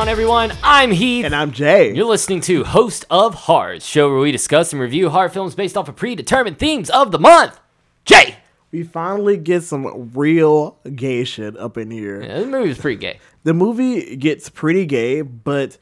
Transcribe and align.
on, 0.00 0.08
everyone? 0.08 0.50
I'm 0.62 0.92
Heath. 0.92 1.26
And 1.26 1.36
I'm 1.36 1.52
Jay. 1.52 1.94
You're 1.94 2.06
listening 2.06 2.40
to 2.42 2.64
Host 2.64 3.04
of 3.10 3.34
Horrors, 3.34 3.84
show 3.86 4.08
where 4.08 4.18
we 4.18 4.32
discuss 4.32 4.72
and 4.72 4.80
review 4.80 5.10
horror 5.10 5.28
films 5.28 5.54
based 5.54 5.76
off 5.76 5.90
of 5.90 5.96
predetermined 5.96 6.58
themes 6.58 6.88
of 6.88 7.12
the 7.12 7.18
month. 7.18 7.60
Jay! 8.06 8.36
we 8.72 8.82
finally 8.82 9.36
get 9.36 9.62
some 9.62 10.10
real 10.14 10.78
gay 10.94 11.24
shit 11.24 11.54
up 11.58 11.76
in 11.76 11.90
here. 11.90 12.22
Yeah, 12.22 12.38
this 12.38 12.46
movie 12.46 12.68
was 12.68 12.78
pretty 12.78 12.96
gay. 12.96 13.20
The 13.44 13.52
movie 13.52 14.16
gets 14.16 14.48
pretty 14.48 14.86
gay, 14.86 15.20
but 15.20 15.76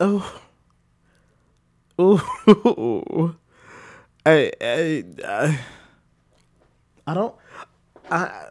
oh, 0.00 0.40
oh, 2.00 3.36
I, 4.26 4.50
I, 4.60 5.04
I, 5.24 5.60
I 7.06 7.14
don't. 7.14 7.34
I 8.10 8.44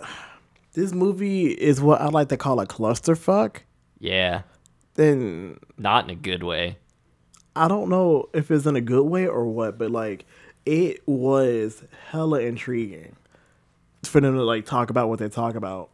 this 0.72 0.94
movie 0.94 1.48
is 1.48 1.82
what 1.82 2.00
I 2.00 2.08
like 2.08 2.30
to 2.30 2.38
call 2.38 2.62
a 2.62 2.66
clusterfuck. 2.66 3.58
Yeah, 4.00 4.44
Then 4.96 5.60
not 5.78 6.04
in 6.06 6.10
a 6.10 6.16
good 6.16 6.44
way. 6.44 6.78
I 7.56 7.68
don't 7.68 7.90
know 7.90 8.30
if 8.34 8.50
it's 8.52 8.66
in 8.66 8.76
a 8.76 8.82
good 8.82 9.04
way 9.04 9.28
or 9.28 9.46
what, 9.46 9.78
but 9.78 9.92
like 9.92 10.26
it 10.66 11.02
was 11.08 11.84
hella 12.10 12.42
intriguing 12.42 13.16
for 14.04 14.22
them 14.22 14.36
to 14.36 14.44
like 14.44 14.66
talk 14.66 14.90
about 14.90 15.10
what 15.10 15.20
they 15.20 15.30
talk 15.30 15.56
about. 15.56 15.90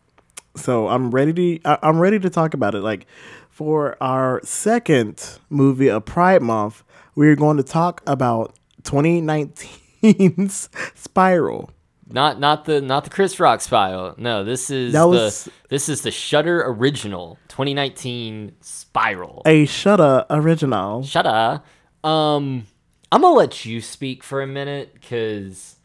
So 0.55 0.87
I'm 0.87 1.12
ready 1.12 1.34
to 1.34 1.59
I- 1.70 1.79
I'm 1.84 1.99
ready 1.99 2.20
to 2.20 2.29
talk 2.29 2.54
about 2.54 2.76
it. 2.76 2.81
Like 2.81 3.05
for 3.49 3.95
our 4.01 4.41
second 4.43 5.39
movie 5.49 5.89
of 5.89 6.05
Pride 6.05 6.41
Month, 6.41 6.84
we're 7.15 7.35
going 7.35 7.57
to 7.57 7.63
talk 7.63 8.01
about 8.07 8.55
2019's 8.84 10.70
Spiral. 10.95 11.70
Not 12.10 12.40
not 12.40 12.66
the 12.66 12.80
not 12.80 13.04
the 13.04 13.10
Chris 13.10 13.40
Rock 13.40 13.60
style. 13.62 14.16
No, 14.18 14.44
this 14.44 14.70
is 14.70 14.94
That 14.94 15.04
was- 15.10 15.46
the 15.46 15.52
this 15.70 15.90
is 15.90 16.02
the 16.04 16.12
Shudder 16.12 16.63
original 16.66 17.38
2019 17.50 18.54
Spiral. 18.62 19.41
A 19.46 19.66
Shudder 19.66 20.26
original. 20.30 21.04
Shudder. 21.04 21.62
Um, 22.04 22.66
I'm 23.12 23.22
gonna 23.22 23.35
let 23.35 23.66
you 23.66 23.82
speak 23.82 24.24
for 24.24 24.41
a 24.41 24.48
minute 24.48 24.94
because 24.94 25.76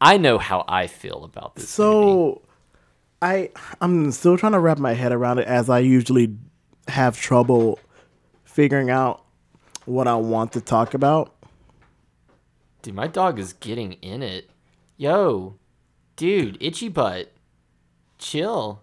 I 0.00 0.18
know 0.18 0.36
how 0.36 0.64
I 0.68 0.88
feel 0.88 1.24
about 1.24 1.54
this. 1.54 1.78
movie. 1.78 2.00
So 2.00 2.42
I 3.22 3.50
I'm 3.80 4.10
still 4.12 4.36
trying 4.36 4.52
to 4.52 4.60
wrap 4.60 4.78
my 4.78 4.92
head 4.92 5.12
around 5.12 5.38
it 5.38 5.46
as 5.46 5.70
I 5.70 5.78
usually 5.78 6.36
have 6.88 7.18
trouble 7.18 7.78
figuring 8.44 8.90
out 8.90 9.24
what 9.86 10.06
I 10.06 10.16
want 10.16 10.52
to 10.52 10.60
talk 10.60 10.92
about. 10.92 11.32
Dude, 12.82 12.94
my 12.94 13.06
dog 13.06 13.38
is 13.38 13.52
getting 13.54 13.94
in 13.94 14.22
it. 14.22 14.50
Yo, 14.96 15.58
dude, 16.16 16.56
itchy 16.60 16.88
butt. 16.88 17.32
Chill. 18.18 18.80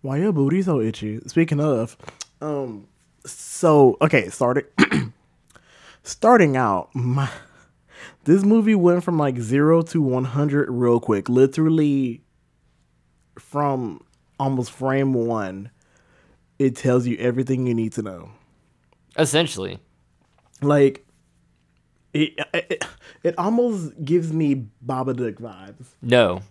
Why 0.00 0.16
your 0.18 0.32
booty 0.32 0.62
so 0.62 0.80
itchy? 0.80 1.20
Speaking 1.26 1.60
of, 1.60 1.96
um, 2.40 2.88
so 3.26 3.98
okay, 4.00 4.28
starting 4.30 4.64
starting 6.02 6.56
out, 6.56 6.88
my 6.94 7.28
this 8.24 8.42
movie 8.42 8.74
went 8.74 9.04
from 9.04 9.18
like 9.18 9.38
zero 9.38 9.82
to 9.82 10.00
one 10.00 10.24
hundred 10.24 10.70
real 10.70 10.98
quick, 10.98 11.28
literally 11.28 12.22
from 13.38 14.02
almost 14.38 14.70
frame 14.70 15.12
one. 15.12 15.70
It 16.58 16.76
tells 16.76 17.06
you 17.06 17.16
everything 17.18 17.66
you 17.66 17.74
need 17.74 17.92
to 17.94 18.02
know. 18.02 18.30
Essentially. 19.18 19.78
Like, 20.62 21.06
it 22.12 22.32
it, 22.54 22.84
it 23.22 23.38
almost 23.38 23.92
gives 24.04 24.32
me 24.32 24.66
Babadook 24.84 25.34
vibes. 25.40 25.86
No. 26.02 26.42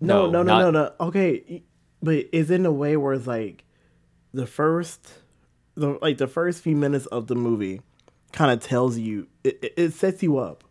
No, 0.00 0.26
no, 0.30 0.42
no, 0.42 0.42
not- 0.42 0.60
no, 0.60 0.70
no. 0.70 0.92
Okay, 1.08 1.62
but 2.02 2.26
it's 2.32 2.50
in 2.50 2.64
a 2.66 2.72
way 2.72 2.96
where 2.96 3.14
it's 3.14 3.26
like 3.26 3.64
the 4.32 4.46
first, 4.46 5.08
the 5.74 5.98
like 6.00 6.18
the 6.18 6.28
first 6.28 6.62
few 6.62 6.76
minutes 6.76 7.06
of 7.06 7.26
the 7.26 7.34
movie 7.34 7.80
kind 8.32 8.50
of 8.52 8.60
tells 8.60 8.96
you 8.98 9.26
it, 9.42 9.58
it, 9.62 9.72
it 9.76 9.92
sets 9.94 10.22
you 10.22 10.38
up. 10.38 10.62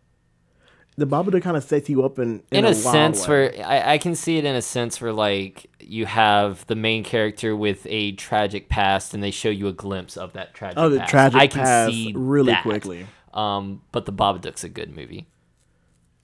The 0.96 1.06
Babadook 1.06 1.42
kind 1.42 1.56
of 1.56 1.62
sets 1.62 1.88
you 1.88 2.04
up 2.04 2.18
in 2.18 2.42
In 2.50 2.58
in, 2.58 2.64
a, 2.64 2.68
wild 2.68 2.76
sense 2.76 3.28
way. 3.28 3.52
where 3.54 3.66
I, 3.66 3.92
I 3.94 3.98
can 3.98 4.14
see 4.16 4.36
it 4.38 4.44
in 4.44 4.56
a 4.56 4.62
sense 4.62 5.00
where 5.00 5.12
like 5.12 5.70
you 5.78 6.06
have 6.06 6.66
the 6.66 6.74
main 6.74 7.04
character 7.04 7.54
with 7.54 7.86
a 7.88 8.12
tragic 8.12 8.68
past 8.68 9.14
and 9.14 9.22
they 9.22 9.30
show 9.30 9.48
you 9.50 9.68
a 9.68 9.72
glimpse 9.72 10.16
of 10.16 10.32
that 10.32 10.54
tragic 10.54 10.78
Oh, 10.78 10.88
the 10.88 10.98
past. 11.00 11.10
tragic 11.10 11.40
I 11.40 11.46
can 11.46 11.60
past 11.60 11.92
see 11.92 12.12
really 12.16 12.52
that. 12.52 12.62
quickly. 12.62 13.06
Um, 13.34 13.82
but 13.92 14.06
the 14.06 14.12
Babadook's 14.12 14.64
a 14.64 14.68
good 14.68 14.94
movie. 14.94 15.26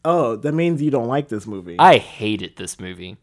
oh, 0.04 0.36
that 0.36 0.52
means 0.52 0.82
you 0.82 0.90
don't 0.90 1.08
like 1.08 1.28
this 1.28 1.46
movie. 1.46 1.76
I 1.78 1.98
hated 1.98 2.56
this 2.56 2.78
movie. 2.80 3.16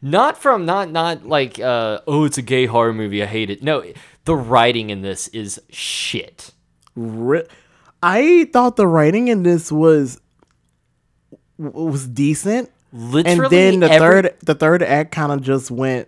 Not 0.00 0.38
from 0.38 0.64
not 0.64 0.90
not 0.92 1.26
like 1.26 1.58
uh 1.58 1.98
oh 2.06 2.24
it's 2.24 2.38
a 2.38 2.42
gay 2.42 2.66
horror 2.66 2.92
movie 2.92 3.22
I 3.22 3.26
hate 3.26 3.50
it. 3.50 3.62
No, 3.62 3.82
the 4.24 4.36
writing 4.36 4.90
in 4.90 5.02
this 5.02 5.26
is 5.28 5.60
shit. 5.68 6.52
Re- 6.94 7.46
I 8.02 8.48
thought 8.52 8.76
the 8.76 8.86
writing 8.86 9.26
in 9.28 9.42
this 9.42 9.72
was 9.72 10.20
was 11.58 12.06
decent. 12.06 12.70
Literally 12.92 13.32
and 13.44 13.50
then 13.52 13.80
the 13.80 13.90
every- 13.90 13.98
third 14.22 14.34
the 14.44 14.54
third 14.54 14.82
act 14.82 15.10
kind 15.10 15.32
of 15.32 15.42
just 15.42 15.70
went 15.70 16.06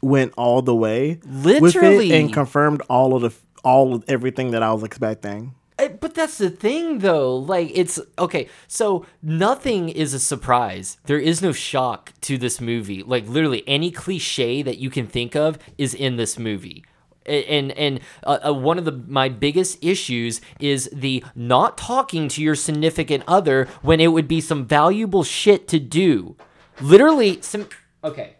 went 0.00 0.32
all 0.36 0.62
the 0.62 0.74
way 0.74 1.18
Literally. 1.24 2.12
it 2.12 2.20
and 2.20 2.32
confirmed 2.32 2.82
all 2.88 3.14
of 3.16 3.22
the 3.22 3.32
all 3.64 3.94
of 3.94 4.04
everything 4.08 4.52
that 4.52 4.62
I 4.62 4.72
was 4.72 4.82
expecting. 4.84 5.54
Eh, 5.82 5.88
But 6.00 6.14
that's 6.14 6.38
the 6.38 6.50
thing, 6.50 7.00
though. 7.00 7.36
Like, 7.36 7.70
it's 7.74 7.98
okay. 8.18 8.48
So 8.68 9.04
nothing 9.22 9.88
is 9.88 10.14
a 10.14 10.18
surprise. 10.20 10.98
There 11.04 11.18
is 11.18 11.42
no 11.42 11.52
shock 11.52 12.12
to 12.22 12.38
this 12.38 12.60
movie. 12.60 13.02
Like, 13.02 13.28
literally, 13.28 13.64
any 13.66 13.90
cliche 13.90 14.62
that 14.62 14.78
you 14.78 14.90
can 14.90 15.06
think 15.06 15.34
of 15.34 15.58
is 15.78 15.94
in 15.94 16.16
this 16.16 16.38
movie. 16.38 16.84
And 17.24 17.70
and 17.72 18.00
uh, 18.24 18.38
uh, 18.48 18.52
one 18.52 18.78
of 18.78 18.84
the 18.84 18.90
my 19.06 19.28
biggest 19.28 19.78
issues 19.80 20.40
is 20.58 20.90
the 20.92 21.22
not 21.36 21.78
talking 21.78 22.26
to 22.28 22.42
your 22.42 22.56
significant 22.56 23.22
other 23.28 23.68
when 23.80 24.00
it 24.00 24.08
would 24.08 24.26
be 24.26 24.40
some 24.40 24.66
valuable 24.66 25.22
shit 25.22 25.68
to 25.68 25.78
do. 25.78 26.34
Literally, 26.80 27.40
some. 27.40 27.68
Okay, 28.02 28.34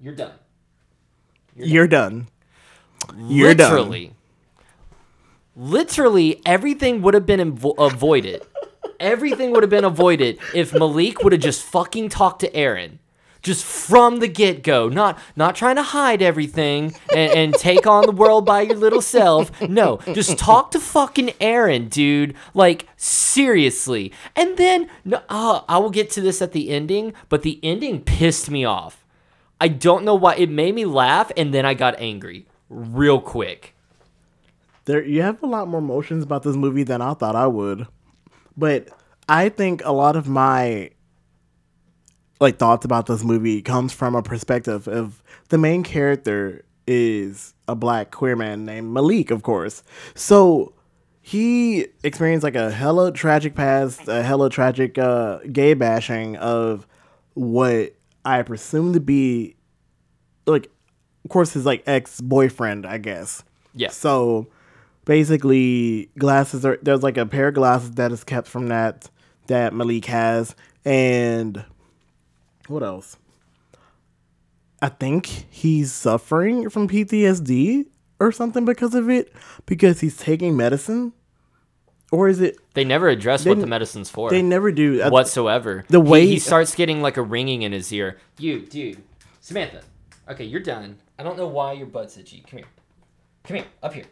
you're 0.00 0.14
done. 0.14 0.34
You're 1.56 1.88
done. 1.88 2.28
You're 3.16 3.54
done. 3.54 3.72
literally, 3.72 4.12
literally 5.58 6.40
everything 6.46 7.02
would 7.02 7.14
have 7.14 7.26
been 7.26 7.40
invo- 7.40 7.74
avoided. 7.78 8.42
everything 9.00 9.50
would 9.50 9.62
have 9.62 9.70
been 9.70 9.84
avoided 9.84 10.38
if 10.54 10.72
Malik 10.72 11.22
would 11.22 11.32
have 11.32 11.42
just 11.42 11.62
fucking 11.62 12.08
talked 12.08 12.40
to 12.40 12.54
Aaron. 12.56 13.00
Just 13.40 13.64
from 13.64 14.18
the 14.18 14.26
get 14.26 14.64
go, 14.64 14.88
not 14.88 15.16
not 15.36 15.54
trying 15.54 15.76
to 15.76 15.82
hide 15.82 16.22
everything 16.22 16.92
and, 17.14 17.32
and 17.32 17.54
take 17.54 17.86
on 17.86 18.04
the 18.04 18.10
world 18.12 18.44
by 18.44 18.62
your 18.62 18.76
little 18.76 19.00
self. 19.00 19.52
No, 19.62 20.00
just 20.12 20.36
talk 20.38 20.72
to 20.72 20.80
fucking 20.80 21.30
Aaron, 21.40 21.88
dude. 21.88 22.34
Like 22.52 22.88
seriously. 22.96 24.12
And 24.34 24.56
then, 24.56 24.88
no, 25.04 25.22
uh, 25.28 25.60
I 25.68 25.78
will 25.78 25.90
get 25.90 26.10
to 26.10 26.20
this 26.20 26.42
at 26.42 26.50
the 26.50 26.70
ending, 26.70 27.12
but 27.28 27.42
the 27.42 27.60
ending 27.62 28.00
pissed 28.00 28.50
me 28.50 28.64
off. 28.64 29.04
I 29.60 29.68
don't 29.68 30.04
know 30.04 30.16
why. 30.16 30.34
It 30.34 30.50
made 30.50 30.74
me 30.74 30.84
laugh, 30.84 31.30
and 31.36 31.54
then 31.54 31.64
I 31.64 31.74
got 31.74 31.94
angry 32.00 32.46
real 32.68 33.20
quick. 33.20 33.74
There 34.88 35.04
you 35.04 35.20
have 35.20 35.42
a 35.42 35.46
lot 35.46 35.68
more 35.68 35.80
emotions 35.80 36.24
about 36.24 36.44
this 36.44 36.56
movie 36.56 36.82
than 36.82 37.02
I 37.02 37.12
thought 37.12 37.36
I 37.36 37.46
would. 37.46 37.86
But 38.56 38.88
I 39.28 39.50
think 39.50 39.84
a 39.84 39.92
lot 39.92 40.16
of 40.16 40.28
my 40.28 40.92
like 42.40 42.56
thoughts 42.56 42.86
about 42.86 43.04
this 43.04 43.22
movie 43.22 43.60
comes 43.60 43.92
from 43.92 44.14
a 44.14 44.22
perspective 44.22 44.88
of 44.88 45.22
the 45.50 45.58
main 45.58 45.82
character 45.82 46.64
is 46.86 47.52
a 47.68 47.74
black 47.74 48.12
queer 48.12 48.34
man 48.34 48.64
named 48.64 48.90
Malik, 48.90 49.30
of 49.30 49.42
course. 49.42 49.82
So 50.14 50.72
he 51.20 51.88
experienced 52.02 52.42
like 52.42 52.56
a 52.56 52.70
hella 52.70 53.12
tragic 53.12 53.54
past, 53.54 54.08
a 54.08 54.22
hella 54.22 54.48
tragic 54.48 54.96
uh, 54.96 55.40
gay 55.52 55.74
bashing 55.74 56.36
of 56.36 56.86
what 57.34 57.92
I 58.24 58.40
presume 58.40 58.94
to 58.94 59.00
be 59.00 59.56
like, 60.46 60.70
of 61.26 61.30
course, 61.30 61.52
his 61.52 61.66
like 61.66 61.82
ex 61.86 62.22
boyfriend, 62.22 62.86
I 62.86 62.96
guess. 62.96 63.44
Yeah. 63.74 63.90
So 63.90 64.48
basically, 65.08 66.10
glasses 66.18 66.64
are 66.64 66.78
there's 66.82 67.02
like 67.02 67.16
a 67.16 67.26
pair 67.26 67.48
of 67.48 67.54
glasses 67.54 67.92
that 67.92 68.12
is 68.12 68.22
kept 68.22 68.46
from 68.46 68.68
that 68.68 69.10
that 69.48 69.72
Malik 69.74 70.04
has, 70.04 70.54
and 70.84 71.64
what 72.68 72.84
else? 72.84 73.16
I 74.80 74.90
think 74.90 75.26
he's 75.50 75.90
suffering 75.92 76.68
from 76.70 76.86
PTSD 76.86 77.86
or 78.20 78.30
something 78.30 78.64
because 78.64 78.94
of 78.94 79.10
it 79.10 79.32
because 79.66 80.00
he's 80.00 80.16
taking 80.16 80.56
medicine, 80.56 81.14
or 82.12 82.28
is 82.28 82.40
it? 82.40 82.58
They 82.74 82.84
never 82.84 83.08
address 83.08 83.44
what 83.44 83.58
the 83.58 83.66
medicine's 83.66 84.10
for 84.10 84.30
They 84.30 84.42
never 84.42 84.70
do. 84.70 85.02
Whatsoever. 85.08 85.84
the 85.88 86.00
He- 86.00 86.08
way- 86.08 86.26
he, 86.26 86.38
starts 86.38 86.74
getting 86.76 87.00
like 87.02 87.16
a 87.16 87.22
ringing 87.22 87.62
in 87.62 87.72
his 87.72 87.92
ear. 87.92 88.18
You, 88.38 88.60
dude, 88.60 89.02
Samantha. 89.40 89.80
Okay, 90.28 90.44
you're 90.44 90.60
done. 90.60 90.98
I 91.18 91.22
don't 91.22 91.38
know 91.38 91.48
why 91.48 91.72
your 91.72 91.86
butt's 91.86 92.16
itchy. 92.18 92.44
Come 92.48 92.58
here. 92.58 92.68
Come 93.44 93.56
here. 93.56 93.66
Up 93.82 93.94
here. 93.94 94.04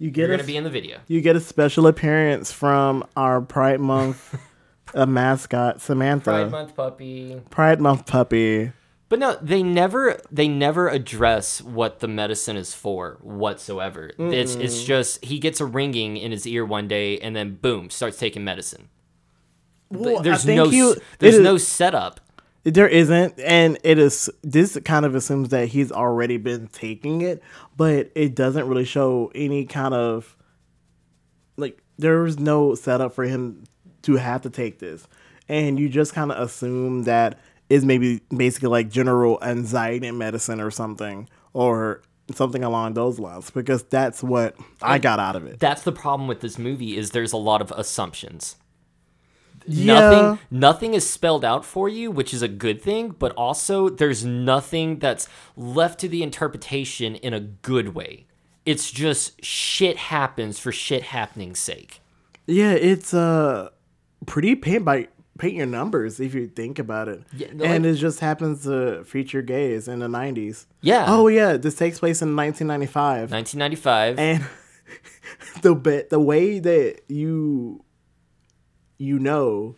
You 0.00 0.10
get 0.10 0.22
You're 0.22 0.32
a, 0.34 0.36
gonna 0.38 0.46
be 0.46 0.56
in 0.56 0.64
the 0.64 0.70
video. 0.70 0.98
you 1.06 1.20
get 1.20 1.36
a 1.36 1.40
special 1.40 1.86
appearance 1.86 2.50
from 2.50 3.04
our 3.16 3.40
Pride 3.40 3.78
Month 3.80 4.36
uh, 4.94 5.06
mascot 5.06 5.80
Samantha. 5.80 6.30
Pride 6.32 6.50
Month 6.50 6.74
puppy. 6.74 7.40
Pride 7.50 7.80
Month 7.80 8.06
puppy. 8.06 8.72
But 9.08 9.18
no, 9.18 9.36
they 9.42 9.62
never 9.62 10.20
they 10.30 10.46
never 10.48 10.88
address 10.88 11.60
what 11.60 11.98
the 12.00 12.06
medicine 12.08 12.56
is 12.56 12.74
for 12.74 13.18
whatsoever. 13.22 14.12
It's 14.18 14.54
it's 14.54 14.84
just 14.84 15.24
he 15.24 15.38
gets 15.38 15.60
a 15.60 15.64
ringing 15.66 16.16
in 16.16 16.30
his 16.30 16.46
ear 16.46 16.64
one 16.64 16.86
day 16.88 17.18
and 17.18 17.34
then 17.36 17.56
boom, 17.56 17.90
starts 17.90 18.18
taking 18.18 18.44
medicine. 18.44 18.88
Well, 19.90 20.22
there's 20.22 20.46
no 20.46 20.66
you- 20.66 20.96
there's 21.18 21.34
is- 21.36 21.40
no 21.40 21.58
setup. 21.58 22.20
There 22.62 22.88
isn't, 22.88 23.40
and 23.40 23.78
it 23.82 23.98
is. 23.98 24.28
This 24.42 24.78
kind 24.84 25.06
of 25.06 25.14
assumes 25.14 25.48
that 25.48 25.68
he's 25.68 25.90
already 25.90 26.36
been 26.36 26.68
taking 26.68 27.22
it, 27.22 27.42
but 27.76 28.10
it 28.14 28.34
doesn't 28.34 28.68
really 28.68 28.84
show 28.84 29.32
any 29.34 29.64
kind 29.64 29.94
of 29.94 30.36
like. 31.56 31.82
There's 31.98 32.38
no 32.38 32.74
setup 32.74 33.14
for 33.14 33.24
him 33.24 33.64
to 34.02 34.16
have 34.16 34.42
to 34.42 34.50
take 34.50 34.78
this, 34.78 35.08
and 35.48 35.80
you 35.80 35.88
just 35.88 36.12
kind 36.12 36.30
of 36.30 36.38
assume 36.38 37.04
that 37.04 37.38
is 37.70 37.84
maybe 37.84 38.20
basically 38.36 38.68
like 38.68 38.90
general 38.90 39.38
anxiety 39.42 40.10
medicine 40.10 40.60
or 40.60 40.70
something, 40.70 41.28
or 41.54 42.02
something 42.34 42.62
along 42.62 42.94
those 42.94 43.18
lines, 43.18 43.50
because 43.50 43.82
that's 43.84 44.22
what 44.22 44.54
I 44.82 44.98
got 44.98 45.18
out 45.18 45.34
of 45.34 45.46
it. 45.46 45.60
That's 45.60 45.82
the 45.82 45.92
problem 45.92 46.28
with 46.28 46.40
this 46.40 46.58
movie 46.58 46.98
is 46.98 47.12
there's 47.12 47.32
a 47.32 47.38
lot 47.38 47.62
of 47.62 47.72
assumptions. 47.72 48.56
Yeah. 49.66 49.94
Nothing 49.94 50.38
nothing 50.50 50.94
is 50.94 51.08
spelled 51.08 51.44
out 51.44 51.64
for 51.64 51.88
you, 51.88 52.10
which 52.10 52.32
is 52.32 52.42
a 52.42 52.48
good 52.48 52.80
thing, 52.80 53.10
but 53.10 53.32
also 53.32 53.88
there's 53.88 54.24
nothing 54.24 54.98
that's 54.98 55.28
left 55.56 56.00
to 56.00 56.08
the 56.08 56.22
interpretation 56.22 57.16
in 57.16 57.34
a 57.34 57.40
good 57.40 57.94
way. 57.94 58.26
It's 58.66 58.90
just 58.90 59.42
shit 59.44 59.96
happens 59.96 60.58
for 60.58 60.72
shit 60.72 61.02
happening's 61.04 61.58
sake. 61.58 62.00
Yeah, 62.46 62.72
it's 62.72 63.14
uh 63.14 63.70
pretty 64.26 64.54
paint 64.54 64.84
by 64.84 65.08
paint 65.38 65.54
your 65.54 65.66
numbers 65.66 66.20
if 66.20 66.34
you 66.34 66.46
think 66.46 66.78
about 66.78 67.08
it. 67.08 67.22
Yeah, 67.32 67.48
no, 67.52 67.64
and 67.64 67.86
it 67.86 67.94
just 67.94 68.20
happens 68.20 68.64
to 68.64 69.04
feature 69.04 69.42
gays 69.42 69.88
in 69.88 70.00
the 70.00 70.06
90s. 70.06 70.66
Yeah. 70.82 71.06
Oh 71.08 71.28
yeah, 71.28 71.56
this 71.56 71.74
takes 71.74 71.98
place 71.98 72.22
in 72.22 72.36
1995. 72.36 73.30
1995. 73.32 74.18
And 74.18 74.44
the 75.62 75.74
bit 75.74 76.10
the 76.10 76.20
way 76.20 76.58
that 76.58 77.00
you 77.08 77.84
you 79.00 79.18
know 79.18 79.74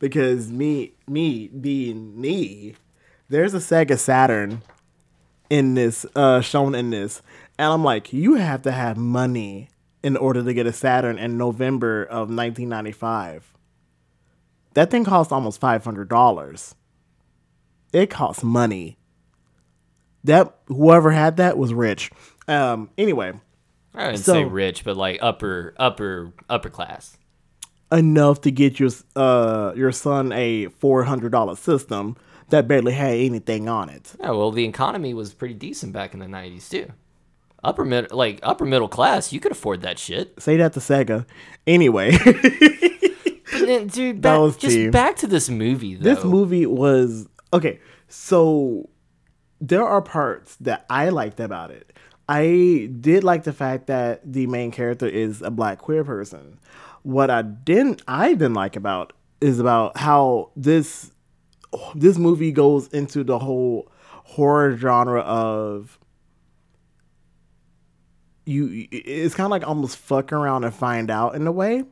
because 0.00 0.50
me 0.50 0.92
me 1.06 1.46
being 1.48 2.20
me 2.20 2.74
there's 3.28 3.54
a 3.54 3.58
Sega 3.58 3.96
Saturn 3.96 4.62
in 5.48 5.74
this 5.74 6.04
uh 6.16 6.40
shown 6.40 6.74
in 6.74 6.90
this 6.90 7.22
and 7.56 7.72
I'm 7.72 7.84
like 7.84 8.12
you 8.12 8.34
have 8.34 8.62
to 8.62 8.72
have 8.72 8.96
money 8.96 9.68
in 10.02 10.16
order 10.16 10.42
to 10.42 10.52
get 10.52 10.66
a 10.66 10.72
Saturn 10.72 11.18
in 11.18 11.38
November 11.38 12.02
of 12.02 12.28
1995 12.28 13.52
that 14.74 14.90
thing 14.90 15.04
cost 15.04 15.30
almost 15.30 15.60
$500 15.60 16.74
it 17.92 18.10
costs 18.10 18.42
money. 18.42 18.98
That 20.24 20.56
whoever 20.66 21.12
had 21.12 21.36
that 21.36 21.56
was 21.56 21.72
rich. 21.72 22.10
Um 22.48 22.90
anyway 22.98 23.34
I 23.94 24.06
didn't 24.10 24.24
so- 24.24 24.32
say 24.32 24.44
rich, 24.44 24.84
but 24.84 24.96
like 24.96 25.20
upper 25.22 25.74
upper 25.78 26.32
upper 26.50 26.70
class. 26.70 27.16
Enough 27.94 28.40
to 28.42 28.50
get 28.50 28.78
your 28.80 28.90
uh 29.16 29.72
your 29.76 29.92
son 29.92 30.32
a 30.32 30.66
four 30.68 31.04
hundred 31.04 31.32
dollar 31.32 31.56
system 31.56 32.16
that 32.50 32.68
barely 32.68 32.92
had 32.92 33.14
anything 33.14 33.68
on 33.68 33.88
it. 33.88 34.14
Yeah, 34.20 34.30
well, 34.30 34.50
the 34.50 34.64
economy 34.64 35.14
was 35.14 35.32
pretty 35.32 35.54
decent 35.54 35.92
back 35.92 36.12
in 36.12 36.20
the 36.20 36.26
90s 36.26 36.68
too. 36.68 36.92
Upper 37.62 37.84
mid 37.84 38.12
like 38.12 38.40
upper 38.42 38.66
middle 38.66 38.88
class, 38.88 39.32
you 39.32 39.40
could 39.40 39.52
afford 39.52 39.80
that 39.82 39.98
shit. 39.98 40.34
Say 40.38 40.58
that 40.58 40.74
to 40.74 40.80
Sega. 40.80 41.24
Anyway, 41.66 42.10
then, 43.52 43.86
dude, 43.86 44.20
back, 44.20 44.38
was 44.38 44.56
just 44.58 44.76
cheap. 44.76 44.92
back 44.92 45.16
to 45.16 45.26
this 45.26 45.48
movie 45.48 45.94
though. 45.94 46.14
this 46.14 46.24
movie 46.24 46.66
was 46.66 47.26
okay. 47.54 47.80
So 48.08 48.90
there 49.62 49.84
are 49.84 50.02
parts 50.02 50.56
that 50.56 50.84
I 50.90 51.08
liked 51.08 51.40
about 51.40 51.70
it. 51.70 51.90
I 52.28 52.90
did 53.00 53.24
like 53.24 53.44
the 53.44 53.52
fact 53.54 53.86
that 53.86 54.20
the 54.30 54.46
main 54.46 54.70
character 54.70 55.06
is 55.06 55.40
a 55.40 55.50
black 55.50 55.78
queer 55.78 56.04
person. 56.04 56.58
What 57.04 57.30
I 57.30 57.42
didn't 57.42 58.02
I 58.08 58.32
didn't 58.32 58.54
like 58.54 58.76
about 58.76 59.12
is 59.40 59.60
about 59.60 59.96
how 59.96 60.50
this 60.56 61.12
this 61.94 62.18
movie 62.18 62.50
goes 62.50 62.88
into 62.88 63.22
the 63.22 63.38
whole 63.38 63.90
horror 64.24 64.76
genre 64.76 65.20
of 65.20 65.98
you 68.46 68.86
it's 68.90 69.34
kind 69.34 69.44
of 69.46 69.50
like 69.50 69.66
almost 69.66 69.96
fuck 69.96 70.32
around 70.32 70.64
and 70.64 70.74
find 70.74 71.10
out 71.10 71.34
in 71.34 71.46
a 71.46 71.52
way 71.52 71.82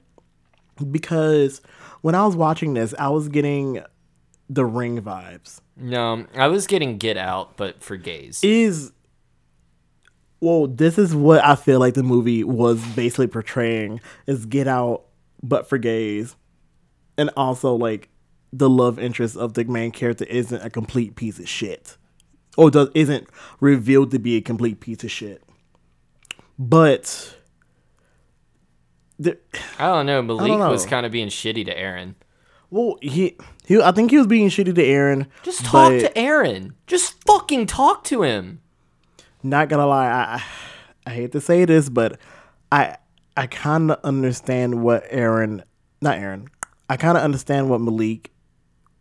because 0.90 1.60
when 2.02 2.14
I 2.14 2.24
was 2.26 2.36
watching 2.36 2.74
this 2.74 2.94
I 2.98 3.08
was 3.08 3.28
getting 3.28 3.82
the 4.48 4.64
ring 4.64 5.00
vibes 5.02 5.60
No, 5.76 6.26
I 6.36 6.46
was 6.48 6.66
getting 6.66 6.98
Get 6.98 7.16
Out, 7.16 7.56
but 7.56 7.82
for 7.82 7.96
gays. 7.96 8.40
is 8.42 8.92
well 10.42 10.66
this 10.66 10.98
is 10.98 11.14
what 11.14 11.42
i 11.44 11.54
feel 11.54 11.78
like 11.80 11.94
the 11.94 12.02
movie 12.02 12.44
was 12.44 12.84
basically 12.94 13.26
portraying 13.26 13.98
is 14.26 14.44
get 14.44 14.68
out 14.68 15.04
but 15.42 15.66
for 15.68 15.78
gays 15.78 16.36
and 17.16 17.30
also 17.36 17.74
like 17.74 18.08
the 18.52 18.68
love 18.68 18.98
interest 18.98 19.36
of 19.36 19.54
the 19.54 19.64
main 19.64 19.90
character 19.90 20.24
isn't 20.26 20.62
a 20.62 20.68
complete 20.68 21.14
piece 21.16 21.38
of 21.38 21.48
shit 21.48 21.96
or 22.58 22.70
does 22.70 22.88
isn't 22.94 23.26
revealed 23.60 24.10
to 24.10 24.18
be 24.18 24.36
a 24.36 24.40
complete 24.42 24.80
piece 24.80 25.02
of 25.04 25.10
shit 25.10 25.42
but 26.58 27.34
the, 29.18 29.38
I 29.78 29.86
don't 29.86 30.06
know. 30.06 30.20
Malik 30.22 30.50
know. 30.58 30.70
was 30.70 30.84
kind 30.84 31.06
of 31.06 31.12
being 31.12 31.28
shitty 31.28 31.64
to 31.66 31.78
Aaron. 31.78 32.16
well 32.70 32.98
he 33.00 33.36
he 33.66 33.80
i 33.80 33.92
think 33.92 34.10
he 34.10 34.18
was 34.18 34.26
being 34.26 34.48
shitty 34.48 34.74
to 34.74 34.84
aaron 34.84 35.28
Just 35.42 35.64
talk 35.64 35.92
but- 35.92 36.00
to 36.00 36.18
Aaron. 36.18 36.74
Just 36.86 37.22
fucking 37.24 37.66
talk 37.66 38.04
to 38.04 38.22
him. 38.22 38.60
Not 39.42 39.68
gonna 39.68 39.86
lie, 39.86 40.08
I 40.08 40.42
I- 41.06 41.10
hate 41.10 41.32
to 41.32 41.40
say 41.40 41.64
this, 41.64 41.88
but 41.88 42.18
I 42.70 42.96
I 43.36 43.46
kind 43.46 43.90
of 43.90 43.98
understand 44.04 44.82
what 44.82 45.04
Aaron, 45.08 45.62
not 46.00 46.18
Aaron, 46.18 46.48
I 46.90 46.96
kind 46.96 47.16
of 47.16 47.24
understand 47.24 47.70
what 47.70 47.80
Malik, 47.80 48.30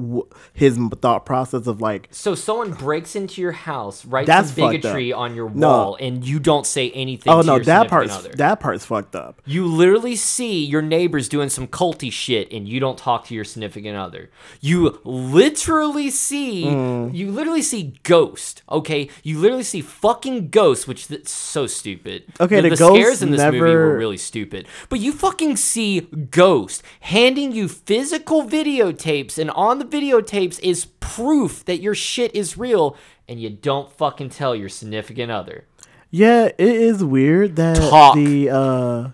wh- 0.01 0.35
his 0.53 0.77
thought 1.01 1.25
process 1.25 1.67
of 1.67 1.81
like, 1.81 2.07
So 2.11 2.35
someone 2.35 2.71
breaks 2.73 3.15
into 3.15 3.41
your 3.41 3.51
house, 3.51 4.05
writes 4.05 4.27
That's 4.27 4.51
bigotry 4.51 5.13
on 5.13 5.35
your 5.35 5.49
No. 5.49 5.67
wall, 5.67 5.97
and 5.99 6.25
you 6.25 6.39
don't 6.39 6.65
say 6.65 6.91
anything. 6.91 7.31
oh 7.33 7.41
to 7.41 7.47
no, 7.47 7.55
your 7.55 7.65
that 7.65 7.89
part's 7.89 8.13
other. 8.15 8.29
that 8.35 8.59
part's 8.59 8.85
fucked 8.85 9.15
up. 9.15 9.41
You 9.45 9.65
literally 9.65 10.15
see 10.15 10.65
your 10.65 10.81
neighbors 10.81 11.29
doing 11.29 11.49
some 11.49 11.67
culty 11.67 12.11
shit 12.11 12.51
and 12.51 12.67
you 12.67 12.79
don't 12.79 12.97
talk 12.97 13.25
to 13.27 13.35
your 13.35 13.43
significant 13.43 13.97
other. 13.97 14.29
You 14.59 14.99
literally 15.03 16.09
see 16.09 16.65
Mm. 16.65 17.13
you 17.13 17.31
literally 17.31 17.61
see 17.61 17.93
ghost, 18.03 18.61
okay? 18.69 19.09
You 19.23 19.39
literally 19.39 19.63
see 19.63 19.81
fucking 19.81 20.49
ghost, 20.49 20.87
which 20.87 21.07
that's 21.07 21.31
so 21.31 21.67
stupid. 21.67 22.23
Okay, 22.39 22.61
the 22.61 22.69
the 22.69 22.75
ghost 22.75 22.93
scares 22.95 23.21
in 23.21 23.31
this 23.31 23.41
movie 23.41 23.59
were 23.59 23.97
really 23.97 24.17
stupid. 24.17 24.67
But 24.89 24.99
you 24.99 25.11
fucking 25.11 25.57
see 25.57 26.01
ghost 26.01 26.83
handing 27.01 27.51
you 27.51 27.67
physical 27.67 28.43
videotapes 28.47 29.37
and 29.37 29.49
on 29.51 29.79
the 29.79 29.85
videotapes 29.91 30.59
is 30.61 30.85
proof 30.99 31.65
that 31.65 31.81
your 31.81 31.93
shit 31.95 32.33
is 32.35 32.57
real 32.57 32.95
and 33.27 33.39
you 33.39 33.49
don't 33.49 33.91
fucking 33.91 34.29
tell 34.29 34.55
your 34.55 34.69
significant 34.69 35.31
other. 35.31 35.65
Yeah, 36.09 36.45
it 36.45 36.59
is 36.59 37.03
weird 37.03 37.55
that 37.57 37.77
Talk. 37.77 38.15
the 38.15 38.49
uh. 38.49 39.09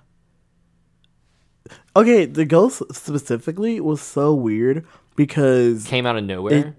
Okay, 1.95 2.25
the 2.25 2.45
ghost 2.45 2.83
specifically 2.91 3.79
was 3.79 4.01
so 4.01 4.33
weird 4.33 4.85
because 5.15 5.85
Came 5.87 6.05
out 6.05 6.15
of 6.17 6.23
nowhere. 6.23 6.75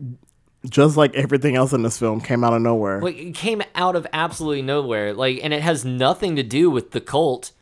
just 0.68 0.96
like 0.96 1.14
everything 1.14 1.56
else 1.56 1.72
in 1.72 1.82
this 1.82 1.98
film 1.98 2.20
came 2.20 2.44
out 2.44 2.52
of 2.52 2.62
nowhere. 2.62 3.00
Like 3.00 3.16
it 3.16 3.34
came 3.34 3.62
out 3.74 3.96
of 3.96 4.06
absolutely 4.12 4.62
nowhere. 4.62 5.12
Like, 5.14 5.40
and 5.42 5.52
it 5.52 5.62
has 5.62 5.84
nothing 5.84 6.36
to 6.36 6.42
do 6.42 6.70
with 6.70 6.92
the 6.92 7.00
cult. 7.00 7.52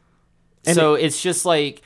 so 0.65 0.95
it's 0.95 1.23
just 1.23 1.45
like 1.45 1.83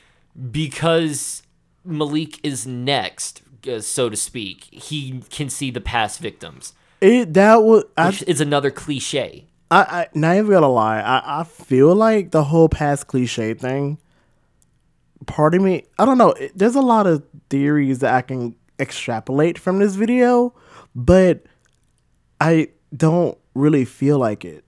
because 0.50 1.42
Malik 1.84 2.38
is 2.44 2.66
next, 2.66 3.42
uh, 3.68 3.80
so 3.80 4.08
to 4.08 4.16
speak, 4.16 4.64
he 4.70 5.22
can 5.30 5.48
see 5.50 5.70
the 5.70 5.80
past 5.80 6.20
victims, 6.20 6.72
It 7.00 7.34
that 7.34 7.62
was 7.62 7.84
I 7.96 8.16
is 8.26 8.40
another 8.40 8.70
cliche. 8.70 9.46
I, 9.70 9.80
I 9.82 10.06
not 10.14 10.36
even 10.36 10.50
gonna 10.50 10.68
lie. 10.68 11.00
I, 11.00 11.40
I 11.40 11.44
feel 11.44 11.94
like 11.94 12.30
the 12.32 12.44
whole 12.44 12.68
past 12.68 13.06
cliche 13.06 13.54
thing. 13.54 13.98
Part 15.26 15.54
of 15.54 15.62
me, 15.62 15.84
I 15.98 16.04
don't 16.06 16.18
know. 16.18 16.32
it- 16.32 16.52
There's 16.56 16.74
a 16.76 16.80
lot 16.80 17.06
of 17.06 17.22
theories 17.50 17.98
that 18.00 18.14
I 18.14 18.22
can 18.22 18.54
extrapolate 18.78 19.58
from 19.58 19.78
this 19.78 19.94
video, 19.94 20.54
but 20.94 21.42
I 22.40 22.68
don't 22.96 23.36
really 23.54 23.84
feel 23.84 24.18
like 24.18 24.44
it. 24.44 24.64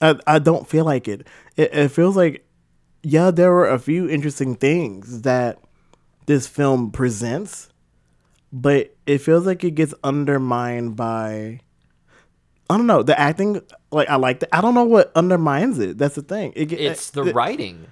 I, 0.00 0.16
I 0.26 0.38
don't 0.38 0.68
feel 0.68 0.84
like 0.84 1.08
it. 1.08 1.26
it. 1.56 1.74
It 1.74 1.88
feels 1.88 2.14
like, 2.16 2.46
yeah, 3.02 3.30
there 3.30 3.50
were 3.50 3.68
a 3.68 3.78
few 3.78 4.08
interesting 4.08 4.54
things 4.54 5.22
that 5.22 5.58
this 6.26 6.46
film 6.46 6.90
presents, 6.90 7.70
but 8.52 8.94
it 9.06 9.18
feels 9.18 9.46
like 9.46 9.64
it 9.64 9.72
gets 9.72 9.94
undermined 10.04 10.96
by 10.96 11.60
I 12.68 12.76
don't 12.76 12.86
know 12.86 13.02
the 13.02 13.18
acting. 13.18 13.60
Like 13.92 14.08
I 14.08 14.16
like 14.16 14.40
that. 14.40 14.48
I 14.54 14.60
don't 14.60 14.74
know 14.74 14.84
what 14.84 15.12
undermines 15.14 15.78
it. 15.78 15.98
That's 15.98 16.16
the 16.16 16.22
thing. 16.22 16.52
It, 16.56 16.72
It's 16.72 17.10
the 17.10 17.26
it- 17.26 17.34
writing. 17.34 17.86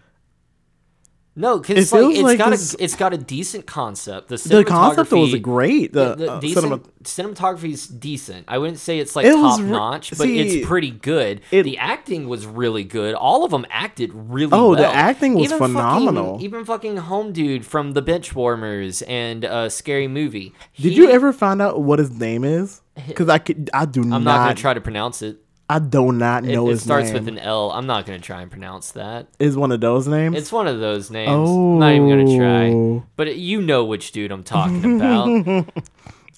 No, 1.37 1.57
It 1.57 1.62
because 1.67 1.91
like, 1.93 2.00
feels 2.00 2.14
it's 2.14 2.23
like 2.23 2.38
got 2.38 2.50
this- 2.50 2.75
a 2.75 2.85
it's 2.85 2.95
got 2.95 3.12
a 3.12 3.19
decent 3.19 3.67
concept. 3.67 4.29
The 4.29 4.37
The 4.37 4.64
concept 4.64 5.11
was 5.11 5.35
great. 5.37 5.93
The, 5.93 6.14
the 6.14 6.33
uh, 6.35 6.41
decent 6.41 6.62
cinema- 7.03 7.35
cinematography's 7.35 7.88
decent. 7.88 8.45
I 8.47 8.59
wouldn't 8.59 8.79
say 8.79 8.99
it's 9.00 9.17
like 9.17 9.26
It 9.26 9.33
top 9.33 9.59
re- 9.59 9.67
notch, 9.67 10.11
but 10.11 10.19
see, 10.19 10.38
it's 10.38 10.67
pretty 10.67 10.91
good. 10.93 11.41
it- 11.50 11.64
the 11.64 11.76
acting 11.79 12.29
was 12.29 12.47
really 12.47 12.85
good. 12.85 13.14
All 13.17 13.45
of 13.45 13.50
them 13.50 13.67
acted 13.71 14.12
really 14.14 14.53
Oh, 14.53 14.71
well. 14.71 14.76
the 14.76 14.87
acting 14.87 15.35
was 15.35 15.50
fucking- 15.50 15.67
phenomenal. 15.75 16.38
even 16.41 16.64
fucking 16.64 16.99
home 16.99 17.33
dude 17.33 17.67
from 17.67 17.93
the 17.93 18.03
Benchwarmers 18.03 19.03
and 19.09 19.45
uh, 19.45 19.69
Scary 19.69 20.09
Movie. 20.09 20.53
Did 20.76 20.93
He- 20.93 20.97
you 20.99 21.11
ever 21.11 21.33
find 21.33 21.61
out 21.61 21.83
what 21.83 21.99
his 21.99 22.11
name 22.12 22.45
is? 22.45 22.81
Because 23.09 23.29
I 23.29 23.38
could, 23.38 23.71
I 23.75 23.87
do 23.87 24.03
not 24.05 24.17
I'm 24.17 24.25
not. 24.25 24.37
not 24.37 24.45
gonna 24.45 24.55
try 24.55 24.75
to 24.75 24.81
pronounce 24.81 25.21
it. 25.21 25.38
I 25.75 25.81
do 25.81 26.12
not 26.12 26.45
know 26.45 26.69
it 26.69 26.73
his 26.73 26.83
starts 26.85 27.07
name. 27.07 27.14
with 27.14 27.26
an 27.26 27.38
L. 27.40 27.73
I'm 27.73 27.87
not 27.87 28.07
gonna 28.07 28.21
try 28.21 28.43
and 28.43 28.50
pronounce 28.50 28.93
that. 28.93 29.26
Is 29.40 29.57
one 29.57 29.73
of 29.73 29.81
those 29.81 30.07
names? 30.07 30.37
It's 30.37 30.52
one 30.52 30.69
of 30.69 30.78
those 30.78 31.11
names. 31.11 31.31
I'm 31.31 31.81
not 31.81 31.93
even 31.93 32.09
gonna 32.09 32.37
try. 32.38 32.71
Oh. 32.71 33.04
But 33.16 33.37
you 33.37 33.61
know 33.61 33.85
which 33.85 34.12
dude 34.12 34.31
I'm 34.31 34.45
talking 34.45 34.97
about. 35.00 35.26
I'm 35.28 35.64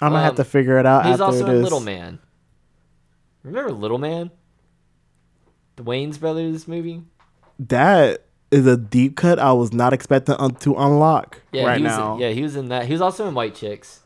gonna 0.00 0.22
have 0.22 0.30
um, 0.30 0.36
to 0.36 0.44
figure 0.44 0.78
it 0.78 0.86
out 0.86 1.04
He's 1.04 1.20
also 1.20 1.46
in. 1.46 1.62
Little 1.62 1.80
Man. 1.80 2.18
Remember 3.42 3.72
Little 3.72 3.98
Man? 3.98 4.30
The 5.76 5.82
Wayans 5.84 6.18
Brothers 6.18 6.66
movie? 6.66 7.02
That 7.58 8.24
is 8.50 8.66
a 8.66 8.78
deep 8.78 9.16
cut 9.16 9.38
I 9.38 9.52
was 9.52 9.70
not 9.74 9.92
expecting 9.92 10.36
un- 10.36 10.54
to 10.54 10.74
unlock 10.76 11.42
Yeah, 11.52 11.66
right 11.66 11.82
now. 11.82 12.16
yeah, 12.18 12.30
he 12.30 12.40
was 12.40 12.56
in 12.56 12.68
that. 12.70 12.86
He 12.86 12.92
was 12.92 13.02
also 13.02 13.28
in 13.28 13.34
White 13.34 13.54
Chicks. 13.54 14.00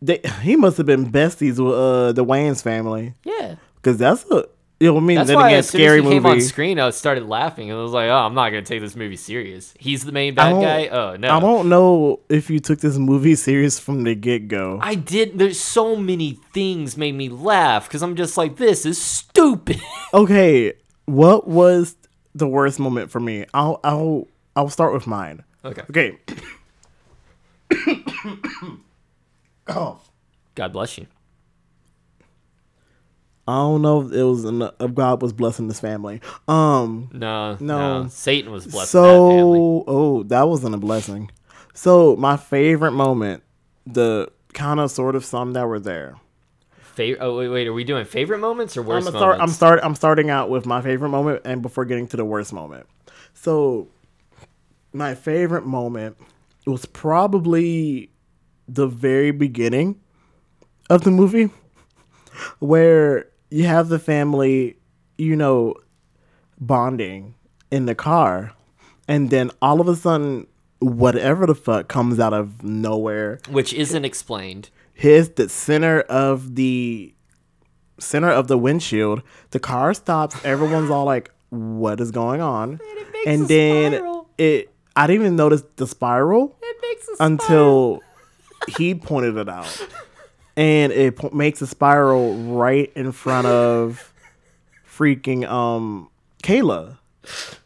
They, 0.00 0.20
he 0.42 0.54
must 0.54 0.76
have 0.76 0.86
been 0.86 1.10
besties 1.10 1.58
with 1.62 1.74
uh, 1.74 2.12
the 2.12 2.24
Wayans 2.24 2.62
family 2.62 3.14
Yeah. 3.24 3.56
Because 3.82 3.98
that's 3.98 4.24
a. 4.30 4.46
You 4.78 4.86
know 4.86 4.94
what 4.94 5.02
I 5.02 5.04
mean? 5.04 5.16
That's 5.18 5.28
then 5.28 5.36
why 5.36 5.48
again, 5.48 5.58
as 5.58 5.68
soon 5.68 5.78
scary 5.78 5.98
as 5.98 6.04
he 6.04 6.10
came 6.10 6.24
on 6.24 6.32
movie. 6.36 6.40
screen, 6.46 6.80
I 6.80 6.88
started 6.88 7.26
laughing 7.26 7.70
and 7.70 7.78
I 7.78 7.82
was 7.82 7.92
like, 7.92 8.08
"Oh, 8.08 8.14
I'm 8.16 8.32
not 8.32 8.48
gonna 8.48 8.62
take 8.62 8.80
this 8.80 8.96
movie 8.96 9.16
serious. 9.16 9.74
He's 9.78 10.06
the 10.06 10.12
main 10.12 10.34
bad 10.34 10.52
guy. 10.54 10.86
Oh 10.88 11.16
no, 11.16 11.36
I 11.36 11.38
don't 11.38 11.68
know 11.68 12.20
if 12.30 12.48
you 12.48 12.60
took 12.60 12.78
this 12.78 12.96
movie 12.96 13.34
serious 13.34 13.78
from 13.78 14.04
the 14.04 14.14
get 14.14 14.48
go. 14.48 14.78
I 14.80 14.94
did. 14.94 15.38
There's 15.38 15.60
so 15.60 15.96
many 15.96 16.38
things 16.54 16.96
made 16.96 17.14
me 17.14 17.28
laugh 17.28 17.88
because 17.88 18.02
I'm 18.02 18.16
just 18.16 18.38
like, 18.38 18.56
this 18.56 18.86
is 18.86 19.00
stupid. 19.00 19.80
Okay, 20.14 20.72
what 21.04 21.46
was 21.46 21.94
the 22.34 22.48
worst 22.48 22.80
moment 22.80 23.10
for 23.10 23.20
me? 23.20 23.44
I'll 23.52 23.80
I'll 23.84 24.28
I'll 24.56 24.70
start 24.70 24.94
with 24.94 25.06
mine. 25.06 25.44
okay. 25.62 25.82
Okay. 25.90 26.18
oh, 29.68 30.00
God 30.54 30.72
bless 30.72 30.98
you. 30.98 31.06
I 33.48 33.56
don't 33.56 33.82
know 33.82 34.02
if 34.02 34.12
it 34.12 34.22
was 34.22 34.44
enough, 34.44 34.74
if 34.78 34.94
God 34.94 35.22
was 35.22 35.32
blessing 35.32 35.68
this 35.68 35.80
family. 35.80 36.20
Um. 36.46 37.10
No, 37.12 37.56
no, 37.58 38.02
No. 38.02 38.08
Satan 38.08 38.52
was 38.52 38.66
blessing 38.66 39.00
that 39.00 39.08
family. 39.08 39.58
So, 39.58 39.84
oh, 39.86 40.22
that 40.24 40.48
wasn't 40.48 40.74
a 40.74 40.78
blessing. 40.78 41.30
So, 41.74 42.16
my 42.16 42.36
favorite 42.36 42.92
moment, 42.92 43.42
the 43.86 44.30
kind 44.52 44.80
of 44.80 44.90
sort 44.90 45.16
of 45.16 45.24
some 45.24 45.52
that 45.54 45.66
were 45.66 45.80
there. 45.80 46.16
Favorite? 46.80 47.24
Oh 47.24 47.38
wait, 47.38 47.48
wait. 47.48 47.66
Are 47.66 47.72
we 47.72 47.84
doing 47.84 48.04
favorite 48.04 48.38
moments 48.38 48.76
or 48.76 48.80
I'm 48.80 48.86
worst 48.86 49.12
gonna. 49.12 49.38
I'm 49.38 49.48
start. 49.48 49.80
I'm 49.82 49.94
starting 49.94 50.28
out 50.28 50.50
with 50.50 50.66
my 50.66 50.82
favorite 50.82 51.08
moment, 51.08 51.42
and 51.44 51.62
before 51.62 51.84
getting 51.84 52.06
to 52.08 52.16
the 52.16 52.24
worst 52.24 52.52
moment. 52.52 52.86
So, 53.32 53.88
my 54.92 55.14
favorite 55.14 55.64
moment 55.64 56.16
was 56.66 56.84
probably 56.84 58.10
the 58.68 58.86
very 58.86 59.30
beginning 59.30 60.00
of 60.90 61.02
the 61.02 61.10
movie, 61.10 61.50
where 62.58 63.29
you 63.50 63.64
have 63.66 63.88
the 63.88 63.98
family, 63.98 64.76
you 65.18 65.36
know, 65.36 65.74
bonding 66.60 67.34
in 67.70 67.86
the 67.86 67.94
car, 67.94 68.52
and 69.08 69.30
then 69.30 69.50
all 69.62 69.80
of 69.80 69.88
a 69.88 69.96
sudden, 69.96 70.46
whatever 70.80 71.46
the 71.46 71.54
fuck 71.54 71.88
comes 71.88 72.18
out 72.18 72.32
of 72.32 72.62
nowhere 72.62 73.38
Which 73.50 73.72
isn't 73.74 74.04
explained. 74.04 74.70
hits 74.94 75.28
the 75.30 75.48
center 75.48 76.00
of 76.02 76.54
the 76.56 77.14
center 77.98 78.30
of 78.30 78.48
the 78.48 78.56
windshield. 78.58 79.22
The 79.50 79.60
car 79.60 79.92
stops. 79.94 80.36
Everyone's 80.44 80.90
all 80.90 81.04
like, 81.04 81.30
"What 81.50 82.00
is 82.00 82.10
going 82.10 82.40
on?" 82.40 82.80
And, 83.26 83.42
a 83.42 83.46
then 83.46 83.92
spiral. 83.92 84.28
it. 84.38 84.70
I 84.96 85.06
didn't 85.06 85.22
even 85.22 85.36
notice 85.36 85.62
the 85.76 85.86
spiral 85.86 86.56
It 86.62 86.76
makes 86.82 87.08
us 87.08 87.16
until 87.20 88.02
he 88.76 88.94
pointed 88.94 89.36
it 89.36 89.48
out, 89.48 89.86
and 90.56 90.92
it 90.92 91.16
po- 91.16 91.30
makes 91.30 91.60
a 91.62 91.66
spiral 91.66 92.34
right 92.36 92.92
in 92.94 93.12
front 93.12 93.46
of 93.46 94.12
freaking 94.86 95.48
um 95.48 96.08
Kayla. 96.42 96.98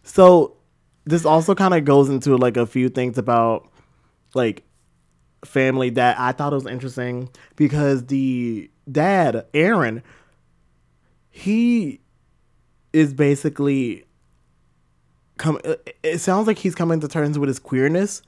So 0.02 0.56
this 1.04 1.24
also 1.24 1.54
kind 1.54 1.74
of 1.74 1.84
goes 1.84 2.08
into 2.08 2.36
like 2.36 2.56
a 2.56 2.66
few 2.66 2.88
things 2.88 3.18
about 3.18 3.68
like 4.34 4.62
family 5.44 5.90
that 5.90 6.18
I 6.18 6.32
thought 6.32 6.52
was 6.52 6.66
interesting 6.66 7.28
because 7.56 8.06
the 8.06 8.70
dad, 8.90 9.44
Aaron, 9.52 10.02
he 11.30 12.00
is 12.92 13.12
basically 13.12 14.04
come 15.36 15.58
it- 15.64 15.96
it 16.02 16.18
sounds 16.18 16.46
like 16.46 16.58
he's 16.58 16.74
coming 16.74 17.00
to 17.00 17.08
terms 17.08 17.38
with 17.38 17.48
his 17.48 17.58
queerness 17.58 18.22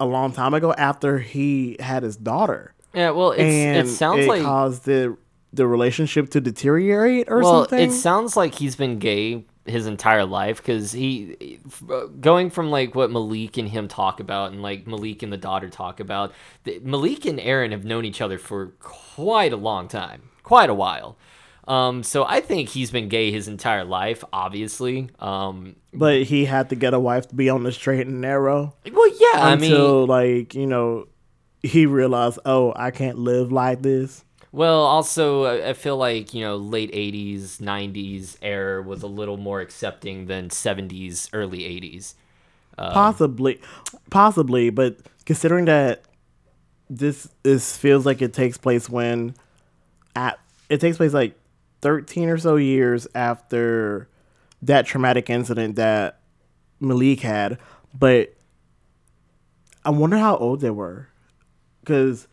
a 0.00 0.04
long 0.06 0.32
time 0.32 0.52
ago 0.54 0.72
after 0.74 1.18
he 1.20 1.76
had 1.80 2.02
his 2.02 2.16
daughter. 2.16 2.74
Yeah, 2.94 3.10
well, 3.10 3.32
it 3.32 3.88
sounds 3.88 4.24
it 4.24 4.28
like 4.28 4.42
caused 4.42 4.84
the 4.84 5.16
the 5.52 5.66
relationship 5.66 6.30
to 6.30 6.40
deteriorate 6.40 7.30
or 7.30 7.40
well, 7.40 7.62
something. 7.62 7.88
it 7.88 7.92
sounds 7.92 8.36
like 8.36 8.56
he's 8.56 8.74
been 8.74 8.98
gay 8.98 9.44
his 9.66 9.86
entire 9.86 10.24
life 10.24 10.58
because 10.58 10.92
he 10.92 11.58
uh, 11.88 12.06
going 12.20 12.50
from 12.50 12.70
like 12.70 12.94
what 12.94 13.10
Malik 13.10 13.56
and 13.56 13.68
him 13.68 13.88
talk 13.88 14.20
about 14.20 14.52
and 14.52 14.62
like 14.62 14.86
Malik 14.86 15.22
and 15.22 15.32
the 15.32 15.36
daughter 15.36 15.70
talk 15.70 16.00
about. 16.00 16.32
The, 16.64 16.80
Malik 16.80 17.24
and 17.24 17.40
Aaron 17.40 17.70
have 17.70 17.84
known 17.84 18.04
each 18.04 18.20
other 18.20 18.38
for 18.38 18.68
quite 18.80 19.52
a 19.52 19.56
long 19.56 19.88
time, 19.88 20.30
quite 20.42 20.68
a 20.68 20.74
while. 20.74 21.16
Um, 21.66 22.02
so 22.02 22.24
I 22.26 22.40
think 22.40 22.68
he's 22.68 22.90
been 22.90 23.08
gay 23.08 23.30
his 23.30 23.48
entire 23.48 23.84
life, 23.84 24.22
obviously. 24.34 25.08
Um, 25.18 25.76
but 25.94 26.24
he 26.24 26.44
had 26.44 26.68
to 26.68 26.76
get 26.76 26.92
a 26.92 27.00
wife 27.00 27.28
to 27.28 27.34
be 27.34 27.48
on 27.48 27.62
the 27.62 27.72
straight 27.72 28.06
and 28.06 28.20
narrow. 28.20 28.74
well, 28.92 29.08
yeah, 29.08 29.44
I 29.44 29.56
mean, 29.56 30.06
like 30.06 30.54
you 30.54 30.66
know 30.66 31.06
he 31.64 31.86
realized 31.86 32.38
oh 32.44 32.72
i 32.76 32.90
can't 32.90 33.18
live 33.18 33.50
like 33.50 33.82
this 33.82 34.24
Well, 34.52 34.82
also, 34.86 35.46
I 35.68 35.72
feel 35.72 35.96
like, 35.96 36.32
you 36.32 36.44
know, 36.44 36.54
late 36.54 36.92
80s, 36.92 37.58
90s 37.58 38.36
era 38.40 38.80
was 38.80 39.02
a 39.02 39.08
little 39.08 39.36
more 39.36 39.60
accepting 39.60 40.26
than 40.26 40.48
70s, 40.48 41.28
early 41.32 41.58
80s. 41.60 42.14
Um, 42.78 42.92
possibly 42.92 43.60
possibly 44.10 44.70
but 44.70 44.96
considering 45.26 45.64
that 45.66 46.02
this 46.90 47.28
this 47.44 47.76
feels 47.76 48.04
like 48.04 48.20
it 48.20 48.32
takes 48.32 48.58
place 48.58 48.88
when 48.88 49.34
at 50.16 50.40
it 50.68 50.80
takes 50.80 50.96
place 50.96 51.12
like 51.12 51.34
13 51.82 52.28
or 52.28 52.38
so 52.38 52.56
years 52.56 53.06
after 53.14 54.08
that 54.62 54.86
traumatic 54.86 55.30
incident 55.30 55.76
that 55.76 56.18
malik 56.80 57.20
had 57.20 57.58
but 57.96 58.34
i 59.84 59.90
wonder 59.90 60.18
how 60.18 60.36
old 60.36 60.60
they 60.60 60.70
were 60.70 61.08
because 61.84 62.26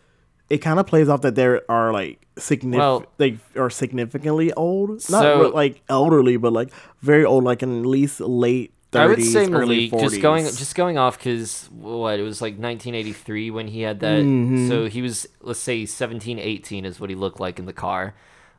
it 0.49 0.59
kind 0.59 0.79
of 0.79 0.87
plays 0.87 1.07
off 1.09 1.21
that 1.21 1.35
there 1.35 1.61
are 1.69 1.91
like 1.93 2.25
significant 2.37 2.79
Well- 2.79 3.05
like 3.17 3.37
are 3.55 3.69
significantly 3.69 4.51
old 4.53 4.89
not 5.09 5.21
So- 5.21 5.51
like 5.53 5.81
elderly 5.89 6.37
but 6.37 6.53
like 6.53 6.71
very 7.01 7.23
old 7.25 7.43
like 7.43 7.61
in 7.63 7.79
at 7.81 7.85
least 7.85 8.19
late 8.19 8.73
30s 8.91 8.99
I 8.99 9.05
would 9.07 9.23
say 9.23 9.45
early 9.49 9.89
Malik, 9.89 9.91
40s. 9.91 10.09
just 10.09 10.21
going 10.21 10.45
just 10.45 10.75
going 10.75 10.97
off 10.97 11.17
because 11.17 11.69
what 11.71 12.19
it 12.19 12.23
was 12.23 12.41
like 12.41 12.55
1983 12.55 13.49
when 13.51 13.67
he 13.69 13.81
had 13.81 14.01
that. 14.01 14.21
Mm-hmm. 14.23 14.67
So 14.67 14.87
he 14.87 15.01
was 15.01 15.27
let's 15.41 15.59
say 15.59 15.85
17, 15.85 16.37
18 16.39 16.83
is 16.85 16.99
what 16.99 17.09
he 17.09 17.15
looked 17.15 17.39
like 17.39 17.57
in 17.57 17.65
the 17.65 17.73
car. 17.73 18.13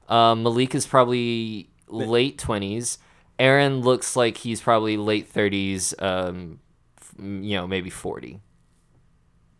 Um, 0.09 0.43
Malik 0.43 0.75
is 0.75 0.87
probably 0.87 1.69
late 1.89 2.39
20s. 2.39 2.97
Aaron 3.39 3.81
looks 3.83 4.17
like 4.17 4.39
he's 4.39 4.63
probably 4.63 4.97
late 4.97 5.31
30s. 5.31 5.93
Um, 6.03 6.61
you 7.19 7.57
know, 7.57 7.67
maybe 7.67 7.91
40. 7.91 8.41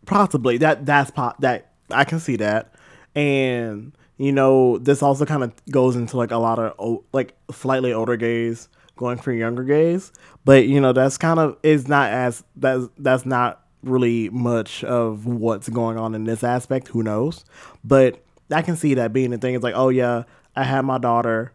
Possibly 0.05 0.57
that 0.57 0.85
that's 0.85 1.11
pop 1.11 1.39
that 1.41 1.71
I 1.89 2.03
can 2.03 2.19
see 2.19 2.35
that, 2.37 2.73
and 3.15 3.93
you 4.17 4.31
know 4.31 4.77
this 4.77 5.01
also 5.01 5.25
kind 5.25 5.43
of 5.43 5.53
goes 5.69 5.95
into 5.95 6.17
like 6.17 6.31
a 6.31 6.37
lot 6.37 6.59
of 6.59 7.03
like 7.11 7.35
slightly 7.51 7.93
older 7.93 8.15
gays 8.15 8.69
going 8.95 9.17
for 9.17 9.31
younger 9.31 9.63
gays, 9.63 10.11
but 10.45 10.67
you 10.67 10.79
know 10.79 10.93
that's 10.93 11.17
kind 11.17 11.39
of 11.39 11.57
is 11.63 11.87
not 11.87 12.11
as 12.11 12.43
that's 12.55 12.85
that's 12.97 13.25
not 13.25 13.61
really 13.83 14.29
much 14.29 14.83
of 14.83 15.25
what's 15.25 15.69
going 15.69 15.97
on 15.97 16.15
in 16.15 16.23
this 16.23 16.43
aspect. 16.43 16.87
Who 16.89 17.03
knows? 17.03 17.45
But 17.83 18.23
I 18.51 18.61
can 18.61 18.75
see 18.75 18.93
that 18.95 19.13
being 19.13 19.31
the 19.31 19.37
thing. 19.37 19.55
It's 19.55 19.63
like, 19.63 19.75
oh 19.75 19.89
yeah, 19.89 20.23
I 20.55 20.63
had 20.63 20.81
my 20.81 20.97
daughter, 20.97 21.53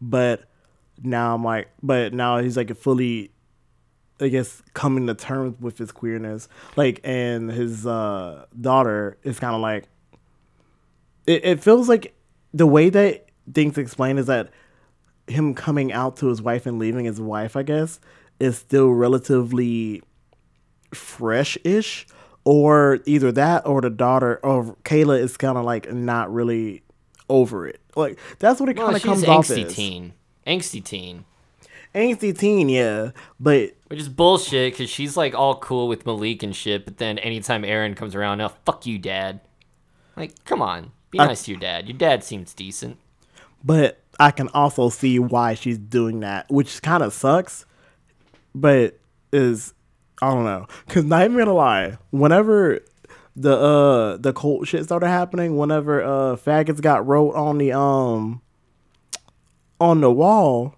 but 0.00 0.44
now 1.02 1.34
I'm 1.34 1.44
like, 1.44 1.68
but 1.82 2.12
now 2.12 2.38
he's 2.38 2.56
like 2.56 2.70
a 2.70 2.74
fully 2.74 3.30
I 4.20 4.28
guess 4.28 4.62
coming 4.74 5.06
to 5.06 5.14
terms 5.14 5.60
with 5.60 5.78
his 5.78 5.92
queerness. 5.92 6.48
Like 6.76 7.00
and 7.04 7.50
his 7.50 7.86
uh 7.86 8.46
daughter 8.60 9.18
is 9.22 9.38
kinda 9.38 9.58
like 9.58 9.84
it, 11.26 11.44
it 11.44 11.62
feels 11.62 11.88
like 11.88 12.14
the 12.52 12.66
way 12.66 12.90
that 12.90 13.26
things 13.52 13.78
explain 13.78 14.18
is 14.18 14.26
that 14.26 14.50
him 15.26 15.54
coming 15.54 15.92
out 15.92 16.16
to 16.16 16.28
his 16.28 16.40
wife 16.40 16.64
and 16.66 16.78
leaving 16.78 17.04
his 17.04 17.20
wife, 17.20 17.54
I 17.56 17.62
guess, 17.62 18.00
is 18.40 18.56
still 18.56 18.90
relatively 18.90 20.02
fresh-ish, 20.94 22.06
or 22.44 23.00
either 23.04 23.30
that 23.32 23.66
or 23.66 23.82
the 23.82 23.90
daughter 23.90 24.40
or 24.42 24.76
Kayla 24.84 25.20
is 25.20 25.36
kind 25.36 25.58
of 25.58 25.64
like 25.64 25.92
not 25.92 26.32
really 26.32 26.82
over 27.28 27.66
it. 27.66 27.80
Like 27.94 28.18
that's 28.38 28.58
what 28.58 28.70
it 28.70 28.74
kind 28.74 28.96
of 28.96 29.02
she's 29.02 29.04
comes 29.04 29.24
off 29.24 29.48
angsty 29.48 29.66
as. 29.66 29.74
teen. 29.74 30.14
Angsty 30.46 30.82
teen. 30.82 31.26
Angsty 31.94 32.36
teen, 32.36 32.68
yeah, 32.68 33.10
but 33.40 33.72
Which 33.88 33.98
is 34.00 34.08
bullshit 34.08 34.72
because 34.72 34.90
she's 34.90 35.16
like 35.16 35.34
all 35.34 35.56
cool 35.58 35.88
with 35.88 36.04
Malik 36.06 36.42
and 36.42 36.54
shit, 36.54 36.84
but 36.84 36.98
then 36.98 37.18
anytime 37.18 37.64
Aaron 37.64 37.94
comes 37.94 38.14
around, 38.14 38.38
now 38.38 38.48
fuck 38.64 38.86
you, 38.86 38.98
dad. 38.98 39.40
Like, 40.16 40.44
come 40.44 40.60
on. 40.62 40.92
Be 41.10 41.18
I- 41.18 41.26
nice 41.26 41.44
to 41.44 41.52
your 41.52 41.60
dad. 41.60 41.88
Your 41.88 41.96
dad 41.96 42.22
seems 42.24 42.52
decent. 42.52 42.98
but 43.64 43.98
I 44.20 44.30
can 44.32 44.48
also 44.48 44.88
see 44.88 45.18
why 45.18 45.54
she's 45.54 45.78
doing 45.78 46.20
that, 46.20 46.50
which 46.50 46.82
kind 46.82 47.02
of 47.02 47.12
sucks, 47.12 47.64
but 48.54 48.98
is 49.32 49.72
I 50.20 50.34
don't 50.34 50.44
know. 50.44 50.66
Cause 50.88 51.04
not 51.04 51.22
even 51.24 51.36
gonna 51.38 51.52
lie, 51.54 51.96
whenever 52.10 52.80
the 53.36 53.56
uh 53.56 54.16
the 54.16 54.32
cult 54.32 54.66
shit 54.66 54.84
started 54.84 55.06
happening, 55.08 55.56
whenever 55.56 56.02
uh 56.02 56.36
faggots 56.36 56.80
got 56.80 57.06
wrote 57.06 57.34
on 57.34 57.58
the 57.58 57.72
um 57.72 58.42
on 59.80 60.00
the 60.00 60.10
wall, 60.10 60.74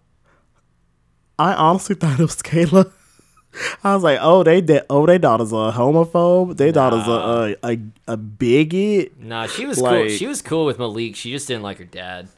I 1.40 1.54
honestly 1.54 1.94
thought 1.94 2.20
it 2.20 2.22
was 2.22 2.36
Kayla. 2.42 2.92
I 3.84 3.94
was 3.94 4.02
like, 4.04 4.18
oh, 4.20 4.42
they 4.42 4.60
did. 4.60 4.82
Oh, 4.90 5.06
they 5.06 5.16
daughter's 5.18 5.52
a 5.52 5.72
homophobe. 5.74 6.56
They 6.56 6.70
daughter's 6.70 7.06
a, 7.08 7.56
a 7.64 7.72
a 7.72 7.78
a 8.08 8.16
bigot. 8.16 9.18
Nah, 9.18 9.46
she 9.46 9.64
was 9.66 9.78
cool. 9.78 10.08
She 10.08 10.26
was 10.26 10.42
cool 10.42 10.66
with 10.66 10.78
Malik. 10.78 11.16
She 11.16 11.32
just 11.32 11.48
didn't 11.48 11.62
like 11.62 11.78
her 11.78 11.84
dad. 11.84 12.28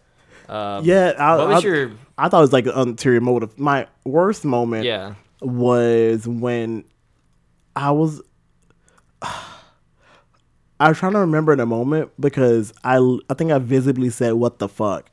Um, 0.49 0.85
Yeah, 0.85 1.15
I, 1.19 1.37
what 1.37 1.49
was 1.49 1.65
I, 1.65 1.69
your? 1.69 1.91
I 2.17 2.29
thought 2.29 2.39
it 2.39 2.43
was 2.43 2.53
like 2.53 2.67
an 2.67 2.73
ulterior 2.75 3.21
motive. 3.21 3.59
My 3.59 3.89
worst 4.05 4.45
moment 4.45 4.85
Yeah. 4.85 5.15
was 5.41 6.27
when 6.29 6.85
I 7.75 7.91
was 7.91 8.23
I 9.23 10.89
was 10.89 10.99
trying 10.99 11.13
to 11.13 11.19
remember 11.21 11.55
the 11.57 11.67
moment 11.67 12.11
because 12.21 12.73
I 12.85 12.97
I 13.29 13.35
think 13.35 13.51
I 13.51 13.59
visibly 13.59 14.11
said 14.11 14.35
what 14.35 14.59
the 14.61 14.69
fuck. 14.69 15.11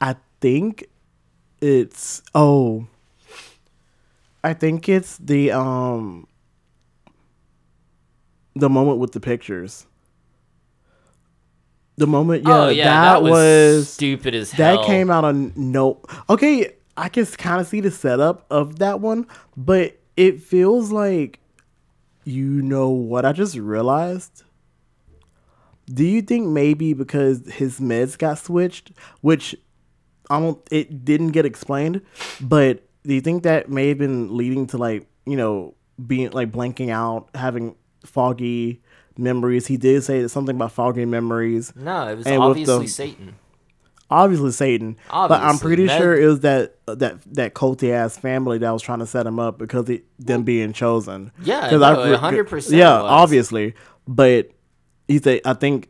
I 0.00 0.16
think 0.40 0.88
it's 1.60 2.22
oh 2.34 2.86
I 4.42 4.54
think 4.54 4.88
it's 4.88 5.18
the 5.18 5.52
um 5.52 6.26
the 8.54 8.68
moment 8.68 8.98
with 8.98 9.12
the 9.12 9.20
pictures. 9.20 9.86
The 11.96 12.06
moment 12.06 12.44
yeah, 12.46 12.56
oh 12.56 12.68
yeah, 12.68 12.84
that, 12.84 13.22
was, 13.22 13.32
was 13.32 13.88
stupid 13.88 14.34
as 14.34 14.52
hell. 14.52 14.76
that 14.78 14.86
came 14.86 15.10
out 15.10 15.24
of 15.24 15.56
no. 15.56 16.00
Okay, 16.30 16.74
I 16.96 17.08
can 17.08 17.26
kind 17.26 17.60
of 17.60 17.66
see 17.66 17.80
the 17.80 17.90
setup 17.90 18.46
of 18.50 18.78
that 18.78 19.00
one, 19.00 19.26
but 19.56 19.98
it 20.16 20.40
feels 20.40 20.92
like 20.92 21.40
you 22.24 22.62
know 22.62 22.88
what 22.88 23.24
I 23.24 23.32
just 23.32 23.56
realized. 23.56 24.44
Do 25.86 26.04
you 26.04 26.22
think 26.22 26.46
maybe 26.46 26.92
because 26.92 27.50
his 27.50 27.80
meds 27.80 28.16
got 28.16 28.38
switched, 28.38 28.92
which 29.20 29.56
I 30.30 30.38
don't, 30.40 30.58
it 30.70 31.04
didn't 31.04 31.28
get 31.32 31.44
explained, 31.46 32.02
but 32.40 32.84
do 33.04 33.14
you 33.14 33.20
think 33.20 33.42
that 33.44 33.70
may 33.70 33.88
have 33.88 33.98
been 33.98 34.36
leading 34.36 34.66
to 34.68 34.76
like 34.78 35.06
you 35.26 35.36
know 35.36 35.74
being 36.06 36.30
like 36.30 36.52
blanking 36.52 36.90
out, 36.90 37.28
having 37.34 37.74
foggy 38.04 38.82
memories? 39.16 39.66
He 39.66 39.76
did 39.76 40.04
say 40.04 40.26
something 40.28 40.56
about 40.56 40.72
foggy 40.72 41.04
memories 41.04 41.72
No, 41.76 42.08
it 42.08 42.16
was 42.16 42.26
And 42.26 42.42
obviously 42.42 42.84
the- 42.86 42.88
Satan. 42.90 43.34
obviously 44.10 44.52
Satan, 44.52 44.96
but 45.10 45.32
I'm 45.42 45.58
pretty 45.58 45.86
that- 45.86 45.98
sure 45.98 46.18
it 46.20 46.26
was 46.26 46.40
that 46.40 46.76
that 46.86 47.20
that 47.34 47.54
culty 47.54 47.90
ass 47.90 48.16
family 48.16 48.58
that 48.58 48.70
was 48.70 48.82
trying 48.82 48.98
to 49.00 49.06
set 49.06 49.26
him 49.26 49.38
up 49.38 49.58
because 49.58 49.88
it, 49.90 50.04
them 50.18 50.42
being 50.44 50.72
chosen. 50.72 51.30
Yeah, 51.42 51.70
no, 51.70 51.82
I- 51.82 52.16
100% 52.16 52.76
Yeah, 52.76 53.02
was. 53.02 53.10
obviously, 53.10 53.74
but 54.06 54.50
he 55.06 55.18
said 55.18 55.40
I 55.44 55.54
think 55.54 55.88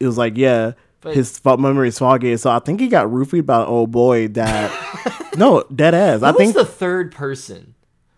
it 0.00 0.06
was 0.06 0.18
like 0.18 0.36
yeah, 0.36 0.72
But- 1.06 1.14
his 1.14 1.40
memory 1.44 1.88
is 1.88 1.98
foggy, 2.00 2.36
so 2.36 2.50
I 2.50 2.58
think 2.58 2.80
he 2.80 2.88
got 2.88 3.06
roofied 3.06 3.46
by 3.46 3.62
an 3.62 3.68
old 3.68 3.92
boy 3.92 4.26
that 4.28 5.32
no 5.36 5.62
dead 5.74 5.94
ass. 5.94 6.22
I 6.22 6.32
think 6.32 6.54
the 6.54 6.64
third 6.64 7.12
person? 7.12 7.74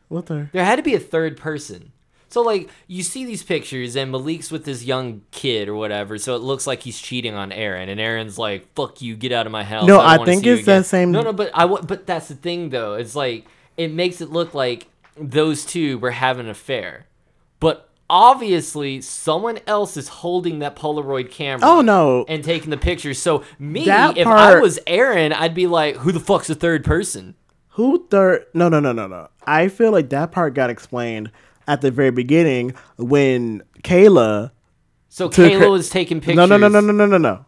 what 0.08 0.24
the 0.24 0.48
There 0.52 0.64
had 0.64 0.76
to 0.76 0.82
be 0.82 0.94
a 0.94 1.00
third 1.00 1.36
person. 1.36 1.92
So 2.30 2.40
like 2.40 2.70
you 2.86 3.02
see 3.02 3.26
these 3.26 3.42
pictures 3.42 3.94
and 3.94 4.10
Malik's 4.10 4.50
with 4.50 4.64
this 4.64 4.84
young 4.84 5.20
kid 5.32 5.68
or 5.68 5.74
whatever, 5.74 6.16
so 6.16 6.34
it 6.34 6.40
looks 6.40 6.66
like 6.66 6.80
he's 6.80 6.98
cheating 6.98 7.34
on 7.34 7.52
Aaron, 7.52 7.88
and 7.90 8.00
Aaron's 8.00 8.38
like, 8.38 8.72
"Fuck 8.74 9.02
you, 9.02 9.16
get 9.16 9.32
out 9.32 9.44
of 9.44 9.52
my 9.52 9.64
house." 9.64 9.86
No, 9.86 9.98
don't 9.98 10.06
I 10.06 10.24
think 10.24 10.46
it's 10.46 10.64
that 10.66 10.86
same- 10.86 11.12
No, 11.12 11.20
no, 11.22 11.32
but 11.34 11.50
I 11.54 11.66
but 11.66 12.06
that's 12.06 12.28
the 12.28 12.34
thing 12.36 12.70
though. 12.70 12.94
It's 12.94 13.14
like 13.14 13.46
it 13.76 13.92
makes 13.92 14.20
it 14.22 14.30
look 14.30 14.54
like 14.54 14.86
those 15.18 15.64
two 15.66 15.98
were 15.98 16.10
having 16.10 16.46
an 16.46 16.50
affair, 16.50 17.06
obviously 18.10 19.00
someone 19.00 19.58
else 19.66 19.96
is 19.96 20.08
holding 20.08 20.60
that 20.60 20.76
Polaroid 20.76 21.30
camera. 21.30 21.60
Oh, 21.68 21.80
no. 21.80 22.24
and 22.28 22.42
taking 22.42 22.70
the 22.70 22.76
pictures. 22.78 23.18
So 23.20 23.42
me, 23.58 23.84
That 23.84 24.16
if 24.16 24.26
I 24.26 24.58
was 24.60 24.78
Aaron, 24.86 25.32
I'd 25.32 25.54
be 25.54 25.66
like, 25.66 25.96
"Who 25.96 26.12
the 26.12 26.20
fuck's 26.20 26.46
the 26.48 26.54
third 26.54 26.84
person?" 26.84 27.34
Who 27.72 28.06
third? 28.10 28.46
No, 28.54 28.68
no, 28.68 28.80
no, 28.80 28.92
no, 28.92 29.06
no. 29.06 29.28
I 29.46 29.68
feel 29.68 29.92
like 29.92 30.08
that 30.10 30.32
part 30.32 30.54
got 30.54 30.68
explained 30.70 31.30
at 31.66 31.80
the 31.80 31.90
very 31.90 32.10
beginning 32.10 32.74
when 32.96 33.62
Kayla 33.84 34.50
So 35.08 35.28
Kayla 35.28 35.60
her- 35.60 35.70
was 35.70 35.88
taking 35.90 36.18
pictures. 36.20 36.36
No, 36.36 36.46
no, 36.46 36.56
no, 36.56 36.68
no, 36.68 36.80
no, 36.80 36.92
no, 36.92 37.06
no, 37.06 37.18
no. 37.18 37.44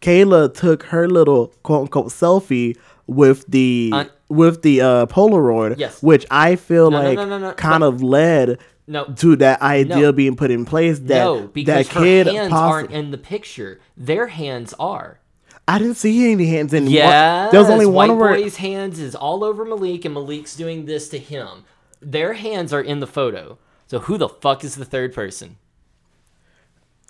Kayla 0.00 0.52
took 0.54 0.84
her 0.84 1.08
little 1.08 1.48
quote 1.62 1.82
unquote 1.82 2.06
selfie 2.08 2.76
with 3.06 3.44
the 3.48 3.90
Un- 3.92 4.10
with 4.28 4.62
the 4.62 4.80
uh, 4.80 5.06
Polaroid, 5.06 5.76
Yes. 5.78 6.02
which 6.02 6.24
I 6.30 6.56
feel 6.56 6.90
No, 6.90 7.02
like 7.02 7.16
no, 7.16 7.38
no, 7.38 7.52
kind 7.52 7.80
but- 7.80 7.86
of 7.88 8.02
led 8.02 8.58
No. 8.86 9.04
to 9.04 9.36
that 9.36 9.62
idea 9.62 9.96
No. 9.96 10.12
being 10.12 10.36
put 10.36 10.50
in 10.50 10.64
place. 10.64 10.98
That 10.98 11.24
no, 11.24 11.46
because 11.46 11.88
that 11.88 11.94
her 11.94 12.00
kid 12.00 12.26
hands 12.26 12.52
aren't 12.52 12.90
in 12.90 13.10
the 13.10 13.18
picture. 13.18 13.80
Their 13.96 14.26
hands 14.28 14.74
are. 14.78 15.20
I 15.68 15.78
didn't 15.78 15.94
see 15.94 16.32
any 16.32 16.46
hands 16.46 16.74
in. 16.74 16.88
Yeah, 16.88 17.48
there 17.50 17.60
was 17.60 17.70
only 17.70 17.86
one 17.86 18.10
white 18.10 18.16
where 18.18 18.34
boy's 18.34 18.56
hands 18.56 18.98
is 18.98 19.14
all 19.14 19.44
over 19.44 19.64
Malik, 19.64 20.04
and 20.04 20.14
Malik's 20.14 20.56
doing 20.56 20.86
this 20.86 21.08
to 21.10 21.18
him. 21.18 21.64
Their 22.00 22.32
hands 22.32 22.72
are 22.72 22.80
in 22.80 22.98
the 22.98 23.06
photo. 23.06 23.58
So 23.86 24.00
who 24.00 24.18
the 24.18 24.28
fuck 24.28 24.64
is 24.64 24.74
the 24.74 24.84
third 24.84 25.14
person? 25.14 25.56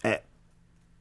Eh, 0.05 0.19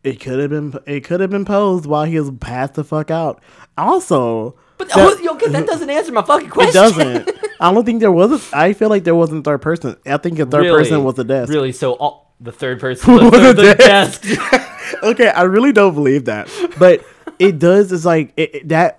it 0.04 0.20
could 0.22 0.40
have 0.40 0.50
been 0.50 0.80
it 0.86 1.02
could 1.04 1.20
have 1.20 1.30
been 1.30 1.44
posed 1.46 1.86
while 1.86 2.06
he 2.06 2.18
was 2.20 2.32
passed 2.40 2.76
the 2.76 2.84
fuck 2.86 3.12
out. 3.12 3.42
Also, 3.78 4.56
But 4.82 4.90
that- 4.96 5.20
oh, 5.24 5.34
okay, 5.36 5.50
that 5.50 5.68
doesn't 5.68 5.90
answer 5.90 6.12
my 6.12 6.24
fucking 6.24 6.50
question. 6.50 6.70
it 6.70 6.74
doesn't. 6.74 7.30
I 7.60 7.72
don't 7.72 7.86
think 7.86 8.00
there 8.00 8.12
was. 8.12 8.52
A, 8.54 8.58
I 8.58 8.74
feel 8.74 8.90
like 8.90 9.04
there 9.04 9.14
wasn't 9.16 9.46
a 9.46 9.50
third 9.52 9.62
person. 9.62 9.96
I 10.06 10.18
think 10.18 10.40
a 10.40 10.46
third 10.46 10.64
Really? 10.64 10.78
person 10.84 11.04
was 11.04 11.16
the 11.16 11.24
desk. 11.24 11.54
Really? 11.54 11.72
So 11.72 11.94
all, 11.94 12.34
the 12.40 12.52
third 12.52 12.80
person 12.80 13.14
was 13.16 13.32
the, 13.32 13.40
the 13.40 13.54
the 13.54 13.76
desk. 13.76 14.24
desk. 14.24 15.04
okay, 15.04 15.28
I 15.30 15.44
really 15.44 15.72
don't 15.72 15.94
believe 15.94 16.26
that, 16.26 16.50
but 16.80 17.04
it 17.38 17.60
does. 17.60 17.92
It's 17.92 18.06
like 18.06 18.34
it, 18.38 18.56
it- 18.56 18.68
that 18.70 18.98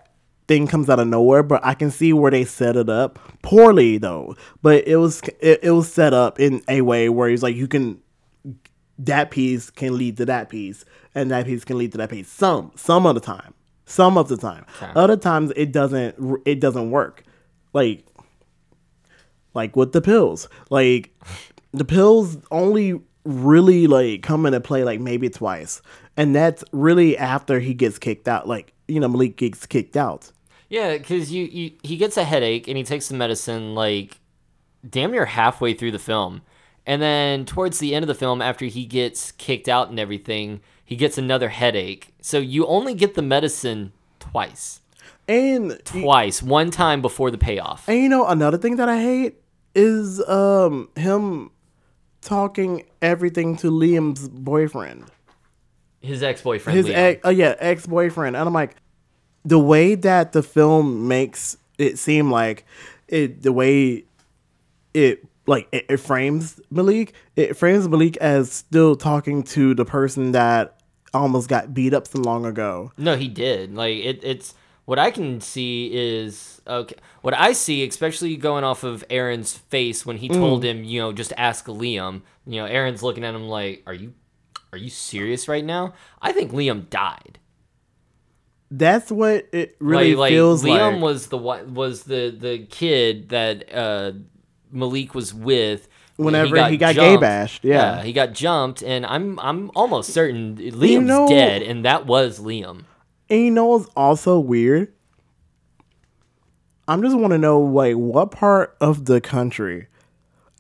thing 0.49 0.66
comes 0.68 0.88
out 0.90 0.99
of 1.01 1.07
nowhere, 1.09 1.42
but 1.42 1.64
I 1.64 1.75
can 1.75 1.90
see 1.90 2.12
where 2.12 2.31
they 2.31 2.45
set 2.45 2.77
it 2.77 2.88
up 2.88 3.18
poorly 3.42 3.99
though. 3.99 4.37
But 4.62 4.87
it 4.87 4.97
was 4.97 5.21
it, 5.40 5.61
it 5.64 5.71
was 5.73 5.92
set 5.92 6.14
up 6.14 6.38
in 6.38 6.62
a 6.68 6.83
way 6.83 7.09
where 7.09 7.29
it's 7.29 7.42
like 7.42 7.57
you 7.57 7.66
can 7.66 8.01
that 8.99 9.31
piece 9.33 9.71
can 9.71 9.97
lead 9.99 10.16
to 10.18 10.27
that 10.27 10.49
piece, 10.49 10.85
and 11.14 11.31
that 11.33 11.47
piece 11.47 11.64
can 11.64 11.79
lead 11.79 11.92
to 11.92 11.99
that 11.99 12.11
piece. 12.11 12.29
Some 12.29 12.71
some 12.77 13.07
of 13.07 13.14
the 13.16 13.21
time, 13.21 13.55
some 13.85 14.16
of 14.18 14.29
the 14.29 14.37
time. 14.37 14.64
Okay. 14.77 14.92
Other 14.95 15.16
times 15.16 15.53
it 15.57 15.73
doesn't 15.73 16.42
it 16.45 16.61
doesn't 16.61 16.90
work. 16.90 17.25
Like 17.73 18.07
like 19.55 19.77
with 19.77 19.92
the 19.92 20.01
pills. 20.01 20.49
Like 20.71 21.14
the 21.73 21.85
pills 21.85 22.37
only 22.51 23.01
really 23.25 23.87
like 23.87 24.23
come 24.23 24.47
into 24.47 24.61
play 24.61 24.85
like 24.85 25.01
maybe 25.01 25.29
twice. 25.29 25.83
And 26.16 26.35
that's 26.35 26.64
really 26.73 27.16
after 27.16 27.61
he 27.61 27.75
gets 27.75 27.99
kicked 27.99 28.29
out. 28.29 28.47
Like, 28.47 28.73
you 28.88 29.01
know, 29.01 29.09
Malik 29.09 29.37
gets 29.37 29.66
kicked 29.66 29.97
out. 29.97 30.31
Yeah, 30.68 30.97
because 30.97 31.31
you, 31.31 31.45
you 31.45 31.73
he 31.83 31.97
gets 31.97 32.16
a 32.16 32.25
headache 32.25 32.66
and 32.66 32.77
he 32.77 32.83
takes 32.83 33.09
the 33.09 33.14
medicine 33.14 33.75
like 33.75 34.21
damn 34.88 35.11
near 35.11 35.27
halfway 35.27 35.75
through 35.75 35.90
the 35.92 35.99
film, 35.99 36.40
and 36.87 37.03
then 37.03 37.45
towards 37.45 37.79
the 37.79 37.95
end 37.95 38.03
of 38.03 38.09
the 38.09 38.14
film, 38.14 38.40
after 38.40 38.64
he 38.64 38.87
gets 38.87 39.33
kicked 39.33 39.68
out 39.68 39.90
and 39.90 40.01
everything, 40.01 40.62
he 40.93 40.97
gets 40.97 41.17
another 41.17 41.49
headache. 41.49 42.13
So 42.21 42.39
you 42.39 42.67
only 42.67 42.93
get 42.93 43.15
the 43.15 43.23
medicine 43.23 43.93
twice, 44.21 44.81
And 45.27 45.81
twice, 45.87 46.43
one 46.43 46.71
time 46.71 47.01
before 47.01 47.31
the 47.31 47.39
payoff. 47.39 47.89
and 47.89 47.97
you 47.99 48.09
know 48.11 48.27
another 48.27 48.59
thing 48.59 48.77
that 48.77 48.91
I 48.91 49.01
hate 49.01 49.37
is 49.75 50.23
um 50.29 50.91
him 50.95 51.51
talking 52.21 52.85
everything 53.01 53.57
to 53.57 53.71
Liam's 53.71 54.29
boyfriend. 54.29 55.05
His 56.03 56.23
ex 56.23 56.43
boyfriend. 56.43 56.77
his 56.77 56.91
ex, 56.91 57.21
oh 57.25 57.31
yeah, 57.31 57.55
ex 57.59 57.87
boyfriend, 57.87 58.37
and 58.37 58.47
I'm 58.47 58.53
like, 58.53 58.77
the 59.47 59.59
way 59.59 59.95
that 59.95 60.33
the 60.33 60.43
film 60.43 61.09
makes 61.09 61.57
it 61.79 61.99
seem 61.99 62.31
like 62.31 62.67
it, 63.09 63.43
the 63.43 63.53
way 63.53 64.05
it 64.93 65.25
like 65.47 65.69
it, 65.73 65.87
it 65.89 65.97
frames 65.97 66.61
Malik, 66.71 67.15
it 67.35 67.57
frames 67.57 67.89
Malik 67.89 68.19
as 68.19 68.53
still 68.53 68.95
talking 68.95 69.43
to 69.55 69.75
the 69.75 69.87
person 69.87 70.33
that 70.33 70.77
almost 71.14 71.48
got 71.48 71.75
beat 71.75 71.92
up 71.94 72.07
so 72.07 72.18
long 72.20 72.44
ago. 72.46 72.92
No, 72.96 73.16
he 73.16 73.29
did. 73.29 73.75
Like 73.75 73.96
it, 73.98 74.20
it's 74.22 74.55
what 74.85 74.98
I 74.98 75.11
can 75.11 75.40
see 75.40 75.90
is 75.92 76.61
okay. 76.66 76.96
What 77.20 77.35
I 77.38 77.53
see, 77.53 77.87
especially 77.87 78.37
going 78.37 78.64
off 78.64 78.83
of 78.85 79.05
Aaron's 79.11 79.57
face 79.57 80.05
when 80.05 80.16
he 80.18 80.29
Mm. 80.29 80.35
told 80.35 80.64
him, 80.64 80.85
you 80.85 81.01
know, 81.01 81.12
just 81.12 81.33
ask 81.37 81.66
Liam. 81.66 82.22
You 82.46 82.61
know, 82.62 82.66
Aaron's 82.66 83.03
looking 83.03 83.25
at 83.25 83.35
him 83.35 83.48
like, 83.48 83.83
"Are 83.87 83.94
you, 83.94 84.14
are 84.72 84.79
you 84.79 84.90
serious 84.90 85.46
right 85.48 85.64
now?" 85.64 85.94
I 86.20 86.33
think 86.33 86.51
Liam 86.53 86.90
died. 86.90 87.38
That's 88.70 89.12
what 89.12 89.48
it 89.53 89.77
really 89.81 90.14
like, 90.14 90.18
like 90.18 90.31
feels 90.33 90.64
Liam 90.64 90.94
like. 90.94 91.03
was 91.03 91.27
the 91.29 91.37
wa- 91.37 91.62
was 91.62 92.05
the 92.05 92.35
the 92.37 92.61
kid 92.70 93.29
that 93.29 93.72
uh, 93.72 94.12
Malik 94.70 95.14
was 95.14 95.35
with. 95.35 95.88
Whenever 96.25 96.69
he 96.69 96.77
got 96.77 96.95
gay 96.95 97.17
bashed, 97.17 97.65
yeah. 97.65 98.03
he 98.03 98.13
got 98.13 98.33
jumped, 98.33 98.83
and 98.83 99.05
I'm 99.07 99.39
I'm 99.41 99.71
almost 99.75 100.13
certain 100.13 100.57
Liam's 100.57 101.07
know- 101.07 101.29
dead, 101.29 101.63
and 101.63 101.85
that 101.85 102.07
was 102.07 102.41
Liam. 102.41 102.85
And 103.29 103.41
you 103.41 103.51
know 103.51 103.67
what's 103.67 103.89
also 103.97 104.39
weird? 104.39 104.93
I'm 106.89 107.03
just 107.03 107.17
want 107.17 107.33
to 107.33 107.39
know 107.39 107.61
like 107.61 107.95
what 107.97 108.31
part 108.31 108.77
of 108.81 109.07
the 109.07 109.21
country. 109.21 109.87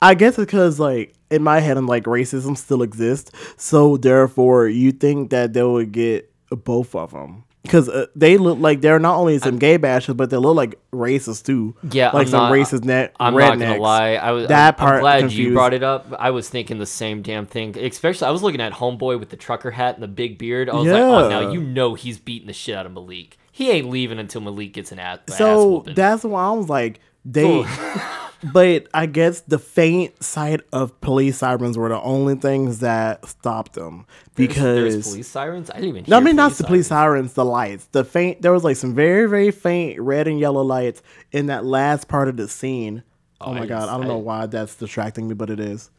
I 0.00 0.14
guess 0.14 0.38
it's 0.38 0.46
because 0.46 0.80
like 0.80 1.14
in 1.30 1.42
my 1.42 1.60
head 1.60 1.76
I'm 1.76 1.86
like 1.86 2.04
racism 2.04 2.56
still 2.56 2.82
exists, 2.82 3.30
so 3.56 3.96
therefore 3.96 4.68
you 4.68 4.92
think 4.92 5.30
that 5.30 5.52
they 5.52 5.62
would 5.62 5.92
get 5.92 6.32
both 6.50 6.94
of 6.94 7.12
them 7.12 7.44
because 7.62 7.88
uh, 7.88 8.06
they 8.16 8.38
look 8.38 8.58
like 8.58 8.80
they're 8.80 8.98
not 8.98 9.16
only 9.16 9.38
some 9.38 9.58
gay 9.58 9.78
bashers 9.78 10.16
but 10.16 10.30
they 10.30 10.36
look 10.36 10.56
like 10.56 10.78
racist 10.92 11.44
too. 11.46 11.74
Yeah, 11.90 12.10
like 12.10 12.26
I'm 12.26 12.30
some 12.30 12.40
not- 12.44 12.52
racist 12.52 12.84
net. 12.84 13.14
I'm 13.20 13.34
rednecks. 13.34 13.58
not 13.58 13.58
gonna 13.58 13.80
lie. 13.80 14.10
I 14.14 14.32
was 14.32 14.48
That 14.48 14.74
I'm, 14.80 14.84
I'm 14.84 14.88
part 14.90 15.00
glad 15.02 15.16
you 15.22 15.28
confused. 15.28 15.54
brought 15.54 15.74
it 15.74 15.82
up. 15.82 16.12
I 16.18 16.30
was 16.30 16.48
thinking 16.48 16.78
the 16.78 16.86
same 16.86 17.22
damn 17.22 17.46
thing. 17.46 17.76
Especially, 17.78 18.26
I 18.26 18.30
was 18.30 18.42
looking 18.42 18.60
at 18.60 18.72
Homeboy 18.72 19.18
with 19.20 19.30
the 19.30 19.36
trucker 19.36 19.70
hat 19.70 19.94
and 19.94 20.02
the 20.02 20.08
big 20.08 20.38
beard. 20.38 20.68
I 20.68 20.74
was 20.74 20.86
like, 20.88 21.00
oh, 21.02 21.28
Yeah. 21.28 21.40
now 21.40 21.50
you 21.52 21.60
know 21.62 21.94
he's 21.94 22.18
beating 22.18 22.46
the 22.48 22.52
shit 22.52 22.74
out 22.74 22.86
of 22.86 22.92
Malik. 22.92 23.38
He 23.52 23.70
ain't 23.70 23.88
leaving 23.90 24.18
until 24.18 24.40
Malik 24.40 24.72
gets 24.72 24.92
an 24.92 24.98
ass. 24.98 25.18
ass 25.30 25.38
So 25.38 25.68
whooping. 25.68 25.94
that's 25.94 26.24
why 26.24 26.44
I 26.44 26.50
was 26.52 26.68
like, 26.68 27.00
they. 27.24 27.64
but 28.52 28.88
I 28.92 29.06
guess 29.06 29.40
the 29.42 29.58
faint 29.58 30.22
sight 30.22 30.60
of 30.72 31.00
police 31.00 31.38
sirens 31.38 31.76
were 31.78 31.88
the 31.88 32.00
only 32.00 32.34
things 32.34 32.80
that 32.80 33.26
stopped 33.26 33.74
them 33.74 34.06
because 34.34 34.92
there's 34.94 35.08
police 35.08 35.28
sirens. 35.28 35.70
I 35.70 35.74
didn't 35.74 35.88
even. 35.90 36.04
No, 36.08 36.16
I 36.16 36.20
mean 36.20 36.36
not 36.36 36.52
the 36.52 36.64
police 36.64 36.88
sirens. 36.88 37.34
the 37.34 37.44
lights. 37.44 37.86
The 37.92 38.04
faint 38.04 38.42
there 38.42 38.52
was 38.52 38.64
like 38.64 38.76
some 38.76 38.94
very, 38.94 39.28
very 39.28 39.50
faint 39.50 40.00
red 40.00 40.26
and 40.28 40.38
yellow 40.40 40.62
lights 40.62 41.02
in 41.30 41.46
that 41.46 41.64
last 41.64 42.08
part 42.08 42.28
of 42.28 42.36
the 42.36 42.48
scene. 42.48 43.02
Oh, 43.40 43.50
I 43.50 43.54
my 43.54 43.60
didn't 43.60 43.68
god, 43.70 43.88
I 43.88 43.92
don't 43.94 44.02
s- 44.02 44.08
know 44.08 44.18
why 44.18 44.46
that's 44.46 44.74
distracting 44.76 45.28
me, 45.28 45.34
but 45.34 45.50
it 45.50 45.60
is. 45.60 45.90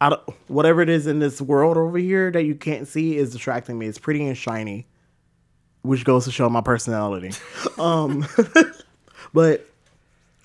I 0.00 0.10
don't, 0.10 0.22
whatever 0.48 0.82
it 0.82 0.88
is 0.88 1.06
in 1.06 1.20
this 1.20 1.40
world 1.40 1.76
over 1.76 1.96
here 1.96 2.30
that 2.32 2.42
you 2.42 2.54
can't 2.54 2.88
see 2.88 3.16
is 3.16 3.30
distracting 3.32 3.78
me. 3.78 3.86
It's 3.86 3.98
pretty 3.98 4.26
and 4.26 4.36
shiny, 4.36 4.86
which 5.82 6.04
goes 6.04 6.24
to 6.24 6.32
show 6.32 6.48
my 6.48 6.60
personality. 6.60 7.32
um, 7.78 8.26
but 9.32 9.66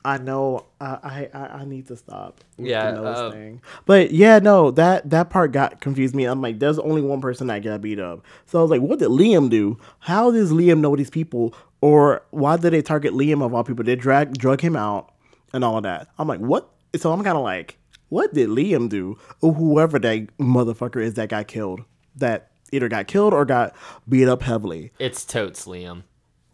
I 0.08 0.18
know 0.20 0.66
I, 0.80 1.28
I 1.34 1.40
I 1.62 1.66
need 1.66 1.88
to 1.88 1.98
stop. 1.98 2.40
Yeah, 2.58 2.92
the 2.92 3.02
nose 3.02 3.18
uh, 3.18 3.32
thing. 3.32 3.62
But 3.86 4.12
yeah, 4.12 4.40
no, 4.40 4.72
that 4.72 5.10
that 5.10 5.30
part 5.30 5.52
got 5.52 5.82
confused 5.82 6.16
me. 6.16 6.24
I'm 6.26 6.42
like, 6.42 6.60
there's 6.60 6.80
only 6.80 7.02
one 7.02 7.20
person 7.20 7.48
that 7.48 7.62
got 7.64 7.82
beat 7.82 8.00
up. 8.00 8.24
So 8.46 8.60
I 8.60 8.62
was 8.62 8.72
like, 8.72 8.82
what 8.82 9.00
did 9.00 9.10
Liam 9.10 9.50
do? 9.50 9.78
How 10.00 10.32
does 10.32 10.52
Liam 10.52 10.80
know 10.80 10.96
these 10.96 11.10
people? 11.10 11.54
Or 11.82 12.24
why 12.32 12.56
did 12.58 12.72
they 12.74 12.82
target 12.82 13.14
Liam 13.14 13.44
of 13.46 13.54
all 13.54 13.64
people? 13.66 13.84
They 13.84 13.96
drag 13.98 14.38
drug 14.38 14.62
him 14.62 14.76
out 14.78 15.12
and 15.54 15.64
all 15.64 15.78
of 15.78 15.84
that. 15.84 16.08
I'm 16.18 16.28
like, 16.28 16.40
what? 16.40 16.70
So 16.96 17.12
I'm 17.12 17.24
kind 17.24 17.38
of 17.38 17.44
like, 17.44 17.78
what 18.10 18.34
did 18.34 18.48
Liam 18.50 18.88
do? 18.88 19.18
Or 19.42 19.54
whoever 19.54 20.00
that 20.00 20.38
motherfucker 20.38 21.02
is 21.04 21.16
that 21.16 21.28
got 21.30 21.48
killed, 21.48 21.82
that 22.16 22.52
either 22.72 22.88
got 22.88 23.08
killed 23.08 23.34
or 23.34 23.44
got 23.46 23.76
beat 24.08 24.28
up 24.30 24.42
heavily. 24.42 24.92
It's 25.00 25.26
totes 25.26 25.66
Liam. 25.66 26.04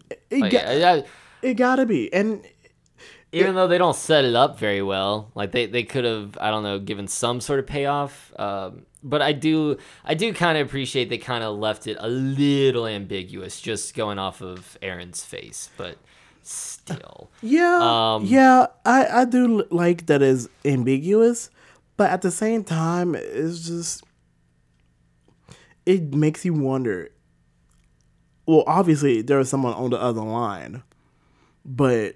It, 0.10 0.42
Like, 0.42 0.52
got, 0.52 0.66
I- 0.66 0.94
I- 0.98 1.04
it 1.44 1.54
gotta 1.56 1.86
be. 1.86 2.12
And 2.14 2.42
even 3.34 3.56
though 3.56 3.68
they 3.68 3.78
don't 3.78 3.96
set 3.96 4.26
it 4.26 4.36
up 4.36 4.60
very 4.60 4.82
well, 4.82 5.32
like 5.36 5.52
they, 5.52 5.66
they 5.66 5.84
could 5.84 6.06
have 6.06 6.38
I 6.40 6.52
don't 6.52 6.64
know 6.64 6.80
given 6.80 7.08
some 7.08 7.42
sort 7.42 7.60
of 7.60 7.68
payoff. 7.68 8.32
Um, 8.40 8.86
but 9.04 9.22
I 9.22 9.34
do 9.34 9.78
I 10.06 10.14
do 10.14 10.34
kind 10.34 10.58
of 10.58 10.68
appreciate 10.68 11.10
they 11.10 11.18
kind 11.18 11.44
of 11.44 11.58
left 11.58 11.88
it 11.88 11.98
a 12.00 12.08
little 12.08 12.88
ambiguous, 12.88 13.60
just 13.60 13.96
going 13.96 14.20
off 14.20 14.42
of 14.42 14.78
Aaron's 14.82 15.24
face. 15.26 15.70
But 15.78 15.98
still, 16.42 17.30
Yeah, 17.42 17.80
Um, 18.16 18.26
yeah, 18.26 18.68
I 18.86 19.22
I 19.22 19.26
do 19.26 19.66
like 19.70 20.06
that 20.06 20.22
is 20.22 20.48
ambiguous, 20.64 21.50
but 21.98 22.12
at 22.12 22.22
the 22.22 22.32
same 22.32 22.64
time, 22.64 23.16
it's 23.16 23.68
just 23.68 24.04
it 25.86 26.14
makes 26.14 26.46
you 26.46 26.54
wonder. 26.54 27.10
Well, 28.46 28.64
obviously 28.68 29.22
there 29.22 29.38
was 29.38 29.50
someone 29.50 29.74
on 29.74 29.90
the 29.90 30.02
other 30.02 30.22
line, 30.22 30.84
but 31.66 32.16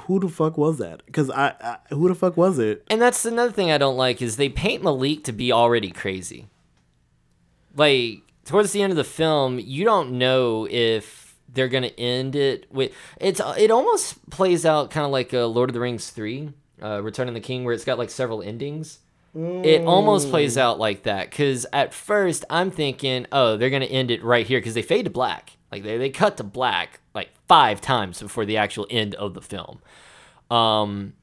who 0.00 0.20
the 0.20 0.28
fuck 0.28 0.56
was 0.58 0.78
that? 0.78 1.04
Because 1.06 1.30
I, 1.30 1.54
I 1.60 1.94
who 1.94 2.08
the 2.08 2.14
fuck 2.14 2.36
was 2.36 2.58
it? 2.58 2.84
and 2.90 3.00
that's 3.00 3.24
another 3.24 3.52
thing 3.52 3.70
I 3.70 3.78
don't 3.78 3.96
like 3.96 4.20
is 4.22 4.36
they 4.36 4.48
paint 4.48 4.82
Malik 4.82 5.24
to 5.24 5.32
be 5.32 5.52
already 5.52 5.90
crazy. 5.90 6.46
Like 7.76 8.22
towards 8.44 8.72
the 8.72 8.82
end 8.82 8.92
of 8.92 8.96
the 8.96 9.04
film, 9.04 9.58
you 9.58 9.84
don't 9.84 10.12
know 10.12 10.66
if 10.70 11.34
they're 11.52 11.68
gonna 11.68 11.92
end 11.98 12.36
it 12.36 12.66
with 12.72 12.92
it's. 13.20 13.40
It 13.58 13.70
almost 13.70 14.28
plays 14.30 14.66
out 14.66 14.90
kind 14.90 15.04
of 15.06 15.12
like 15.12 15.32
a 15.32 15.42
Lord 15.42 15.70
of 15.70 15.74
the 15.74 15.80
Rings 15.80 16.10
three, 16.10 16.50
uh, 16.82 17.02
Return 17.02 17.28
of 17.28 17.34
the 17.34 17.40
King, 17.40 17.64
where 17.64 17.74
it's 17.74 17.84
got 17.84 17.98
like 17.98 18.10
several 18.10 18.42
endings. 18.42 18.98
It 19.34 19.84
almost 19.84 20.30
plays 20.30 20.56
out 20.56 20.78
like 20.78 21.02
that 21.04 21.28
because 21.28 21.66
at 21.72 21.92
first 21.92 22.44
I'm 22.48 22.70
thinking, 22.70 23.26
oh, 23.32 23.56
they're 23.56 23.70
gonna 23.70 23.86
end 23.86 24.10
it 24.12 24.22
right 24.22 24.46
here 24.46 24.60
because 24.60 24.74
they 24.74 24.82
fade 24.82 25.06
to 25.06 25.10
black. 25.10 25.56
Like 25.72 25.82
they, 25.82 25.98
they 25.98 26.10
cut 26.10 26.36
to 26.36 26.44
black 26.44 27.00
like 27.14 27.30
five 27.48 27.80
times 27.80 28.20
before 28.22 28.44
the 28.44 28.56
actual 28.56 28.86
end 28.90 29.16
of 29.16 29.34
the 29.34 29.40
film. 29.40 29.80
Um, 30.50 31.14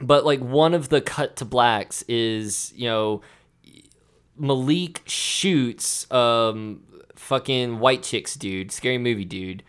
but 0.00 0.26
like 0.26 0.40
one 0.40 0.74
of 0.74 0.90
the 0.90 1.00
cut 1.00 1.36
to 1.36 1.46
blacks 1.46 2.02
is 2.08 2.74
you 2.76 2.86
know 2.88 3.22
Malik 4.36 5.02
shoots 5.06 6.10
um 6.12 6.82
fucking 7.16 7.78
white 7.78 8.02
chicks 8.02 8.34
dude, 8.34 8.70
scary 8.70 8.98
movie 8.98 9.24
dude, 9.24 9.62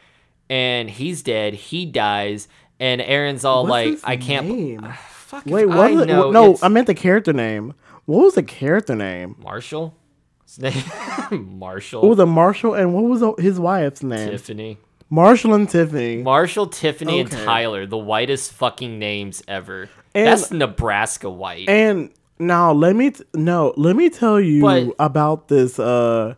and 0.49 0.89
he's 0.89 1.23
dead. 1.23 1.53
He 1.53 1.85
dies, 1.85 2.49
and 2.81 3.01
Aaron's 3.01 3.45
all 3.45 3.65
What's 3.65 4.03
like, 4.03 4.09
"I 4.09 4.17
can't." 4.17 4.47
name? 4.47 4.93
Fuck 5.31 5.45
Wait, 5.45 5.65
what? 5.65 5.77
I 5.79 5.91
was 5.91 6.01
it? 6.01 6.05
know. 6.07 6.29
no, 6.29 6.51
It's 6.51 6.61
I 6.63 6.67
meant 6.67 6.87
the 6.87 6.93
character 6.93 7.31
name. 7.31 7.73
What 8.05 8.23
was 8.25 8.35
the 8.35 8.43
character 8.43 8.95
name? 8.95 9.37
Marshall. 9.41 9.95
His 10.45 10.59
name 11.31 11.57
Marshall. 11.57 12.01
What 12.01 12.09
was 12.09 12.17
the 12.17 12.25
Marshall 12.25 12.73
and 12.73 12.93
what 12.93 13.03
was 13.05 13.23
his 13.39 13.57
wife's 13.57 14.03
name? 14.03 14.29
Tiffany. 14.29 14.77
Marshall 15.09 15.53
and 15.53 15.69
Tiffany. 15.69 16.21
Marshall, 16.21 16.67
Tiffany, 16.67 17.21
and 17.21 17.31
Tyler, 17.31 17.85
the 17.85 17.97
whitest 17.97 18.51
fucking 18.51 18.99
names 18.99 19.41
ever. 19.47 19.89
And- 20.13 20.27
That's 20.27 20.51
Nebraska 20.51 21.29
white. 21.29 21.69
And 21.69 22.09
now 22.37 22.73
let 22.73 22.95
me 22.97 23.11
t- 23.11 23.23
no, 23.33 23.73
let 23.77 23.95
me 23.95 24.09
tell 24.09 24.39
you 24.41 24.61
But- 24.61 24.95
about 24.99 25.47
this 25.47 25.79
uh 25.79 26.35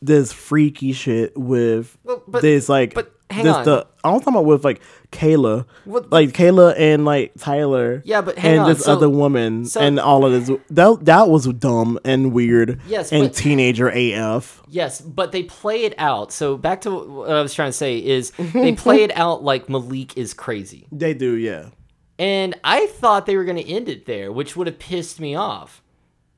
this 0.00 0.32
freaky 0.32 0.92
shit 0.92 1.36
with 1.36 1.98
Well, 2.04 2.22
but- 2.26 2.40
this 2.40 2.68
like 2.70 2.94
but 2.94 3.12
hang 3.30 3.44
this 3.44 3.54
on. 3.54 3.64
the 3.64 3.86
I'm 4.04 4.18
talking 4.20 4.34
about 4.34 4.44
with 4.46 4.64
like 4.64 4.80
Kayla. 5.12 5.66
What- 5.84 6.10
like 6.10 6.30
Kayla 6.30 6.74
and 6.78 7.04
like 7.04 7.32
Tyler. 7.38 8.02
Yeah, 8.04 8.20
but 8.22 8.38
hang 8.38 8.52
and 8.52 8.60
on, 8.62 8.68
this 8.70 8.84
so- 8.84 8.92
other 8.92 9.08
woman 9.08 9.64
so- 9.66 9.80
and 9.80 9.98
all 10.00 10.24
of 10.24 10.32
this 10.46 10.56
that 10.70 11.04
that 11.04 11.28
was 11.28 11.46
dumb 11.46 11.98
and 12.04 12.32
weird. 12.32 12.80
Yes, 12.88 13.12
and 13.12 13.24
but- 13.24 13.34
teenager 13.34 13.88
AF. 13.90 14.62
Yes, 14.68 15.00
but 15.00 15.32
they 15.32 15.42
play 15.42 15.84
it 15.84 15.94
out. 15.98 16.32
So 16.32 16.56
back 16.56 16.80
to 16.82 16.90
what 16.90 17.30
I 17.30 17.42
was 17.42 17.54
trying 17.54 17.68
to 17.70 17.72
say 17.76 17.98
is 17.98 18.30
they 18.54 18.72
play 18.74 19.02
it 19.02 19.16
out 19.16 19.42
like 19.42 19.68
Malik 19.68 20.16
is 20.16 20.32
crazy. 20.34 20.86
They 20.92 21.14
do, 21.14 21.34
yeah. 21.34 21.70
And 22.18 22.58
I 22.64 22.86
thought 22.86 23.26
they 23.26 23.36
were 23.36 23.44
going 23.44 23.62
to 23.62 23.68
end 23.68 23.88
it 23.88 24.06
there, 24.06 24.32
which 24.32 24.56
would 24.56 24.66
have 24.66 24.78
pissed 24.80 25.20
me 25.20 25.36
off. 25.36 25.82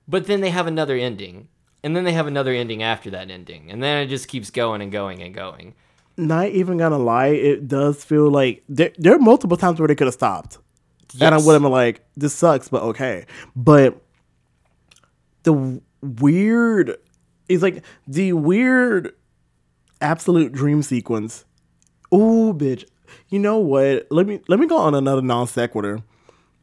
But 0.06 0.26
then 0.26 0.40
they 0.42 0.50
have 0.50 0.66
another 0.66 0.94
ending. 0.96 1.48
And 1.82 1.96
then 1.96 2.04
they 2.04 2.12
have 2.12 2.26
another 2.26 2.52
ending 2.52 2.82
after 2.82 3.08
that 3.10 3.30
ending. 3.30 3.70
And 3.70 3.82
then 3.82 4.02
it 4.02 4.08
just 4.08 4.28
keeps 4.28 4.50
going 4.50 4.82
and 4.82 4.92
going 4.92 5.22
and 5.22 5.34
going. 5.34 5.74
Not 6.26 6.48
even 6.48 6.78
gonna 6.78 6.98
lie, 6.98 7.28
it 7.28 7.66
does 7.68 8.02
feel 8.04 8.30
like 8.30 8.62
there, 8.68 8.92
there 8.98 9.14
are 9.14 9.18
multiple 9.18 9.56
times 9.56 9.78
where 9.78 9.88
they 9.88 9.94
could 9.94 10.06
have 10.06 10.14
stopped. 10.14 10.58
And 11.20 11.34
I 11.34 11.38
would 11.38 11.54
have 11.54 11.62
been 11.62 11.72
like, 11.72 12.02
this 12.16 12.34
sucks, 12.34 12.68
but 12.68 12.82
okay. 12.82 13.26
But 13.56 14.00
the 15.42 15.80
weird 16.02 16.96
is 17.48 17.62
like 17.62 17.84
the 18.06 18.32
weird 18.34 19.12
absolute 20.00 20.52
dream 20.52 20.82
sequence. 20.82 21.44
Oh, 22.12 22.54
bitch. 22.56 22.84
You 23.28 23.38
know 23.40 23.58
what? 23.58 24.06
Let 24.10 24.26
me 24.26 24.40
let 24.46 24.60
me 24.60 24.66
go 24.66 24.76
on 24.76 24.94
another 24.94 25.22
non 25.22 25.46
sequitur. 25.46 26.02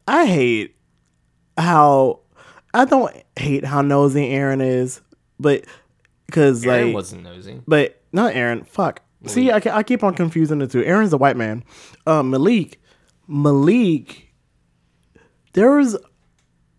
I 0.06 0.24
hate 0.26 0.76
how 1.58 2.20
I 2.72 2.84
don't 2.86 3.14
hate 3.36 3.64
how 3.64 3.82
nosy 3.82 4.28
Aaron 4.30 4.60
is, 4.60 5.02
but 5.38 5.64
because 6.26 6.64
Aaron 6.64 6.86
like 6.86 6.94
wasn't 6.94 7.22
nosy. 7.24 7.60
but 7.66 8.02
not 8.12 8.34
Aaron. 8.34 8.64
Fuck. 8.64 9.02
See, 9.26 9.50
I, 9.50 9.56
I 9.56 9.82
keep 9.82 10.04
on 10.04 10.14
confusing 10.14 10.58
the 10.58 10.66
two. 10.66 10.84
Aaron's 10.84 11.12
a 11.12 11.18
white 11.18 11.36
man. 11.36 11.64
Um, 12.06 12.30
Malik, 12.30 12.80
Malik. 13.26 14.32
There's, 15.54 15.96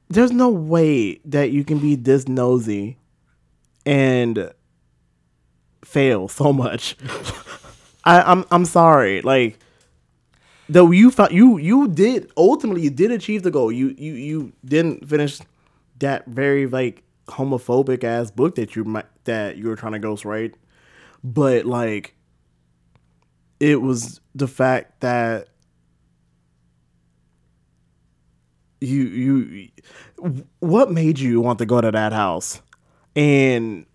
there's 0.08 0.32
no 0.32 0.49
way 0.49 1.19
that 1.25 1.52
you 1.52 1.65
can 1.65 1.80
be 1.80 1.95
this 1.95 2.28
nosy, 2.30 2.97
and 3.86 4.52
fail 5.84 6.28
so 6.28 6.54
much. 6.54 6.95
I, 8.06 8.21
I'm 8.21 8.45
I'm 8.52 8.65
sorry. 8.65 9.21
Like 9.21 9.60
though 10.69 10.91
you 10.91 11.12
found 11.12 11.32
you 11.32 11.58
you 11.58 11.88
did 11.88 12.32
ultimately 12.38 12.84
you 12.84 12.89
did 12.89 13.12
achieve 13.12 13.43
the 13.43 13.52
goal. 13.52 13.71
You 13.71 13.95
you 13.97 14.13
you 14.13 14.54
didn't 14.63 15.08
finish 15.10 15.39
that 15.99 16.25
very 16.28 16.67
like 16.67 17.04
homophobic 17.28 18.04
ass 18.04 18.32
book 18.32 18.56
that 18.56 18.75
you 18.75 18.84
might 18.84 19.06
that 19.25 19.58
you 19.58 19.67
were 19.67 19.75
trying 19.75 19.93
to 19.93 19.99
ghostwrite, 19.99 20.54
but 21.23 21.65
like 21.65 22.15
it 23.60 23.82
was 23.82 24.22
the 24.36 24.48
fact 24.48 25.02
that 25.02 25.48
you 28.82 29.02
you 29.04 29.69
what 30.60 30.91
made 30.91 31.19
you 31.19 31.41
want 31.41 31.60
to 31.60 31.65
go 31.65 31.82
to 31.82 31.91
that 31.91 32.13
house? 32.13 32.62
And 33.15 33.86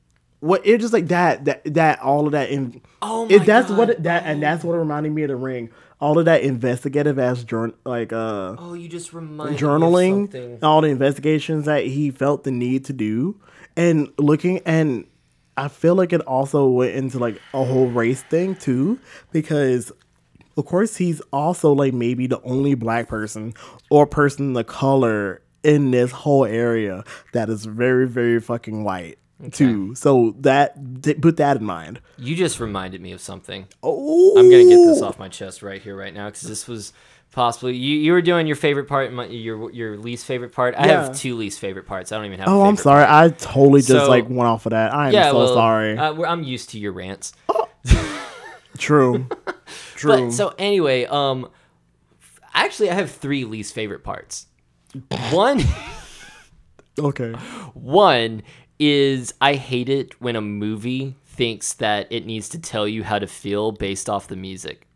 what 0.41 0.67
it 0.67 0.79
just 0.79 0.93
like 0.93 1.09
that 1.09 1.47
that 1.47 1.63
that 1.75 2.01
all 2.01 2.27
of 2.27 2.33
that 2.33 2.51
in 2.51 2.83
Oh 3.01 3.27
it, 3.29 3.39
my 3.39 3.45
that's 3.45 3.69
God. 3.69 3.79
what 3.79 3.91
it, 3.91 4.03
that 4.03 4.25
and 4.27 4.43
that's 4.43 4.63
what 4.65 4.75
reminded 4.75 5.13
me 5.13 5.23
of 5.23 5.29
the 5.29 5.37
ring. 5.37 5.71
All 6.01 6.19
of 6.19 6.27
that 6.27 6.43
investigative 6.43 7.19
ass 7.19 7.45
journal 7.45 7.75
like 7.87 8.13
uh 8.13 8.57
Oh, 8.59 8.75
you 8.75 8.89
just 8.89 9.13
of 9.15 9.21
journaling 9.23 10.63
all 10.63 10.83
the 10.83 10.89
investigations 10.89 11.65
that 11.65 11.85
he 11.87 12.11
felt 12.11 12.45
the 12.45 12.51
need 12.51 12.85
to 12.87 12.93
do. 12.93 13.41
And 13.77 14.13
looking 14.19 14.61
and 14.67 15.07
i 15.57 15.69
feel 15.69 15.95
like 15.95 16.13
it 16.13 16.21
also 16.23 16.67
went 16.69 16.95
into 16.95 17.19
like 17.19 17.41
a 17.53 17.65
whole 17.65 17.87
race 17.87 18.23
thing 18.23 18.55
too 18.55 18.99
because 19.33 19.93
of 20.57 20.65
course 20.67 20.97
he's 20.97 21.21
also 21.33 21.73
like 21.73 21.93
maybe 21.93 22.27
the 22.27 22.41
only 22.43 22.75
black 22.75 23.09
person 23.09 23.53
or 23.91 24.07
person 24.07 24.57
of 24.57 24.67
color 24.67 25.43
in 25.63 25.91
this 25.91 26.11
whole 26.11 26.45
area 26.45 27.03
that 27.33 27.49
is 27.49 27.65
very 27.65 28.07
very 28.07 28.41
fucking 28.41 28.85
white 28.85 29.19
too. 29.53 29.95
So 29.95 30.35
that 30.41 31.03
th- 31.03 31.21
put 31.21 31.37
that 31.39 31.57
in 31.57 31.65
mind. 31.65 32.01
You 32.17 32.35
just 32.37 32.61
reminded 32.61 33.01
me 33.01 33.13
of 33.13 33.21
something. 33.21 33.67
oh! 33.83 34.39
I'm 34.39 34.51
gonna 34.51 34.65
get 34.65 34.77
this 34.77 35.03
off 35.03 35.19
my 35.19 35.29
chest 35.29 35.63
right 35.63 35.83
here, 35.83 35.97
right 35.97 36.15
now, 36.15 36.27
because 36.29 36.43
this 36.43 36.69
was 36.69 36.93
possibly 37.35 37.77
you. 37.77 37.99
You 37.99 38.13
were 38.13 38.23
doing 38.23 38.47
your 38.47 38.57
favorite 38.57 38.87
part, 38.89 39.13
my, 39.13 39.27
your 39.27 39.71
your 39.73 39.97
least 39.99 40.25
favorite 40.25 40.53
part. 40.53 40.75
I 40.77 40.87
Yeah. 40.87 41.03
have 41.05 41.17
two 41.19 41.35
least 41.37 41.59
favorite 41.59 41.87
parts. 41.87 42.13
I 42.13 42.17
don't 42.17 42.27
even 42.27 42.39
have. 42.39 42.49
oh 42.49 42.63
i'm 42.63 42.77
sorry 42.77 43.05
i 43.07 43.29
totally 43.29 43.81
just 43.81 43.91
So- 44.07 44.09
like 44.09 44.29
went 44.29 44.49
off 44.49 44.67
of 44.67 44.71
that 44.71 44.95
i'm 44.95 45.13
Yeah, 45.13 45.31
so 45.31 45.39
well, 45.39 45.55
sorry 45.55 45.99
Uh, 45.99 46.23
I'm 46.23 46.43
used 46.43 46.71
to 46.71 46.79
your 46.79 46.93
rants. 46.93 47.33
true 48.79 49.27
true 49.95 50.11
But 50.27 50.31
so 50.33 50.55
anyway, 50.59 51.05
um, 51.07 51.49
actually, 52.55 52.91
I 52.91 52.95
have 52.95 53.11
three 53.11 53.45
least 53.45 53.75
favorite 53.75 54.03
parts. 54.05 54.47
One, 55.31 55.61
okay 56.99 57.33
one 57.75 58.43
is 58.79 59.35
I 59.41 59.55
hate 59.55 59.89
it 59.89 60.21
when 60.21 60.37
a 60.37 60.41
movie 60.41 61.17
thinks 61.27 61.73
that 61.75 62.07
it 62.11 62.27
needs 62.27 62.49
to 62.51 62.59
tell 62.61 62.87
you 62.87 63.03
how 63.05 63.19
to 63.19 63.27
feel 63.27 63.73
based 63.73 64.09
off 64.09 64.29
the 64.29 64.37
music. 64.37 64.87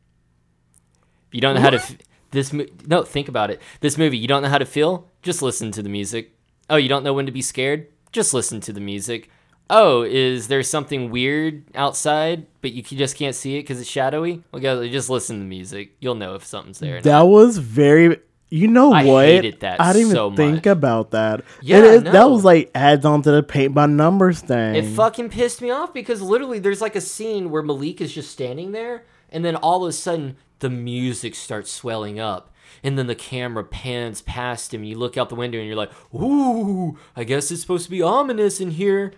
You 1.33 1.41
don't 1.41 1.55
know 1.57 1.61
how 1.61 1.71
to 1.71 1.77
f- 1.77 1.97
this 2.31 2.53
mo- 2.53 2.67
no 2.87 3.03
think 3.03 3.29
about 3.29 3.51
it. 3.51 3.61
This 3.81 3.97
movie, 3.99 4.19
you 4.19 4.29
don't 4.29 4.43
know 4.43 4.49
how 4.49 4.59
to 4.59 4.67
feel, 4.67 5.09
just 5.23 5.43
listen 5.43 5.71
to 5.73 5.83
the 5.83 5.89
music. 5.89 6.33
Oh, 6.71 6.77
you 6.77 6.89
don't 6.89 7.05
know 7.05 7.15
when 7.15 7.27
to 7.27 7.33
be 7.33 7.43
scared, 7.43 7.89
just 8.13 8.35
listen 8.35 8.61
to 8.63 8.73
the 8.73 8.81
music. 8.81 9.31
Oh, 9.71 10.03
is 10.03 10.49
there 10.49 10.63
something 10.63 11.11
weird 11.11 11.63
outside, 11.75 12.47
but 12.63 12.73
you 12.73 12.83
just 12.83 13.17
can't 13.17 13.35
see 13.35 13.57
it 13.57 13.63
because 13.63 13.81
it's 13.81 13.89
shadowy? 13.91 14.43
Well, 14.51 14.63
go 14.63 14.87
just 14.89 15.11
listen 15.11 15.37
to 15.37 15.41
the 15.41 15.49
music. 15.49 15.95
You'll 16.01 16.15
know 16.15 16.35
if 16.35 16.45
something's 16.47 16.79
there. 16.79 16.93
or 16.93 16.97
not. 16.97 17.05
That 17.05 17.23
was 17.23 17.59
very. 17.59 18.19
You 18.51 18.67
know 18.67 18.89
what? 18.89 18.97
I 18.97 19.05
what? 19.05 19.25
hated 19.27 19.61
that 19.61 19.79
I 19.79 19.93
didn't 19.93 20.11
even 20.17 20.35
think 20.37 20.55
much. 20.65 20.67
about 20.67 21.11
that. 21.11 21.45
Yeah, 21.61 21.83
is- 21.83 22.03
that 22.05 22.13
no. 22.15 22.29
was 22.31 22.45
like 22.47 22.71
adds 22.75 23.05
on 23.05 23.21
to 23.23 23.31
the 23.31 23.43
paint 23.43 23.75
by 23.75 23.85
numbers 23.85 24.41
thing. 24.41 24.75
It 24.75 24.87
fucking 24.87 25.29
pissed 25.29 25.61
me 25.61 25.69
off 25.69 25.93
because 25.93 26.23
literally 26.23 26.59
there's 26.59 26.81
like 26.81 26.97
a 26.97 27.01
scene 27.03 27.51
where 27.51 27.63
Malik 27.63 28.01
is 28.01 28.11
just 28.11 28.31
standing 28.31 28.73
there 28.73 29.05
and 29.29 29.45
then 29.45 29.55
all 29.55 29.85
of 29.85 29.91
a 29.91 29.93
sudden 29.93 30.39
the 30.61 30.71
music 30.71 31.35
starts 31.35 31.71
swelling 31.71 32.19
up 32.19 32.55
and 32.83 32.99
then 32.99 33.07
the 33.07 33.15
camera 33.15 33.65
pans 33.65 34.23
past 34.23 34.73
him 34.73 34.85
you 34.85 34.97
look 34.97 35.17
out 35.17 35.29
the 35.29 35.35
window 35.35 35.59
and 35.59 35.67
you're 35.67 35.77
like, 35.77 35.93
"Ooh, 36.15 36.99
I 37.17 37.25
guess 37.25 37.51
it's 37.51 37.61
supposed 37.61 37.85
to 37.85 37.91
be 37.91 38.03
ominous 38.03 38.61
in 38.61 38.73
here." 38.73 39.13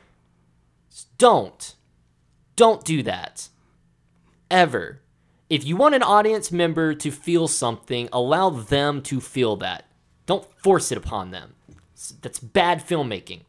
Don't. 1.19 1.75
Don't 2.57 2.85
do 2.85 3.03
that. 3.03 3.49
Ever. 4.51 5.01
If 5.49 5.65
you 5.65 5.77
want 5.77 5.95
an 5.95 6.03
audience 6.03 6.53
member 6.53 6.95
to 6.95 7.11
feel 7.11 7.49
something, 7.49 8.09
allow 8.13 8.51
them 8.51 9.03
to 9.03 9.21
feel 9.21 9.57
that. 9.57 9.87
Don't 10.27 10.47
force 10.63 10.93
it 10.93 10.99
upon 10.99 11.31
them. 11.31 11.55
That's 12.23 12.39
bad 12.39 12.87
filmmaking. 12.87 13.41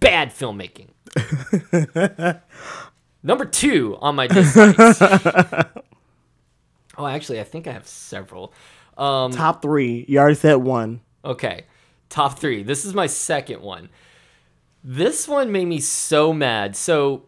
Bad 0.00 0.30
filmmaking. 0.30 0.90
Number 3.22 3.44
two 3.44 3.96
on 4.00 4.14
my 4.14 4.26
dislikes. 4.26 5.00
oh, 6.98 7.06
actually, 7.06 7.40
I 7.40 7.44
think 7.44 7.66
I 7.66 7.72
have 7.72 7.86
several. 7.86 8.52
Um, 8.96 9.32
Top 9.32 9.62
three. 9.62 10.04
You 10.08 10.18
already 10.18 10.36
said 10.36 10.56
one. 10.56 11.00
okay, 11.24 11.64
top 12.08 12.38
three. 12.38 12.62
This 12.62 12.84
is 12.84 12.94
my 12.94 13.06
second 13.06 13.60
one. 13.62 13.88
This 14.82 15.26
one 15.26 15.50
made 15.52 15.66
me 15.66 15.80
so 15.80 16.32
mad. 16.32 16.76
So 16.76 17.24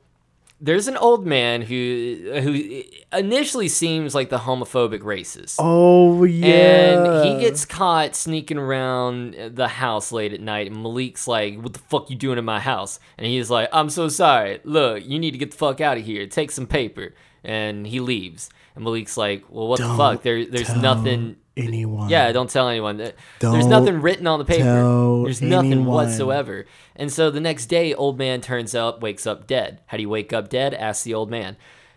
there's 0.60 0.88
an 0.88 0.96
old 0.96 1.26
man 1.26 1.62
who 1.62 2.30
who 2.42 2.82
initially 3.16 3.68
seems 3.68 4.14
like 4.14 4.30
the 4.30 4.38
homophobic 4.38 5.00
racist. 5.00 5.56
Oh 5.58 6.24
yeah. 6.24 6.46
And 6.46 7.28
he 7.28 7.40
gets 7.44 7.64
caught 7.64 8.14
sneaking 8.14 8.58
around 8.58 9.34
the 9.54 9.68
house 9.68 10.12
late 10.12 10.32
at 10.32 10.40
night, 10.40 10.68
and 10.68 10.76
Malik's 10.82 11.26
like, 11.28 11.60
"What 11.60 11.72
the 11.72 11.78
fuck 11.80 12.08
you 12.10 12.16
doing 12.16 12.38
in 12.38 12.44
my 12.44 12.60
house?" 12.60 13.00
And 13.18 13.26
he's 13.26 13.50
like, 13.50 13.68
"I'm 13.72 13.90
so 13.90 14.08
sorry. 14.08 14.60
Look, 14.64 15.04
you 15.04 15.18
need 15.18 15.32
to 15.32 15.38
get 15.38 15.50
the 15.50 15.56
fuck 15.56 15.80
out 15.80 15.98
of 15.98 16.04
here. 16.04 16.26
Take 16.26 16.50
some 16.50 16.66
paper." 16.66 17.14
And 17.44 17.86
he 17.86 18.00
leaves. 18.00 18.50
And 18.74 18.84
Malik's 18.84 19.16
like, 19.16 19.44
"Well, 19.48 19.68
what 19.68 19.78
Don't 19.78 19.90
the 19.90 19.96
fuck? 19.96 20.22
There, 20.22 20.44
there's 20.46 20.66
tell 20.66 20.80
nothing. 20.80 21.36
anyone. 21.56 22.08
Yeah, 22.08 22.30
don't 22.32 22.48
tell 22.50 22.68
anyone. 22.68 22.96
There- 22.98 23.12
There's 23.40 23.64
Don't 23.66 23.70
nothing 23.70 24.00
written 24.00 24.26
on 24.26 24.38
the 24.38 24.44
paper. 24.44 24.64
tell 24.64 25.22
There's 25.24 25.42
nothing 25.42 25.72
anyone. 25.72 25.94
whatsoever." 25.94 26.66
And 26.96 27.12
so 27.12 27.30
the 27.30 27.40
next 27.40 27.66
day, 27.66 27.94
old 27.94 28.18
man 28.18 28.40
turns 28.40 28.74
up, 28.74 29.02
wakes 29.02 29.26
up 29.26 29.46
dead. 29.46 29.80
How 29.86 29.96
do 29.96 30.02
you 30.02 30.08
wake 30.08 30.32
up 30.32 30.48
dead? 30.48 30.74
Asks 30.74 31.04
the 31.04 31.14
old 31.14 31.30
man. 31.30 31.56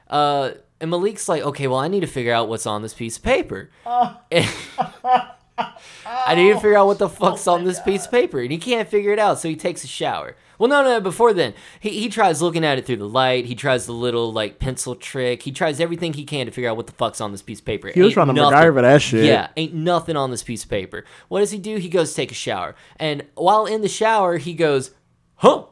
Uh, 0.10 0.51
and 0.80 0.89
Malik's 0.91 1.30
like, 1.30 1.41
okay, 1.43 1.67
well, 1.67 1.80
I 1.80 1.88
need 1.88 1.99
to 2.01 2.08
figure 2.08 2.34
out 2.34 2.49
what's 2.49 2.65
on 2.65 2.82
this 2.82 2.93
piece 2.93 3.17
of 3.17 3.23
paper. 3.23 3.69
I 6.06 6.36
need 6.36 6.54
to 6.54 6.56
figure 6.56 6.78
out 6.78 6.88
what 6.88 7.00
the 7.00 7.06
oh. 7.06 7.10
fuck's 7.10 7.47
oh 7.47 7.54
on 7.54 7.63
this 7.63 7.80
piece 7.82 8.06
of 8.06 8.12
paper, 8.12 8.39
and 8.39 8.52
he 8.52 8.58
can't 8.58 8.88
figure 8.88 9.12
it 9.12 9.19
out, 9.19 9.39
so 9.39 9.47
he 9.47 9.56
takes 9.56 9.84
a 9.84 9.88
shower. 9.88 10.36
Well, 10.62 10.69
no, 10.69 10.84
no, 10.84 11.02
before 11.02 11.34
then, 11.34 11.56
he, 11.80 11.89
he 11.89 12.08
tries 12.08 12.39
looking 12.39 12.63
at 12.63 12.78
it 12.78 12.86
through 12.86 12.97
the 12.97 13.10
light. 13.10 13.45
He 13.45 13.56
tries 13.56 13.88
the 13.88 13.93
little 13.93 14.32
like 14.32 14.60
pencil 14.60 14.95
trick. 14.95 15.41
He 15.41 15.52
tries 15.52 15.80
everything 15.80 16.13
he 16.13 16.24
can 16.24 16.45
to 16.45 16.52
figure 16.52 16.69
out 16.69 16.78
what 16.78 16.86
the 16.86 16.93
fuck's 16.93 17.19
on 17.19 17.32
this 17.32 17.41
piece 17.41 17.60
of 17.60 17.65
paper. 17.65 17.89
He 17.89 18.00
was 18.00 18.10
Ain't 18.10 18.13
trying 18.13 18.28
to 18.28 18.34
nothing. 18.34 18.60
MacGyver 18.60 18.82
that 18.82 19.02
shit. 19.02 19.26
Yeah, 19.26 19.47
ain't 19.58 19.74
nothing 19.74 20.15
on 20.15 20.30
this 20.30 20.43
piece 20.43 20.63
of 20.63 20.69
paper. 20.69 21.04
What 21.30 21.39
does 21.39 21.50
he 21.50 21.58
do? 21.58 21.78
He 21.78 21.89
goes 21.89 22.12
to 22.12 22.15
take 22.15 22.32
a 22.32 22.36
shower, 22.36 22.76
and 22.97 23.26
while 23.34 23.65
in 23.65 23.82
the 23.82 23.89
shower, 23.89 24.38
he 24.38 24.54
goes, 24.54 24.91
"Huh? 25.38 25.65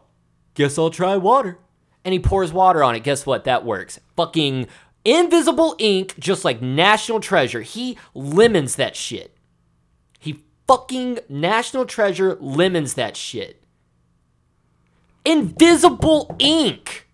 Guess 0.55 0.79
I'll 0.79 0.89
try 0.89 1.17
water." 1.17 1.59
And 2.03 2.13
he 2.13 2.19
pours 2.19 2.51
water 2.51 2.83
on 2.83 2.95
it. 2.95 3.03
Guess 3.03 3.27
what? 3.27 3.43
That 3.43 3.63
works. 3.63 3.99
Fucking 4.15 4.67
invisible 5.05 5.75
ink, 5.77 6.15
just 6.17 6.43
like 6.43 6.61
National 6.61 7.19
Treasure. 7.19 7.61
He 7.61 7.97
lemons 8.15 8.75
that 8.77 8.95
shit. 8.95 9.35
Fucking 10.69 11.17
National 11.27 11.83
Treasure 11.83 12.37
lemons 12.39 12.93
that 12.93 13.17
shit. 13.17 13.63
Invisible 15.25 16.35
ink. 16.37 17.07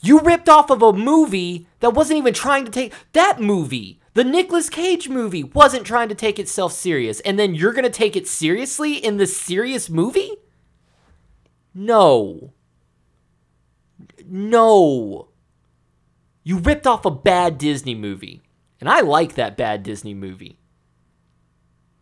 You 0.00 0.18
ripped 0.18 0.48
off 0.48 0.68
of 0.68 0.82
a 0.82 0.92
movie 0.92 1.68
that 1.78 1.94
wasn't 1.94 2.18
even 2.18 2.34
trying 2.34 2.64
to 2.64 2.72
take 2.72 2.92
that 3.12 3.40
movie. 3.40 4.00
The 4.14 4.24
Nicolas 4.24 4.68
Cage 4.68 5.08
movie 5.08 5.44
wasn't 5.44 5.86
trying 5.86 6.08
to 6.08 6.16
take 6.16 6.40
itself 6.40 6.72
serious, 6.72 7.20
and 7.20 7.38
then 7.38 7.54
you're 7.54 7.72
gonna 7.72 7.90
take 7.90 8.16
it 8.16 8.26
seriously 8.26 8.94
in 8.94 9.18
this 9.18 9.36
serious 9.36 9.88
movie? 9.88 10.32
No. 11.72 12.52
No. 14.26 15.28
You 16.42 16.58
ripped 16.58 16.88
off 16.88 17.04
a 17.04 17.10
bad 17.12 17.56
Disney 17.56 17.94
movie. 17.94 18.42
And 18.80 18.88
I 18.88 19.02
like 19.02 19.36
that 19.36 19.56
bad 19.56 19.84
Disney 19.84 20.12
movie. 20.12 20.58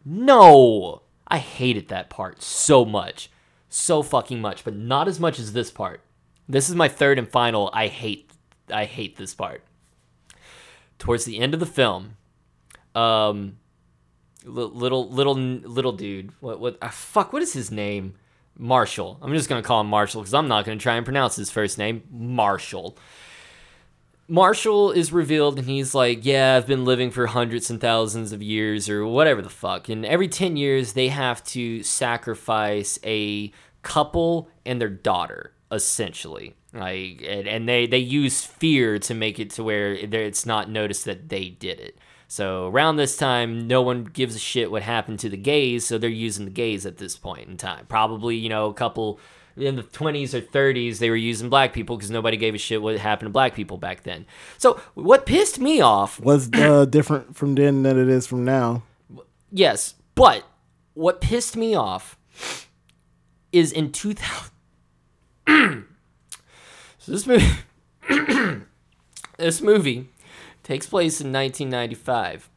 No. 0.04 1.02
I 1.26 1.38
hated 1.38 1.88
that 1.88 2.10
part 2.10 2.42
so 2.42 2.84
much. 2.84 3.30
So 3.68 4.02
fucking 4.02 4.40
much, 4.40 4.62
but 4.64 4.76
not 4.76 5.08
as 5.08 5.18
much 5.18 5.38
as 5.38 5.52
this 5.52 5.70
part. 5.70 6.00
This 6.48 6.68
is 6.68 6.74
my 6.74 6.88
third 6.88 7.18
and 7.18 7.28
final 7.28 7.70
I 7.72 7.88
hate 7.88 8.30
I 8.72 8.84
hate 8.84 9.16
this 9.16 9.34
part. 9.34 9.62
Towards 10.98 11.24
the 11.24 11.38
end 11.40 11.54
of 11.54 11.60
the 11.60 11.66
film, 11.66 12.16
um 12.94 13.58
little 14.44 15.08
little 15.08 15.34
little 15.34 15.92
dude, 15.92 16.30
what 16.40 16.60
what 16.60 16.78
ah, 16.82 16.90
fuck 16.90 17.32
what 17.32 17.42
is 17.42 17.52
his 17.54 17.70
name? 17.70 18.14
Marshall. 18.56 19.18
I'm 19.20 19.32
just 19.32 19.48
going 19.48 19.60
to 19.60 19.66
call 19.66 19.80
him 19.80 19.88
Marshall 19.88 20.22
cuz 20.22 20.34
I'm 20.34 20.46
not 20.46 20.64
going 20.64 20.78
to 20.78 20.82
try 20.82 20.94
and 20.94 21.04
pronounce 21.04 21.34
his 21.34 21.50
first 21.50 21.78
name. 21.78 22.04
Marshall. 22.12 22.96
Marshall 24.26 24.90
is 24.90 25.12
revealed 25.12 25.58
and 25.58 25.68
he's 25.68 25.94
like, 25.94 26.24
Yeah, 26.24 26.56
I've 26.56 26.66
been 26.66 26.84
living 26.84 27.10
for 27.10 27.26
hundreds 27.26 27.70
and 27.70 27.80
thousands 27.80 28.32
of 28.32 28.42
years 28.42 28.88
or 28.88 29.06
whatever 29.06 29.42
the 29.42 29.50
fuck. 29.50 29.88
And 29.88 30.04
every 30.06 30.28
10 30.28 30.56
years, 30.56 30.94
they 30.94 31.08
have 31.08 31.44
to 31.44 31.82
sacrifice 31.82 32.98
a 33.04 33.52
couple 33.82 34.48
and 34.64 34.80
their 34.80 34.88
daughter. 34.88 35.52
essentially. 35.70 36.54
Like, 36.72 37.22
and, 37.26 37.46
and 37.46 37.68
they 37.68 37.86
they 37.86 37.98
use 37.98 38.44
fear 38.44 38.98
to 39.00 39.14
make 39.14 39.38
it 39.38 39.50
to 39.50 39.62
where 39.64 39.92
it's 39.94 40.46
not 40.46 40.70
noticed 40.70 41.04
that 41.04 41.28
they 41.28 41.48
did 41.50 41.78
it. 41.80 41.98
So 42.26 42.68
around 42.68 42.96
this 42.96 43.16
time, 43.16 43.68
no 43.68 43.82
one 43.82 44.04
gives 44.04 44.34
a 44.34 44.38
shit 44.40 44.70
what 44.70 44.82
happened 44.82 45.20
to 45.20 45.28
the 45.28 45.36
gays, 45.36 45.86
so 45.86 45.98
they're 45.98 46.10
using 46.10 46.46
the 46.46 46.50
gays 46.50 46.84
at 46.86 46.96
this 46.98 47.16
point 47.16 47.48
in 47.48 47.56
time. 47.56 47.86
Probably, 47.86 48.34
you 48.36 48.48
know, 48.48 48.66
a 48.66 48.74
couple 48.74 49.20
in 49.56 49.76
the 49.76 49.82
20s 49.82 50.34
or 50.34 50.40
30s, 50.40 50.98
they 50.98 51.10
were 51.10 51.16
using 51.16 51.48
black 51.48 51.72
people 51.72 51.96
because 51.96 52.10
nobody 52.10 52.36
gave 52.36 52.54
a 52.54 52.58
shit 52.58 52.82
what 52.82 52.98
happened 52.98 53.28
to 53.28 53.32
black 53.32 53.54
people 53.54 53.76
back 53.76 54.02
then. 54.02 54.26
So 54.58 54.80
what 54.94 55.26
pissed 55.26 55.60
me 55.60 55.80
off 55.80 56.20
Was 56.24 56.50
uh, 56.52 56.84
different 56.86 57.36
from 57.36 57.54
then 57.54 57.82
than 57.82 57.98
it 57.98 58.08
is 58.08 58.26
from 58.26 58.44
now. 58.44 58.82
Yes, 59.50 59.94
but 60.14 60.44
what 60.94 61.20
pissed 61.20 61.56
me 61.56 61.74
off 61.74 62.18
is 63.52 63.70
in 63.72 63.92
2000. 63.92 64.50
so 66.98 67.12
this 67.12 67.26
movie, 67.26 67.46
this 69.38 69.60
movie 69.60 70.08
takes 70.64 70.86
place 70.86 71.20
in 71.20 71.32
1995. 71.32 72.48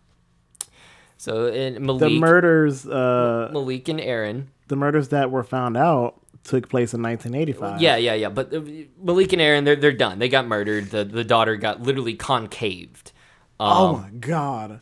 So 1.17 1.47
in 1.47 1.86
The 1.86 2.10
murders, 2.10 2.88
uh, 2.88 3.49
Malik 3.51 3.88
and 3.89 3.99
Aaron. 3.99 4.49
the 4.67 4.75
murders 4.75 5.10
that 5.10 5.29
were 5.31 5.43
found 5.43 5.75
out 5.77 6.19
took 6.47 6.69
place 6.69 6.93
in 6.93 7.01
1985. 7.03 7.81
Yeah, 7.81 7.95
yeah, 7.97 8.13
yeah. 8.13 8.29
But 8.29 8.53
uh, 8.53 8.62
Malik 9.01 9.33
and 9.33 9.41
Aaron, 9.41 9.63
they're 9.63 9.75
they're 9.75 9.91
done. 9.91 10.19
They 10.19 10.29
got 10.29 10.47
murdered. 10.47 10.91
The 10.91 11.03
the 11.03 11.23
daughter 11.23 11.55
got 11.55 11.81
literally 11.81 12.15
concaved. 12.15 13.12
Oh 13.60 13.95
Um, 13.95 14.01
my 14.01 14.10
god. 14.12 14.81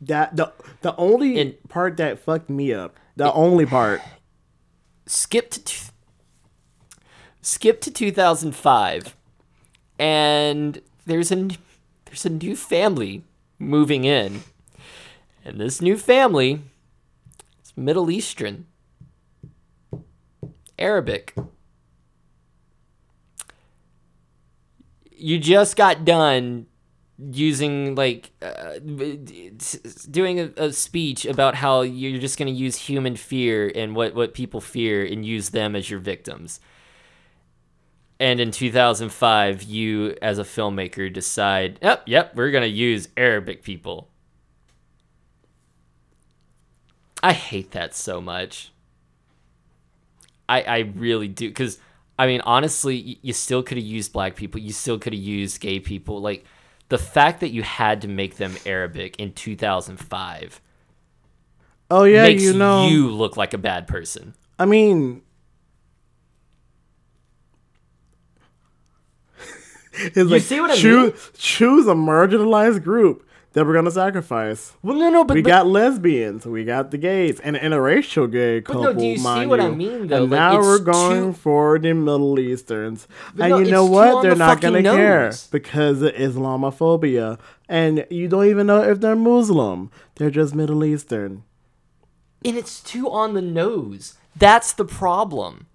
That 0.00 0.36
the 0.36 0.52
the 0.82 0.94
only 0.96 1.38
In- 1.38 1.54
part 1.68 1.96
that 1.96 2.18
fucked 2.20 2.50
me 2.50 2.72
up. 2.72 2.96
The 3.16 3.32
only 3.32 3.66
part. 3.66 4.00
skip 5.06 5.50
to 5.50 5.64
two, 5.64 5.86
skip 7.42 7.80
to 7.80 7.90
2005 7.90 9.16
and 9.98 10.80
there's 11.06 11.32
a 11.32 11.48
there's 12.04 12.24
a 12.24 12.30
new 12.30 12.54
family 12.54 13.24
moving 13.58 14.04
in 14.04 14.42
and 15.44 15.58
this 15.60 15.80
new 15.80 15.96
family 15.96 16.60
is 17.64 17.72
middle 17.76 18.08
eastern 18.10 18.66
arabic. 20.78 21.34
You 25.10 25.38
just 25.38 25.76
got 25.76 26.04
done 26.04 26.66
using 27.18 27.96
like 27.96 28.30
uh, 28.40 28.78
doing 30.10 30.38
a, 30.38 30.52
a 30.56 30.72
speech 30.72 31.26
about 31.26 31.56
how 31.56 31.80
you're 31.80 32.20
just 32.20 32.38
going 32.38 32.52
to 32.52 32.58
use 32.58 32.76
human 32.76 33.16
fear 33.16 33.70
and 33.74 33.96
what 33.96 34.14
what 34.14 34.34
people 34.34 34.60
fear 34.60 35.04
and 35.04 35.26
use 35.26 35.50
them 35.50 35.74
as 35.74 35.90
your 35.90 35.98
victims. 35.98 36.60
And 38.20 38.40
in 38.40 38.50
2005 38.50 39.62
you 39.62 40.16
as 40.22 40.38
a 40.38 40.44
filmmaker 40.44 41.12
decide 41.12 41.78
yep 41.82 42.02
yep 42.06 42.34
we're 42.36 42.50
going 42.52 42.62
to 42.62 42.68
use 42.68 43.08
arabic 43.16 43.62
people. 43.62 44.10
I 47.20 47.32
hate 47.32 47.72
that 47.72 47.96
so 47.96 48.20
much 48.20 48.72
i 50.48 50.62
i 50.62 50.78
really 50.96 51.28
do 51.28 51.50
cuz 51.52 51.78
i 52.18 52.26
mean 52.26 52.40
honestly 52.42 53.02
y- 53.06 53.16
you 53.22 53.32
still 53.32 53.62
could 53.62 53.76
have 53.76 53.86
used 53.86 54.12
black 54.12 54.36
people 54.36 54.60
you 54.60 54.72
still 54.72 54.98
could 54.98 55.12
have 55.12 55.22
used 55.22 55.60
gay 55.60 55.78
people 55.80 56.20
like 56.20 56.44
the 56.88 56.98
fact 56.98 57.40
that 57.40 57.50
you 57.50 57.62
had 57.62 58.00
to 58.02 58.08
make 58.08 58.36
them 58.36 58.56
arabic 58.66 59.16
in 59.18 59.32
2005 59.32 60.60
Oh 61.90 62.04
yeah, 62.04 62.24
makes 62.24 62.42
you 62.42 62.52
know. 62.52 62.82
you 62.84 63.08
look 63.08 63.36
like 63.38 63.54
a 63.54 63.58
bad 63.58 63.86
person. 63.88 64.34
I 64.58 64.66
mean, 64.66 65.22
it's 69.94 70.30
like 70.30 70.42
see 70.42 70.60
what 70.60 70.70
I 70.70 70.76
choose, 70.76 71.30
Choose 71.38 71.86
a 71.86 71.94
marginalized 71.94 72.82
group 72.84 73.27
that 73.58 73.66
we're 73.66 73.74
gonna 73.74 73.90
sacrifice. 73.90 74.72
well 74.82 74.96
no 74.96 75.10
no 75.10 75.24
but, 75.24 75.34
We 75.34 75.42
but- 75.42 75.48
got 75.48 75.66
lesbians, 75.66 76.46
we 76.46 76.62
got 76.64 76.92
the 76.92 76.96
gays, 76.98 77.40
and 77.40 77.56
an 77.56 77.72
interracial 77.72 78.30
gay 78.30 78.60
couple. 78.60 78.84
But 78.84 78.94
no, 78.94 79.00
do 79.00 79.04
you 79.06 79.18
see 79.18 79.46
what 79.46 79.58
I 79.60 79.68
mean, 79.70 80.06
though? 80.06 80.22
And 80.22 80.30
Like, 80.30 80.38
now 80.38 80.58
we're 80.60 80.78
going 80.78 81.32
too- 81.32 81.32
for 81.32 81.76
the 81.80 81.92
Middle 81.92 82.38
Easterns, 82.38 83.08
and 83.36 83.50
no, 83.50 83.58
you 83.58 83.68
know 83.70 83.84
what? 83.84 84.22
They're 84.22 84.34
the 84.34 84.38
not 84.38 84.60
gonna 84.60 84.82
fucking 84.82 84.96
care 84.96 85.32
because 85.50 86.02
of 86.02 86.12
Islamophobia, 86.14 87.38
and 87.68 88.06
you 88.10 88.28
don't 88.28 88.46
even 88.46 88.68
know 88.68 88.82
if 88.82 89.00
they're 89.00 89.16
Muslim. 89.16 89.90
They're 90.14 90.30
just 90.30 90.54
Middle 90.54 90.84
Eastern. 90.84 91.42
and 92.44 92.56
it's 92.56 92.80
too 92.80 93.10
on 93.10 93.34
the 93.34 93.42
nose. 93.42 94.14
That's 94.36 94.72
the 94.72 94.84
problem. 94.84 95.66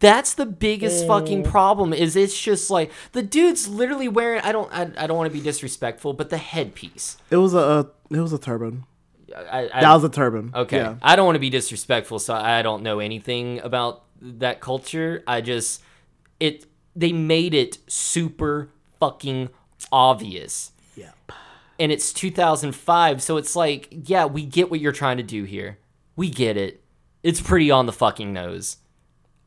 That's 0.00 0.32
the 0.32 0.46
biggest 0.46 1.06
fucking 1.06 1.44
mm. 1.44 1.50
problem. 1.50 1.92
Is 1.92 2.16
it's 2.16 2.38
just 2.38 2.70
like 2.70 2.90
the 3.12 3.22
dude's 3.22 3.68
literally 3.68 4.08
wearing. 4.08 4.40
I 4.40 4.50
don't. 4.50 4.72
I, 4.72 4.90
I 4.96 5.06
don't 5.06 5.16
want 5.16 5.30
to 5.30 5.32
be 5.32 5.42
disrespectful, 5.42 6.14
but 6.14 6.30
the 6.30 6.38
headpiece. 6.38 7.18
It 7.30 7.36
was 7.36 7.52
a, 7.52 7.58
a 7.58 7.80
it 8.10 8.20
was 8.20 8.32
a 8.32 8.38
turban. 8.38 8.84
I, 9.36 9.68
I, 9.72 9.80
That 9.82 9.94
was 9.94 10.04
a 10.04 10.08
turban. 10.08 10.50
okay. 10.54 10.78
Yeah. 10.78 10.96
I 11.02 11.14
don't 11.14 11.26
want 11.26 11.36
to 11.36 11.40
be 11.40 11.50
disrespectful, 11.50 12.18
so 12.18 12.34
I 12.34 12.62
don't 12.62 12.82
know 12.82 12.98
anything 12.98 13.60
about 13.60 14.04
that 14.20 14.60
culture. 14.60 15.22
I 15.26 15.42
just 15.42 15.82
it. 16.40 16.64
They 16.96 17.12
made 17.12 17.54
it 17.54 17.78
super 17.86 18.70
fucking 18.98 19.50
obvious. 19.92 20.72
Yeah. 20.96 21.12
and 21.78 21.90
it's 21.90 22.12
2005 22.12 23.22
so 23.22 23.38
it's 23.38 23.56
like 23.56 23.88
yeah 23.90 24.26
we 24.26 24.44
get 24.44 24.70
what 24.70 24.80
you're 24.80 24.92
trying 24.92 25.16
to 25.16 25.22
do 25.22 25.44
here 25.44 25.78
we 26.14 26.28
get 26.28 26.58
it 26.58 26.82
it's 27.22 27.40
pretty 27.40 27.70
on 27.70 27.86
the 27.86 27.92
fucking 27.92 28.34
nose 28.34 28.76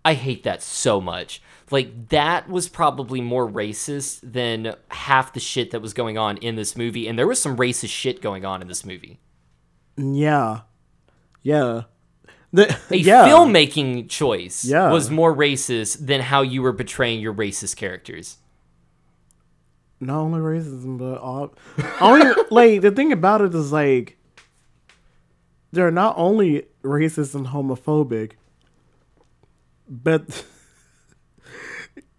i 0.05 0.13
hate 0.13 0.43
that 0.43 0.61
so 0.61 0.99
much 1.01 1.41
like 1.71 2.09
that 2.09 2.47
was 2.49 2.69
probably 2.69 3.21
more 3.21 3.49
racist 3.49 4.19
than 4.23 4.75
half 4.89 5.33
the 5.33 5.39
shit 5.39 5.71
that 5.71 5.81
was 5.81 5.93
going 5.93 6.17
on 6.17 6.37
in 6.37 6.55
this 6.55 6.75
movie 6.75 7.07
and 7.07 7.17
there 7.17 7.27
was 7.27 7.41
some 7.41 7.57
racist 7.57 7.89
shit 7.89 8.21
going 8.21 8.45
on 8.45 8.61
in 8.61 8.67
this 8.67 8.85
movie 8.85 9.19
Yeah. 9.97 10.61
Yeah. 11.41 11.83
The, 12.51 12.77
a 12.91 12.95
yeah. 12.97 13.27
filmmaking 13.27 14.09
choice 14.09 14.63
Yeah. 14.65 14.91
was 14.91 15.09
more 15.09 15.35
racist 15.35 16.05
than 16.05 16.21
how 16.21 16.41
you 16.43 16.61
were 16.61 16.73
portraying 16.73 17.19
your 17.19 17.33
racist 17.33 17.75
characters 17.77 18.37
Not 19.99 20.19
only 20.19 20.39
racism, 20.39 20.97
but 20.99 21.17
all. 21.19 21.53
Only 22.01 22.31
like 22.51 22.81
the 22.81 22.91
thing 22.91 23.11
about 23.11 23.41
it 23.41 23.55
is 23.55 23.71
like 23.71 24.17
they're 25.71 25.91
not 25.91 26.13
only 26.17 26.65
racist 26.83 27.33
and 27.35 27.47
homophobic, 27.47 28.33
but 29.87 30.45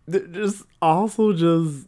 just 0.10 0.64
also 0.82 1.32
just. 1.32 1.86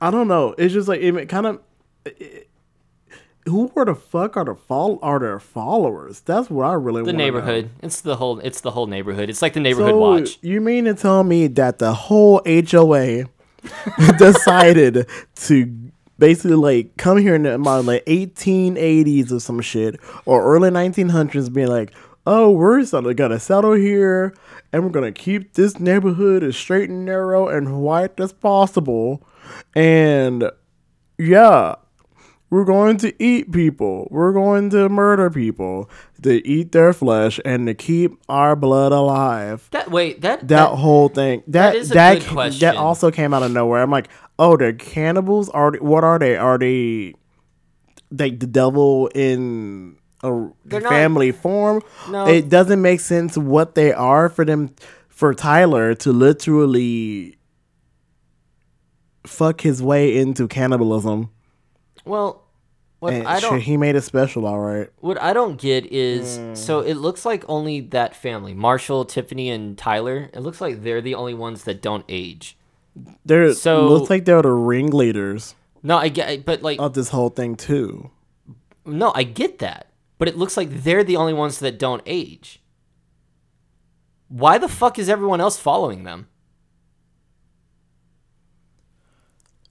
I 0.00 0.10
don't 0.10 0.28
know. 0.28 0.54
It's 0.58 0.72
just 0.72 0.86
like 0.88 1.00
it 1.00 1.28
kind 1.28 1.46
of. 1.46 1.60
who 3.46 3.70
were 3.74 3.84
the 3.84 3.94
fuck 3.94 4.36
are 4.36 4.44
the 4.44 4.54
fol- 4.54 5.00
are 5.02 5.18
their 5.18 5.40
followers? 5.40 6.20
That's 6.20 6.48
what 6.50 6.66
I 6.66 6.74
really 6.74 7.00
the 7.00 7.06
want. 7.06 7.16
neighborhood 7.16 7.70
it's 7.82 8.00
the 8.02 8.16
whole 8.16 8.38
it's 8.40 8.60
the 8.60 8.70
whole 8.70 8.86
neighborhood 8.86 9.28
it's 9.30 9.42
like 9.42 9.54
the 9.54 9.60
neighborhood 9.60 9.90
So 9.92 9.98
watch 9.98 10.38
you 10.42 10.60
mean 10.60 10.84
to 10.84 10.94
tell 10.94 11.24
me 11.24 11.46
that 11.48 11.78
the 11.78 11.92
whole 11.94 12.42
HOA 12.46 13.24
decided 14.18 15.08
to 15.34 15.90
basically 16.18 16.56
like 16.56 16.96
come 16.96 17.18
here 17.18 17.34
in 17.34 17.46
about 17.46 17.84
like 17.86 18.04
1880s 18.04 19.32
or 19.32 19.40
some 19.40 19.60
shit 19.60 19.98
or 20.26 20.44
early 20.44 20.70
1900s, 20.70 21.52
being 21.52 21.68
like, 21.68 21.92
oh, 22.28 22.50
we're 22.50 22.80
of 22.80 23.16
gonna 23.16 23.40
settle 23.40 23.72
here 23.72 24.34
and 24.70 24.84
we're 24.84 24.90
gonna 24.90 25.10
keep 25.10 25.54
this 25.54 25.80
neighborhood 25.80 26.42
as 26.42 26.56
straight 26.56 26.90
and 26.90 27.06
narrow 27.06 27.48
and 27.48 27.80
white 27.80 28.20
as 28.20 28.32
possible, 28.32 29.26
and 29.74 30.50
yeah. 31.18 31.76
We're 32.50 32.64
going 32.64 32.96
to 32.98 33.12
eat 33.22 33.52
people. 33.52 34.08
We're 34.10 34.32
going 34.32 34.70
to 34.70 34.88
murder 34.88 35.28
people 35.28 35.90
to 36.22 36.48
eat 36.48 36.72
their 36.72 36.94
flesh 36.94 37.38
and 37.44 37.66
to 37.66 37.74
keep 37.74 38.18
our 38.26 38.56
blood 38.56 38.90
alive 38.90 39.68
that 39.72 39.90
wait 39.90 40.22
that 40.22 40.40
that, 40.40 40.48
that, 40.48 40.76
whole 40.76 41.10
thing 41.10 41.42
that 41.46 41.76
is 41.76 41.90
a 41.90 41.94
that 41.94 42.14
good 42.14 42.24
ca- 42.24 42.32
question. 42.32 42.60
that 42.60 42.76
also 42.76 43.10
came 43.10 43.34
out 43.34 43.42
of 43.42 43.52
nowhere. 43.52 43.82
I'm 43.82 43.90
like, 43.90 44.08
oh, 44.38 44.56
they're 44.56 44.72
cannibals. 44.72 45.50
Are 45.50 45.72
they, 45.72 45.78
what 45.78 46.04
are 46.04 46.18
they? 46.18 46.36
Are 46.36 46.56
they 46.56 47.12
like 48.10 48.40
the 48.40 48.46
devil 48.46 49.08
in 49.14 49.97
a 50.22 50.48
They're 50.64 50.80
not- 50.80 50.90
family 50.90 51.32
form? 51.32 51.82
No. 52.10 52.26
it 52.26 52.48
doesn't 52.48 52.80
make 52.82 53.00
sense 53.00 53.36
what 53.38 53.74
they 53.74 53.92
are 53.92 54.28
for 54.28 54.44
them 54.44 54.70
for 55.08 55.34
Tyler 55.34 55.94
to 55.94 56.12
literally 56.12 57.36
fuck 59.24 59.60
his 59.60 59.82
way 59.82 60.16
into 60.16 60.48
cannibalism. 60.48 61.30
well 62.04 62.42
what 63.00 63.12
And 63.12 63.28
i 63.28 63.38
don't 63.38 63.60
he 63.60 63.76
made 63.76 63.94
it 63.94 64.00
special, 64.02 64.44
all 64.46 64.58
right. 64.58 64.88
What 65.00 65.22
I 65.22 65.32
don't 65.32 65.56
get 65.60 65.86
is 65.92 66.38
Hmm. 66.38 66.54
so 66.54 66.80
it 66.80 66.94
looks 66.94 67.24
like 67.24 67.44
only 67.48 67.78
that 67.80 68.16
family, 68.16 68.54
Marshall, 68.54 69.04
Tiffany, 69.04 69.50
and 69.50 69.78
Tyler. 69.78 70.30
It 70.34 70.40
looks 70.40 70.60
like 70.60 70.82
they're 70.82 71.00
the 71.00 71.14
only 71.14 71.34
ones 71.34 71.62
that 71.64 71.80
don't 71.80 72.04
age. 72.08 72.56
They're 73.24 73.52
So- 73.54 73.86
looks 73.88 74.10
like 74.10 74.24
they're 74.24 74.42
the 74.42 74.50
ringleaders 74.50 75.54
No, 75.84 75.96
I 75.96 76.08
get, 76.08 76.44
but 76.44 76.62
like, 76.62 76.80
of 76.80 76.94
this 76.94 77.10
whole 77.10 77.28
thing 77.28 77.54
too. 77.54 78.10
no, 78.84 79.12
I 79.14 79.22
get 79.22 79.58
that. 79.60 79.87
But 80.18 80.28
it 80.28 80.36
looks 80.36 80.56
like 80.56 80.82
they're 80.82 81.04
the 81.04 81.16
only 81.16 81.32
ones 81.32 81.60
that 81.60 81.78
don't 81.78 82.02
age. 82.04 82.60
Why 84.28 84.58
the 84.58 84.68
fuck 84.68 84.98
is 84.98 85.08
everyone 85.08 85.40
else 85.40 85.58
following 85.58 86.04
them? 86.04 86.28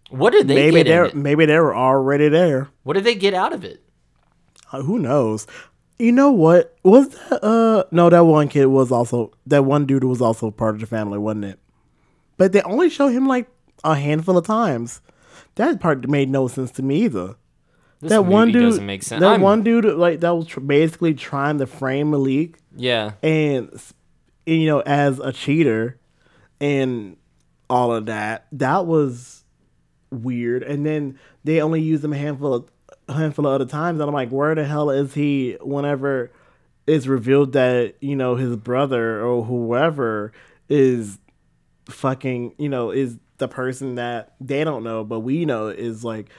What 0.10 0.32
did 0.32 0.48
they 0.48 0.56
maybe 0.56 0.84
they're 0.84 1.06
it? 1.06 1.16
maybe 1.16 1.45
they 1.45 1.60
were 1.60 1.76
already 1.76 2.30
there. 2.30 2.70
What 2.84 2.93
did 2.93 3.04
they 3.04 3.16
get 3.16 3.34
out 3.34 3.54
of 3.54 3.64
it? 3.64 3.84
Uh, 4.72 4.82
who 4.82 5.00
knows? 5.00 5.48
You 6.00 6.12
know 6.12 6.32
what? 6.32 6.76
Was 6.84 7.10
that 7.10 7.43
uh 7.43 7.84
no 7.91 8.10
that 8.10 8.22
one 8.22 8.48
kid 8.48 8.68
was 8.68 8.91
also 8.91 9.32
that 9.45 9.66
one 9.66 9.86
dude 9.86 10.04
was 10.04 10.22
also 10.22 10.52
part 10.52 10.76
of 10.76 10.82
the 10.82 10.88
family, 10.88 11.18
wasn't 11.18 11.45
it? 11.45 11.60
But 12.38 12.52
they 12.54 12.62
only 12.62 12.89
show 12.89 13.08
him 13.10 13.28
like 13.28 13.50
a 13.84 13.95
handful 13.95 14.38
of 14.38 14.45
times. 14.45 15.02
That 15.56 15.80
part 15.80 16.08
made 16.08 16.30
no 16.30 16.48
sense 16.48 16.72
to 16.72 16.84
me 16.84 17.04
either. 17.04 17.36
This 18.00 18.12
that 18.12 18.26
one 18.26 18.52
dude 18.52 18.62
doesn't 18.64 18.86
make 18.86 19.04
sense. 19.04 19.22
That 19.22 19.32
I'm- 19.32 19.41
one 19.41 19.64
dude 19.64 19.86
like 19.86 20.20
that 20.20 20.36
was 20.36 20.45
tr- 20.48 20.60
basically 20.60 21.14
trying 21.14 21.58
to 21.60 21.66
frame 21.66 22.12
Malik 22.12 22.60
yeah. 22.76 23.14
and 23.24 23.70
s- 23.74 23.93
you 24.45 24.68
know 24.68 24.82
as 24.82 25.20
a 25.20 25.32
cheater 25.34 25.98
and 26.62 27.18
all 27.70 27.93
of 27.93 28.06
that. 28.06 28.45
That 28.52 28.86
was 28.86 29.43
weird. 30.12 30.64
And 30.64 30.86
then 30.86 31.18
they 31.43 31.62
only 31.62 31.82
used 31.82 32.04
him 32.04 32.14
a 32.14 32.18
handful 32.18 32.54
of 32.54 32.72
a 33.10 33.14
handful 33.14 33.48
of 33.48 33.54
other 33.54 33.66
times, 33.66 34.00
and 34.00 34.08
I'm 34.08 34.14
like, 34.14 34.30
where 34.30 34.54
the 34.54 34.66
hell 34.66 34.89
is 34.89 35.14
he? 35.14 35.58
Whenever 35.62 36.32
it's 36.86 37.08
revealed 37.08 37.54
that 37.54 37.95
you 38.00 38.16
know 38.16 38.36
his 38.36 38.56
brother 38.58 39.22
or 39.26 39.43
whoever 39.43 40.32
is 40.70 41.18
fucking, 41.89 42.54
you 42.58 42.70
know, 42.70 42.91
is 42.91 43.18
the 43.38 43.48
person 43.48 43.95
that 43.95 44.36
they 44.41 44.64
don't 44.64 44.84
know, 44.84 45.04
but 45.04 45.22
we 45.22 45.45
know 45.45 45.68
is 45.68 46.04
like, 46.04 46.30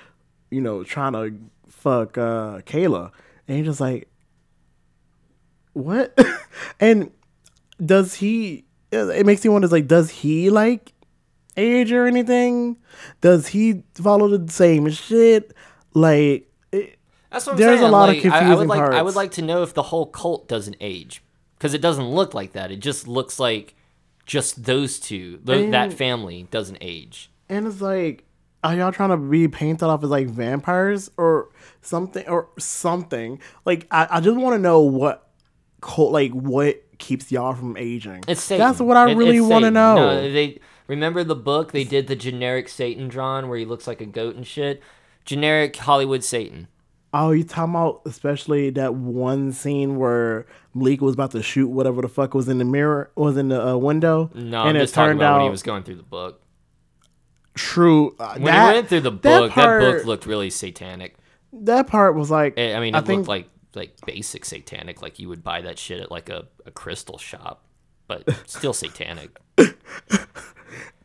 you 0.50 0.60
know, 0.60 0.82
trying 0.84 1.12
to 1.12 1.34
fuck 1.68 2.16
uh 2.18 2.58
Kayla, 2.60 3.10
and 3.46 3.58
you're 3.58 3.66
just 3.66 3.80
like, 3.80 4.08
what? 5.72 6.18
and 6.80 7.10
does 7.84 8.14
he? 8.14 8.64
It 8.90 9.26
makes 9.26 9.44
me 9.44 9.50
wonder. 9.50 9.68
Like, 9.68 9.86
does 9.86 10.10
he 10.10 10.50
like 10.50 10.92
age 11.56 11.92
or 11.92 12.06
anything? 12.06 12.78
Does 13.20 13.48
he 13.48 13.82
follow 13.94 14.36
the 14.36 14.50
same 14.52 14.88
shit? 14.90 15.52
Like, 15.94 16.50
it, 16.72 16.98
That's 17.30 17.46
what 17.46 17.52
I'm 17.52 17.58
There's 17.58 17.80
a 17.80 17.82
saying. 17.82 17.92
lot 17.92 18.08
of 18.08 18.16
like, 18.16 18.24
I- 18.24 18.28
I, 18.28 18.40
confusing 18.40 18.58
would 18.58 18.68
like 18.68 18.92
I 18.92 19.02
would 19.02 19.14
like 19.14 19.30
to 19.32 19.42
know 19.42 19.62
if 19.62 19.74
the 19.74 19.82
whole 19.84 20.06
cult 20.06 20.48
doesn't 20.48 20.76
age 20.80 21.22
because 21.56 21.74
it 21.74 21.80
doesn't 21.82 22.08
look 22.08 22.34
like 22.34 22.52
that. 22.52 22.70
It 22.70 22.76
just 22.80 23.06
looks 23.06 23.38
like 23.38 23.74
just 24.26 24.64
those 24.64 24.98
two, 25.00 25.38
th- 25.46 25.70
that 25.70 25.92
family 25.92 26.46
doesn't 26.50 26.78
age. 26.80 27.30
and 27.48 27.66
it's 27.66 27.80
like, 27.80 28.24
are 28.64 28.74
y'all 28.74 28.92
trying 28.92 29.10
to 29.10 29.16
be 29.16 29.46
painted 29.48 29.84
off 29.86 30.02
as 30.02 30.10
like 30.10 30.26
vampires 30.28 31.10
or 31.16 31.48
something 31.82 32.26
or 32.28 32.48
something? 32.58 33.40
Like, 33.64 33.86
I, 33.90 34.08
I 34.10 34.20
just 34.20 34.36
want 34.38 34.54
to 34.54 34.58
know 34.58 34.80
what 34.80 35.28
cult, 35.80 36.12
like, 36.12 36.32
what 36.32 36.82
keeps 36.98 37.30
y'all 37.30 37.54
from 37.54 37.76
aging. 37.76 38.24
It's 38.26 38.42
Satan. 38.42 38.66
That's 38.66 38.80
what 38.80 38.96
I 38.96 39.10
It- 39.10 39.16
really 39.16 39.40
want 39.40 39.64
to 39.64 39.70
know. 39.70 39.94
No, 39.96 40.32
they 40.32 40.58
remember 40.88 41.22
the 41.22 41.36
book 41.36 41.72
they 41.72 41.84
did 41.84 42.06
the 42.08 42.16
generic 42.16 42.68
Satan 42.68 43.08
drawn 43.08 43.48
where 43.48 43.58
he 43.58 43.64
looks 43.64 43.86
like 43.86 44.00
a 44.00 44.06
goat 44.06 44.34
and 44.36 44.46
shit. 44.46 44.82
Generic 45.24 45.76
Hollywood 45.76 46.24
Satan. 46.24 46.68
Oh, 47.14 47.30
you 47.30 47.42
talking 47.44 47.74
about 47.74 48.02
especially 48.06 48.68
that 48.70 48.94
one 48.94 49.52
scene 49.52 49.96
where 49.96 50.46
Malik 50.74 51.00
was 51.00 51.14
about 51.14 51.30
to 51.30 51.42
shoot 51.42 51.68
whatever 51.68 52.02
the 52.02 52.08
fuck 52.08 52.34
was 52.34 52.48
in 52.48 52.58
the 52.58 52.64
mirror, 52.66 53.10
was 53.14 53.36
in 53.38 53.48
the 53.48 53.66
uh, 53.68 53.76
window, 53.76 54.30
No, 54.34 54.40
and 54.60 54.70
I'm 54.70 54.76
it 54.76 54.80
just 54.80 54.94
talking 54.94 55.10
turned 55.10 55.20
about 55.20 55.34
out 55.34 55.36
when 55.38 55.44
he 55.44 55.50
was 55.50 55.62
going 55.62 55.84
through 55.84 55.96
the 55.96 56.02
book. 56.02 56.42
True. 57.58 58.14
Uh, 58.18 58.34
When 58.34 58.44
that, 58.46 58.68
he 58.70 58.74
went 58.76 58.88
through 58.88 59.00
the 59.00 59.10
book, 59.10 59.50
that, 59.50 59.54
part- 59.54 59.80
book 59.80 60.04
looked 60.06 60.26
really 60.26 60.50
satanic. 60.50 61.16
that 61.52 61.86
part 61.86 62.14
was 62.14 62.30
like, 62.30 62.58
I 62.58 62.74
I 62.74 62.80
mean, 62.80 62.94
I 62.94 62.98
it 62.98 63.06
think 63.06 63.18
looked 63.20 63.28
like 63.28 63.48
like 63.74 63.94
basic 64.06 64.44
satanic, 64.44 65.02
like 65.02 65.18
you 65.18 65.28
would 65.28 65.44
buy 65.44 65.60
that 65.62 65.78
shit 65.78 66.00
at 66.00 66.10
like 66.10 66.28
a, 66.30 66.46
a 66.66 66.70
crystal 66.70 67.18
shop, 67.18 67.64
but 68.06 68.28
still 68.48 68.72
satanic. 68.72 69.36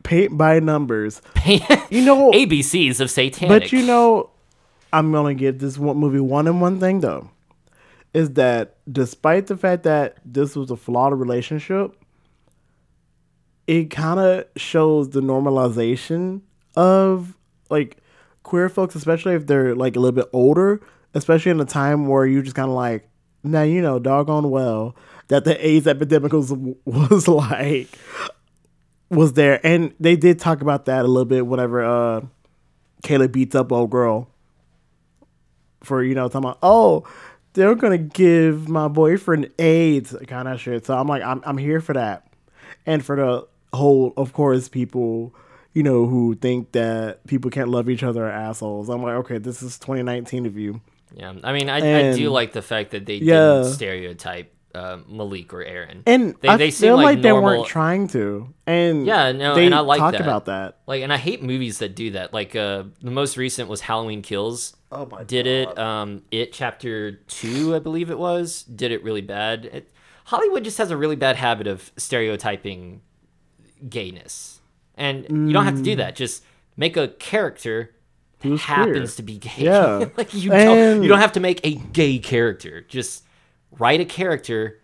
paint 0.04 0.38
by 0.38 0.60
numbers. 0.60 1.22
Paint. 1.34 1.64
You 1.90 2.04
know, 2.06 2.32
ABCs 2.32 3.00
of 3.00 3.10
satanic. 3.10 3.64
but 3.64 3.72
you 3.72 3.86
know, 3.86 4.30
I'm 4.92 5.12
gonna 5.12 5.34
give 5.34 5.60
this 5.60 5.78
one 5.78 5.98
movie 5.98 6.20
one 6.20 6.48
and 6.48 6.62
one 6.62 6.80
thing 6.80 7.00
though, 7.02 7.30
is 8.14 8.32
that 8.32 8.78
despite 8.92 9.48
the 9.48 9.58
fact 9.58 9.84
that 9.84 10.18
this 10.26 10.56
was 10.56 10.72
a 10.72 10.76
flawed 10.76 11.14
relationship, 11.14 11.96
it 13.68 13.86
kind 13.86 14.20
of 14.20 14.46
shows 14.56 15.10
the 15.10 15.22
normalization 15.22 16.42
of 16.76 17.38
like 17.70 17.98
queer 18.44 18.70
folks, 18.70 18.96
especially 18.96 19.36
if 19.36 19.48
they're 19.48 19.76
like 19.76 19.96
a 19.96 20.00
little 20.00 20.16
bit 20.16 20.30
older, 20.34 20.82
especially 21.14 21.52
in 21.52 21.60
a 21.60 21.66
time 21.66 22.08
where 22.08 22.26
you 22.26 22.42
just 22.42 22.56
kind 22.56 22.70
of 22.70 22.76
like, 22.76 23.08
now 23.44 23.64
you 23.64 23.82
know, 23.82 24.00
doggone 24.00 24.50
well 24.50 24.96
that 25.28 25.46
the 25.46 25.66
AIDS 25.66 25.88
epidemic 25.88 26.34
was 26.34 26.54
was 26.86 27.28
like 27.28 27.88
was 29.10 29.34
there, 29.34 29.66
and 29.66 29.94
they 30.00 30.16
did 30.16 30.40
talk 30.40 30.62
about 30.62 30.86
that 30.86 31.06
a 31.06 31.08
little 31.08 31.26
bit 31.26 31.46
whenever 31.46 31.84
uh 31.84 32.22
Kayla 33.04 33.32
beats 33.32 33.56
up 33.56 33.72
old 33.72 33.90
girl 33.90 34.30
for 35.84 36.02
you 36.02 36.16
know 36.16 36.30
talking 36.30 36.46
about 36.46 36.60
oh 36.64 37.06
they're 37.54 37.76
gonna 37.76 37.98
give 37.98 38.70
my 38.70 38.88
boyfriend 38.88 39.50
AIDS 39.60 40.16
kind 40.28 40.48
of 40.48 40.60
shit. 40.60 40.86
So 40.86 40.98
I'm 40.98 41.08
like 41.08 41.24
I'm 41.24 41.42
I'm 41.46 41.58
here 41.58 41.82
for 41.82 41.94
that, 41.94 42.28
and 42.86 43.04
for 43.04 43.16
the 43.16 43.48
whole 43.74 44.14
of 44.18 44.34
course 44.34 44.70
people 44.70 45.34
you 45.74 45.82
know 45.84 46.06
who 46.06 46.36
think 46.36 46.72
that 46.74 47.26
people 47.28 47.50
can't 47.50 47.70
love 47.70 47.90
each 47.90 48.04
other 48.04 48.26
are 48.26 48.32
assholes. 48.32 48.90
I'm 48.90 49.02
like 49.04 49.16
okay 49.16 49.38
this 49.40 49.64
is 49.64 49.80
2019 49.80 50.46
of 50.46 50.58
you. 50.58 50.82
yeah, 51.16 51.34
I 51.44 51.54
mean, 51.54 51.70
I, 51.70 52.12
I 52.12 52.16
do 52.16 52.30
like 52.30 52.54
the 52.54 52.62
fact 52.62 52.92
that 52.92 53.06
they 53.06 53.16
Yeah. 53.16 53.62
didn't 53.62 53.74
stereotype 53.74 54.50
uh, 54.76 54.98
Malik 55.08 55.54
or 55.54 55.64
Aaron. 55.64 56.02
And 56.08 56.34
they, 56.42 56.48
I 56.48 56.58
they 56.58 56.72
feel 56.72 56.96
like, 56.96 57.04
like, 57.06 57.22
they 57.22 57.32
weren't 57.32 57.68
trying 57.68 58.08
to. 58.10 58.52
And 58.66 59.06
Yeah, 59.06 59.32
no, 59.32 59.54
they 59.54 59.68
and 59.68 59.76
I 59.76 59.82
like 59.82 60.00
that. 60.14 60.20
about 60.22 60.46
that. 60.46 60.80
like, 60.88 61.04
and 61.04 61.14
I 61.14 61.18
hate 61.18 61.44
movies 61.44 61.78
that 61.78 61.96
do 61.96 62.10
that. 62.12 62.34
Like, 62.34 62.56
uh, 62.56 62.86
the 63.02 63.12
most 63.12 63.38
recent 63.38 63.70
was 63.70 63.82
Halloween 63.82 64.24
Kills. 64.24 64.76
Oh 64.92 65.06
my 65.06 65.18
god. 65.20 65.28
did 65.28 65.46
it 65.48 65.78
um 65.80 66.22
it 66.30 66.54
chapter 66.54 67.14
two 67.28 67.74
i 67.76 67.80
believe 67.80 68.12
it 68.12 68.20
was 68.20 68.62
did 68.62 68.92
it 68.92 69.04
really 69.04 69.22
bad 69.22 69.66
it, 69.66 69.90
hollywood 70.26 70.64
just 70.64 70.78
has 70.78 70.92
a 70.92 70.98
really 70.98 71.16
bad 71.16 71.36
habit 71.36 71.66
of 71.66 71.92
stereotyping 71.98 73.02
gayness 73.90 74.62
and 74.96 75.26
you 75.48 75.54
don't 75.54 75.66
have 75.66 75.76
to 75.76 75.82
do 75.82 75.94
mm. 75.94 75.98
that 75.98 76.16
just 76.16 76.44
make 76.78 76.98
a 76.98 77.08
character 77.08 77.96
that 78.40 78.60
happens 78.60 78.94
queer. 78.94 79.08
to 79.08 79.24
be 79.24 79.38
gay 79.38 79.52
Yeah. 79.58 80.06
like 80.18 80.34
you 80.34 80.50
don't 80.50 81.04
you 81.04 81.10
don't 81.10 81.20
have 81.20 81.34
to 81.34 81.40
make 81.40 81.66
a 81.66 81.76
gay 81.76 82.20
character 82.20 82.82
just 82.82 83.24
write 83.72 84.00
a 84.00 84.06
character 84.06 84.80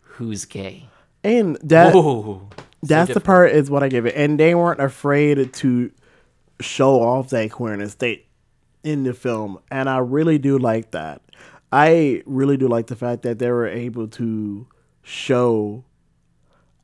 who's 0.00 0.44
gay 0.44 0.88
And 1.22 1.56
that 1.62 1.94
Whoa. 1.94 2.48
that's 2.82 3.12
the 3.12 3.20
part 3.20 3.52
is 3.52 3.70
what 3.70 3.82
I 3.82 3.88
give 3.88 4.06
it. 4.06 4.14
And 4.16 4.40
they 4.40 4.54
weren't 4.54 4.80
afraid 4.80 5.52
to 5.52 5.90
show 6.60 7.00
off 7.00 7.30
that 7.30 7.50
queerness 7.50 7.94
they 7.94 8.26
in 8.82 9.04
the 9.04 9.12
film. 9.12 9.58
And 9.70 9.88
I 9.88 9.98
really 9.98 10.38
do 10.38 10.58
like 10.58 10.92
that. 10.92 11.22
I 11.72 12.22
really 12.26 12.56
do 12.56 12.68
like 12.68 12.88
the 12.88 12.96
fact 12.96 13.22
that 13.22 13.38
they 13.38 13.50
were 13.50 13.68
able 13.68 14.08
to 14.08 14.66
show 15.02 15.84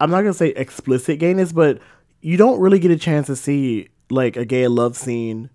I'm 0.00 0.10
not 0.10 0.22
gonna 0.22 0.34
say 0.34 0.48
explicit 0.48 1.18
gayness, 1.18 1.52
but 1.52 1.78
you 2.20 2.36
don't 2.36 2.60
really 2.60 2.78
get 2.78 2.90
a 2.90 2.96
chance 2.96 3.26
to 3.26 3.36
see 3.36 3.88
like 4.10 4.36
a 4.36 4.44
gay 4.44 4.66
love 4.68 4.96
scene 4.96 5.50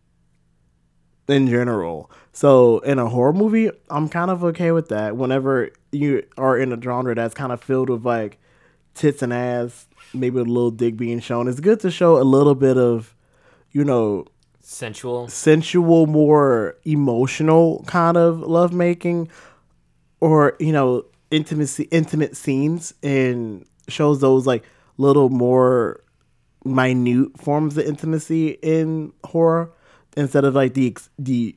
in 1.28 1.48
general. 1.48 2.12
So 2.34 2.80
in 2.80 3.00
a 3.00 3.08
horror 3.08 3.34
movie, 3.34 3.70
I'm 3.90 4.10
kind 4.10 4.32
of 4.32 4.44
okay 4.44 4.72
with 4.72 4.90
that. 4.90 5.18
Whenever 5.18 5.70
you 5.92 6.24
are 6.38 6.58
in 6.58 6.72
a 6.72 6.82
genre 6.82 7.16
that's 7.16 7.34
kind 7.34 7.52
of 7.52 7.62
filled 7.62 7.90
with 7.90 8.06
like 8.06 8.40
tits 8.94 9.22
and 9.22 9.34
ass, 9.34 9.88
maybe 10.14 10.40
a 10.40 10.44
little 10.44 10.72
dick 10.72 10.98
being 10.98 11.20
shown, 11.20 11.48
it's 11.48 11.60
good 11.60 11.80
to 11.82 11.92
show 11.92 12.18
a 12.18 12.24
little 12.24 12.56
bit 12.56 12.78
of, 12.78 13.16
you 13.72 13.84
know, 13.84 14.26
sensual 14.62 15.28
sensual, 15.28 16.08
more 16.08 16.78
emotional 16.86 17.84
kind 17.88 18.18
of 18.18 18.40
lovemaking, 18.42 19.30
or 20.20 20.56
you 20.60 20.72
know, 20.72 21.06
intimacy, 21.32 21.84
intimate 21.92 22.38
scenes, 22.38 22.94
and 23.02 23.66
shows 23.88 24.20
those 24.22 24.46
like 24.46 24.64
little 24.98 25.30
more 25.30 26.02
minute 26.64 27.40
forms 27.40 27.78
of 27.78 27.86
intimacy 27.86 28.50
in 28.62 29.14
horror 29.24 29.72
instead 30.16 30.46
of 30.46 30.56
like 30.56 30.74
the 30.74 30.96
the 31.18 31.56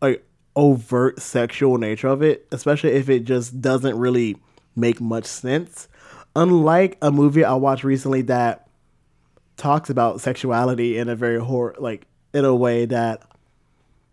like 0.00 0.26
overt 0.56 1.20
sexual 1.20 1.78
nature 1.78 2.08
of 2.08 2.22
it, 2.22 2.46
especially 2.52 2.90
if 2.90 3.08
it 3.08 3.24
just 3.24 3.60
doesn't 3.60 3.98
really 3.98 4.36
make 4.76 5.00
much 5.00 5.24
sense. 5.24 5.88
Unlike 6.36 6.98
a 7.02 7.10
movie 7.10 7.44
I 7.44 7.54
watched 7.54 7.84
recently 7.84 8.22
that 8.22 8.68
talks 9.56 9.88
about 9.88 10.20
sexuality 10.20 10.98
in 10.98 11.08
a 11.08 11.14
very 11.14 11.38
horror 11.38 11.76
like 11.78 12.06
in 12.32 12.44
a 12.44 12.54
way 12.54 12.86
that 12.86 13.22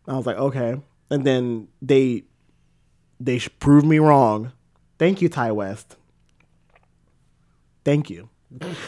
I 0.08 0.16
was 0.16 0.26
like, 0.26 0.38
okay. 0.38 0.80
And 1.10 1.26
then 1.26 1.68
they 1.82 2.24
they 3.20 3.40
prove 3.60 3.86
me 3.86 4.00
wrong. 4.00 4.52
Thank 4.98 5.22
you, 5.22 5.30
Ti 5.30 5.52
West. 5.52 5.98
Thank 7.84 8.10
you. 8.10 8.30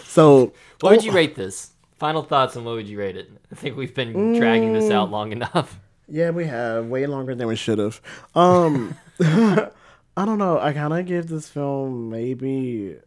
So 0.04 0.54
what 0.82 0.92
would 0.92 1.04
you 1.04 1.12
rate 1.12 1.36
this 1.36 1.72
final 1.98 2.22
thoughts 2.24 2.58
on 2.58 2.66
what 2.66 2.76
would 2.76 2.88
you 2.88 3.00
rate 3.00 3.16
it 3.16 3.32
i 3.50 3.56
think 3.56 3.78
we've 3.78 3.96
been 3.96 4.34
dragging 4.38 4.74
this 4.74 4.92
out 4.92 5.10
long 5.10 5.32
enough 5.32 5.80
Yeah, 6.10 6.32
we 6.32 6.46
have 6.48 6.88
way 6.88 7.06
longer 7.06 7.34
than 7.34 7.48
we 7.48 7.56
should 7.56 7.80
have. 7.80 8.02
Um, 8.36 8.96
I 9.22 10.26
don't 10.26 10.38
know. 10.38 10.60
I 10.60 10.74
kind 10.74 10.94
of 10.94 11.06
give 11.06 11.28
this 11.28 11.48
film 11.48 12.10
maybe. 12.10 12.98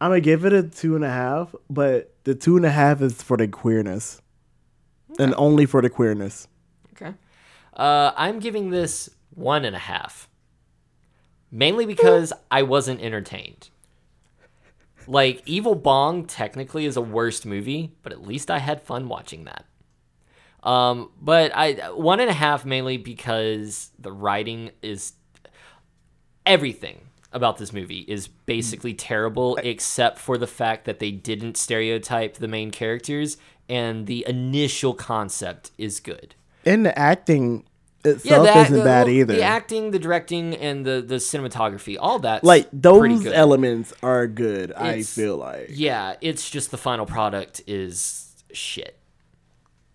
I'm 0.00 0.10
gonna 0.10 0.20
give 0.20 0.44
it 0.44 0.52
a 0.52 0.64
two 0.64 0.96
and 0.96 1.04
a 1.04 1.08
half, 1.08 1.54
but 1.70 2.12
the 2.24 2.34
two 2.34 2.56
and 2.56 2.66
a 2.66 2.70
half 2.70 3.00
is 3.00 3.22
for 3.22 3.36
the 3.36 3.46
queerness, 3.46 4.20
and 5.18 5.34
only 5.36 5.66
for 5.66 5.80
the 5.80 5.88
queerness. 5.88 6.48
Okay. 6.94 7.14
Uh, 7.74 8.10
I'm 8.16 8.40
giving 8.40 8.70
this 8.70 9.08
one 9.30 9.64
and 9.64 9.76
a 9.76 9.78
half. 9.78 10.28
Mainly 11.50 11.86
because 11.86 12.32
I 12.50 12.62
wasn't 12.62 13.00
entertained. 13.00 13.70
Like, 15.08 15.42
Evil 15.46 15.74
Bong 15.74 16.26
technically 16.26 16.84
is 16.84 16.96
a 16.96 17.00
worst 17.00 17.46
movie, 17.46 17.94
but 18.02 18.12
at 18.12 18.26
least 18.26 18.50
I 18.50 18.58
had 18.58 18.82
fun 18.82 19.08
watching 19.08 19.44
that. 19.44 19.64
Um, 20.62 21.10
but 21.20 21.50
I 21.54 21.72
one 21.92 22.20
and 22.20 22.28
a 22.28 22.34
half 22.34 22.64
mainly 22.64 22.96
because 22.96 23.90
the 23.98 24.12
writing 24.12 24.72
is 24.82 25.12
everything 26.44 27.00
about 27.32 27.58
this 27.58 27.72
movie 27.72 28.04
is 28.08 28.26
basically 28.26 28.92
terrible 28.94 29.56
except 29.62 30.18
for 30.18 30.36
the 30.36 30.46
fact 30.46 30.84
that 30.86 30.98
they 30.98 31.10
didn't 31.10 31.56
stereotype 31.56 32.34
the 32.38 32.48
main 32.48 32.70
characters 32.70 33.36
and 33.68 34.06
the 34.06 34.24
initial 34.26 34.94
concept 34.94 35.70
is 35.78 36.00
good. 36.00 36.34
And 36.64 36.84
the 36.84 36.98
acting 36.98 37.64
itself 38.04 38.44
the 38.46 38.50
act- 38.54 38.70
isn't 38.70 38.84
bad 38.84 39.06
well, 39.06 39.14
either. 39.14 39.34
The 39.34 39.42
acting, 39.42 39.90
the 39.90 39.98
directing, 39.98 40.54
and 40.56 40.84
the 40.84 41.02
the 41.02 41.16
cinematography, 41.16 41.96
all 41.98 42.18
that 42.20 42.44
like 42.44 42.68
those 42.72 43.26
elements 43.26 43.92
are 44.02 44.26
good. 44.26 44.72
I 44.72 45.02
feel 45.02 45.36
like 45.36 45.70
Yeah, 45.72 46.14
it's 46.20 46.48
just 46.50 46.70
the 46.70 46.76
final 46.78 47.06
product 47.06 47.60
is 47.66 48.34
shit. 48.52 48.98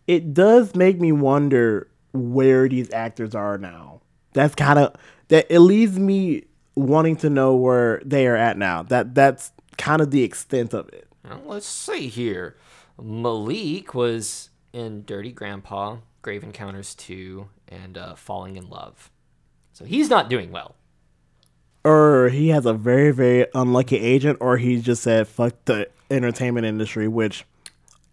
it 0.07 0.33
does 0.33 0.75
make 0.75 0.99
me 0.99 1.11
wonder 1.11 1.87
where 2.11 2.67
these 2.69 2.91
actors 2.91 3.33
are 3.33 3.57
now. 3.57 4.01
That's 4.33 4.53
kind 4.55 4.79
of 4.79 4.95
that. 5.29 5.47
It 5.49 5.59
leaves 5.59 5.97
me 5.97 6.43
wanting 6.75 7.15
to 7.17 7.29
know 7.29 7.55
where 7.55 8.01
they 8.05 8.27
are 8.27 8.35
at 8.35 8.57
now. 8.57 8.83
That 8.83 9.15
that's 9.15 9.51
kind 9.77 10.01
of 10.01 10.11
the 10.11 10.23
extent 10.23 10.73
of 10.73 10.89
it. 10.89 11.07
Let's 11.45 11.65
see 11.65 12.07
here. 12.09 12.57
Malik 13.01 13.93
was 13.95 14.49
in 14.73 15.03
Dirty 15.05 15.31
Grandpa, 15.31 15.97
Grave 16.21 16.43
Encounters 16.43 16.93
2, 16.95 17.47
and 17.74 17.97
uh, 17.97 18.15
Falling 18.15 18.55
in 18.55 18.69
Love. 18.69 19.09
So 19.71 19.86
he's 19.86 20.09
not 20.09 20.30
doing 20.30 20.51
well. 20.51 20.76
Or 21.84 22.30
he 22.30 22.49
has 22.49 22.65
a 22.65 22.74
very 22.74 23.11
very 23.11 23.47
unlucky 23.53 23.97
agent, 23.97 24.38
or 24.39 24.57
he 24.57 24.80
just 24.82 25.03
said 25.03 25.28
fuck 25.28 25.53
the 25.65 25.89
entertainment 26.09 26.65
industry, 26.65 27.07
which 27.07 27.45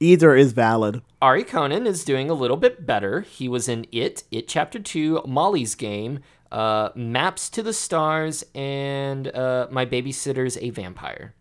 either 0.01 0.35
is 0.35 0.53
valid. 0.53 1.03
Ari 1.23 1.45
Conan 1.45 1.87
is 1.87 2.05
doing 2.05 2.31
a 2.31 2.35
little 2.35 2.57
bit 2.57 2.87
better. 2.87 3.21
He 3.21 3.49
was 3.49 3.69
in 3.69 3.87
It, 3.93 4.25
It 4.31 4.49
Chapter 4.49 4.79
2, 4.79 5.25
Molly's 5.27 5.75
Game, 5.75 6.21
uh, 6.51 6.89
Maps 6.95 7.51
to 7.51 7.63
the 7.63 7.75
Stars, 7.75 8.43
and 8.55 9.29
uh, 9.29 9.69
My 9.71 9.85
Babysitter's 9.85 10.57
a 10.59 10.71
Vampire. 10.71 11.35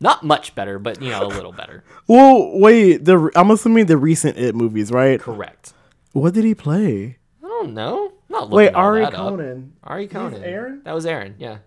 Not 0.00 0.22
much 0.22 0.54
better, 0.54 0.78
but, 0.78 1.02
you 1.02 1.10
know, 1.10 1.24
a 1.24 1.28
little 1.28 1.52
better. 1.52 1.82
Well, 2.06 2.58
wait. 2.60 3.04
The 3.04 3.30
I'm 3.34 3.50
assuming 3.50 3.86
the 3.86 3.96
recent 3.96 4.36
It 4.36 4.54
movies, 4.54 4.92
right? 4.92 5.18
Correct. 5.18 5.72
What 6.14 6.32
did 6.32 6.44
he 6.44 6.54
play? 6.54 7.18
I 7.42 7.46
don't 7.48 7.74
know. 7.74 8.06
I'm 8.06 8.12
not 8.30 8.42
looking 8.50 8.56
Wait, 8.56 8.72
Ari 8.74 9.00
that 9.00 9.08
up. 9.14 9.14
Conan. 9.14 9.72
Ari 9.82 10.06
Conan. 10.08 10.42
Aaron? 10.44 10.80
That 10.84 10.94
was 10.94 11.06
Aaron, 11.06 11.34
yeah. 11.38 11.58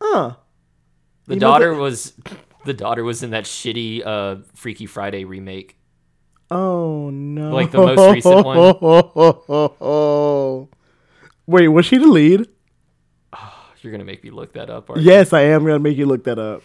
Huh. 0.00 0.36
The 1.26 1.34
You 1.34 1.40
daughter 1.40 1.74
that- 1.74 1.80
was 1.80 2.14
the 2.64 2.72
daughter 2.74 3.04
was 3.04 3.22
in 3.22 3.30
that 3.30 3.44
shitty 3.44 4.02
uh 4.04 4.36
Freaky 4.54 4.86
Friday 4.86 5.24
remake. 5.24 5.76
Oh 6.50 7.10
no! 7.10 7.50
Like 7.52 7.70
the 7.72 7.78
most 7.78 8.14
recent 8.14 8.46
one. 8.46 8.56
Wait, 11.46 11.68
was 11.68 11.84
she 11.86 11.98
the 11.98 12.06
lead? 12.06 12.48
You're 13.82 13.92
gonna 13.92 14.04
make 14.04 14.22
me 14.24 14.30
look 14.30 14.52
that 14.54 14.70
up, 14.70 14.88
aren't 14.88 15.02
you? 15.02 15.10
Yes, 15.10 15.32
I 15.32 15.42
am 15.42 15.64
gonna 15.66 15.78
make 15.80 15.96
you 15.98 16.06
look 16.06 16.24
that 16.24 16.38
up. 16.38 16.62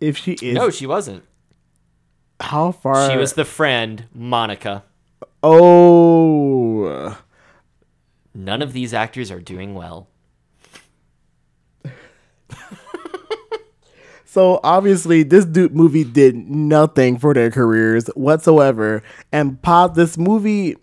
If 0.00 0.16
she 0.18 0.32
is, 0.34 0.54
No, 0.54 0.68
she 0.70 0.86
wasn't. 0.86 1.24
How 2.40 2.72
far? 2.72 3.10
She 3.10 3.16
was 3.16 3.32
the 3.34 3.44
friend, 3.44 4.04
Monica. 4.14 4.84
Oh, 5.42 7.16
None 8.34 8.60
of 8.62 8.72
these 8.74 8.92
actors 8.92 9.30
are 9.30 9.40
doing 9.40 9.74
well. 9.74 10.08
so 14.24 14.60
obviously 14.62 15.22
this 15.22 15.44
dude 15.44 15.74
movie 15.74 16.04
did 16.04 16.36
nothing 16.36 17.18
for 17.18 17.32
their 17.32 17.50
careers 17.50 18.08
whatsoever, 18.08 19.02
and 19.32 19.60
pop 19.62 19.94
this 19.94 20.18
movie. 20.18 20.76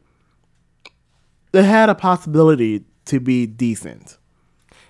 It 1.53 1.63
had 1.63 1.89
a 1.89 1.95
possibility 1.95 2.83
to 3.05 3.19
be 3.19 3.45
decent, 3.45 4.17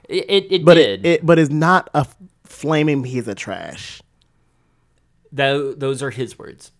It 0.07 0.25
it, 0.29 0.51
it 0.51 0.65
but 0.65 0.75
did. 0.75 1.05
it, 1.05 1.09
it 1.09 1.25
but 1.25 1.37
it's 1.39 1.49
not 1.51 1.89
a 1.93 2.05
flaming 2.45 3.03
piece 3.03 3.27
of 3.27 3.35
trash. 3.35 4.01
Tho- 5.33 5.73
those 5.73 6.01
are 6.03 6.11
his 6.11 6.37
words. 6.37 6.71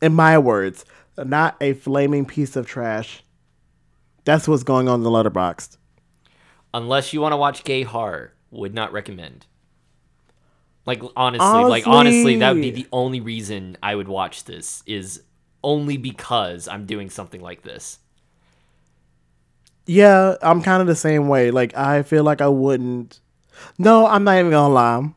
in 0.00 0.14
my 0.14 0.38
words, 0.38 0.84
not 1.18 1.56
a 1.60 1.74
flaming 1.74 2.24
piece 2.24 2.56
of 2.56 2.66
trash. 2.66 3.22
That's 4.24 4.46
what's 4.48 4.62
going 4.62 4.88
on 4.88 5.00
in 5.00 5.04
the 5.04 5.10
Letterboxd. 5.10 5.76
Unless 6.72 7.12
you 7.12 7.20
want 7.20 7.32
to 7.32 7.36
watch 7.36 7.64
gay 7.64 7.82
horror, 7.82 8.32
would 8.50 8.72
not 8.74 8.92
recommend. 8.92 9.46
Like 10.86 11.02
honestly, 11.16 11.64
like 11.64 11.86
honestly, 11.86 12.36
that 12.38 12.54
would 12.54 12.62
be 12.62 12.70
the 12.70 12.86
only 12.92 13.20
reason 13.20 13.76
I 13.82 13.94
would 13.94 14.08
watch 14.08 14.44
this 14.44 14.82
is 14.86 15.22
only 15.62 15.96
because 15.96 16.66
I'm 16.66 16.86
doing 16.86 17.10
something 17.10 17.40
like 17.40 17.62
this. 17.62 17.98
Yeah, 19.86 20.36
I'm 20.42 20.62
kind 20.62 20.80
of 20.80 20.86
the 20.88 20.94
same 20.96 21.28
way. 21.28 21.50
Like 21.50 21.76
I 21.76 22.02
feel 22.02 22.24
like 22.24 22.40
I 22.40 22.48
wouldn't. 22.48 23.20
No, 23.78 24.06
I'm 24.06 24.24
not 24.24 24.38
even 24.38 24.50
gonna 24.50 24.72
lie. 24.74 25.14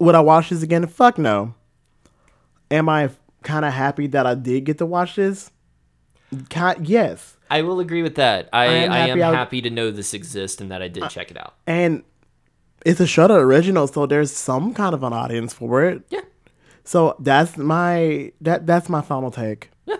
Would 0.00 0.14
I 0.14 0.20
watch 0.20 0.50
this 0.50 0.62
again? 0.62 0.86
Fuck 0.86 1.18
no. 1.18 1.54
Am 2.70 2.88
I 2.88 3.10
kind 3.42 3.64
of 3.64 3.72
happy 3.72 4.06
that 4.08 4.26
I 4.26 4.34
did 4.34 4.64
get 4.64 4.78
to 4.78 4.86
watch 4.86 5.16
this? 5.16 5.50
Kind 6.50 6.88
yes, 6.88 7.36
I 7.48 7.62
will 7.62 7.78
agree 7.78 8.02
with 8.02 8.16
that. 8.16 8.48
I, 8.52 8.64
I 8.64 8.72
am 8.74 8.92
am, 8.92 9.18
happy 9.18 9.20
happy, 9.36 9.58
I- 9.58 9.60
to 9.60 9.70
know 9.70 9.90
this 9.90 10.14
exists 10.14 10.60
and 10.60 10.70
that 10.72 10.82
I 10.82 10.88
did 10.88 11.04
uh, 11.04 11.08
check 11.08 11.30
it 11.30 11.36
out. 11.36 11.54
and 11.66 12.02
it's 12.84 13.00
a 13.00 13.06
Shudder 13.06 13.38
original, 13.38 13.86
so 13.86 14.04
there's 14.06 14.30
some 14.32 14.74
kind 14.74 14.94
of 14.94 15.02
an 15.04 15.12
audience 15.12 15.54
for 15.54 15.84
it. 15.84 16.02
Yeah. 16.10 16.20
So 16.82 17.16
that's 17.20 17.56
my 17.56 18.32
that 18.40 18.66
that's 18.66 18.88
my 18.88 19.00
final 19.00 19.30
take. 19.30 19.70
Yeah. 19.86 19.96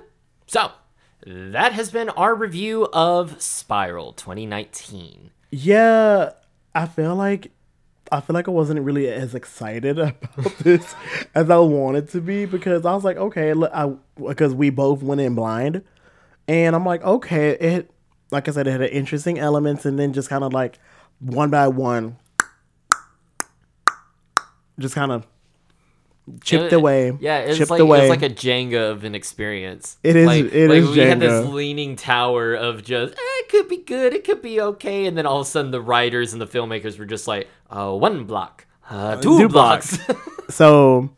So 0.46 0.70
that 1.26 1.72
has 1.72 1.90
been 1.90 2.08
our 2.10 2.34
review 2.34 2.88
of 2.92 3.40
Spiral 3.40 4.12
2019. 4.12 5.30
Yeah, 5.50 6.32
I 6.74 6.86
feel 6.86 7.14
like 7.14 7.52
I 8.12 8.20
feel 8.20 8.34
like 8.34 8.48
I 8.48 8.50
wasn't 8.50 8.80
really 8.80 9.08
as 9.08 9.34
excited 9.34 9.98
about 9.98 10.58
this 10.58 10.94
as 11.34 11.50
I 11.50 11.58
wanted 11.58 12.10
to 12.10 12.20
be 12.20 12.46
because 12.46 12.84
I 12.84 12.94
was 12.94 13.04
like, 13.04 13.16
okay, 13.16 13.52
I 13.52 13.92
because 14.16 14.54
we 14.54 14.70
both 14.70 15.02
went 15.02 15.20
in 15.20 15.34
blind, 15.34 15.82
and 16.46 16.76
I'm 16.76 16.84
like, 16.84 17.02
okay, 17.02 17.50
it 17.50 17.90
like 18.30 18.48
I 18.48 18.52
said, 18.52 18.66
it 18.66 18.72
had 18.72 18.82
interesting 18.82 19.38
elements, 19.38 19.84
and 19.84 19.98
then 19.98 20.12
just 20.12 20.28
kind 20.28 20.44
of 20.44 20.52
like 20.52 20.78
one 21.20 21.50
by 21.50 21.68
one, 21.68 22.16
just 24.78 24.94
kind 24.94 25.12
of 25.12 25.26
chipped 26.42 26.72
It- 26.72 26.76
away. 26.76 27.12
Yeah, 27.20 27.38
it's 27.40 27.70
like 27.70 27.80
away. 27.80 28.00
it's 28.02 28.10
like 28.10 28.22
a 28.22 28.34
Jenga 28.34 28.90
of 28.90 29.04
an 29.04 29.14
experience. 29.14 29.98
It 30.02 30.16
is- 30.16 30.26
Like, 30.26 30.52
it 30.52 30.68
like 30.68 30.78
is 30.78 30.90
we 30.90 30.98
had 30.98 31.20
this 31.20 31.46
leaning 31.46 31.96
tower 31.96 32.54
of 32.54 32.82
just 32.82 33.12
eh, 33.14 33.16
it 33.18 33.48
could 33.48 33.68
be 33.68 33.78
good, 33.78 34.14
it 34.14 34.24
could 34.24 34.40
be 34.42 34.60
okay, 34.60 35.06
and 35.06 35.16
then 35.18 35.26
all 35.26 35.40
of 35.40 35.46
a 35.46 35.50
sudden 35.50 35.70
the 35.70 35.80
writers 35.80 36.32
and 36.32 36.40
the 36.40 36.46
filmmakers 36.46 36.98
were 36.98 37.04
just 37.06 37.28
like, 37.28 37.48
uh, 37.70 37.90
one 37.92 38.24
block, 38.24 38.66
uh, 38.90 39.16
two, 39.16 39.38
two 39.38 39.48
blocks. 39.48 39.98
so. 40.48 41.10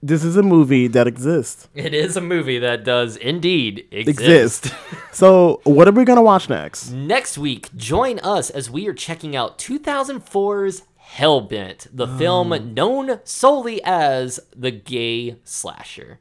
This 0.00 0.22
is 0.22 0.36
a 0.36 0.44
movie 0.44 0.86
that 0.86 1.08
exists. 1.08 1.66
it 1.74 1.92
is 1.92 2.16
a 2.16 2.20
movie 2.20 2.60
that 2.60 2.84
does 2.84 3.16
indeed 3.16 3.84
exist. 3.90 4.66
Exist. 4.66 4.74
so, 5.12 5.60
what 5.64 5.88
are 5.88 5.90
we 5.90 6.04
gonna 6.04 6.22
watch 6.22 6.48
next? 6.48 6.92
Next 6.92 7.36
week, 7.36 7.74
join 7.74 8.20
us 8.20 8.48
as 8.48 8.70
we 8.70 8.86
are 8.86 8.94
checking 8.94 9.34
out 9.34 9.58
2004's 9.58 10.82
Hellbent, 11.14 11.88
the 11.92 12.06
film 12.06 12.74
known 12.74 13.20
solely 13.24 13.82
as 13.82 14.38
the 14.54 14.70
gay 14.70 15.36
slasher. 15.42 16.20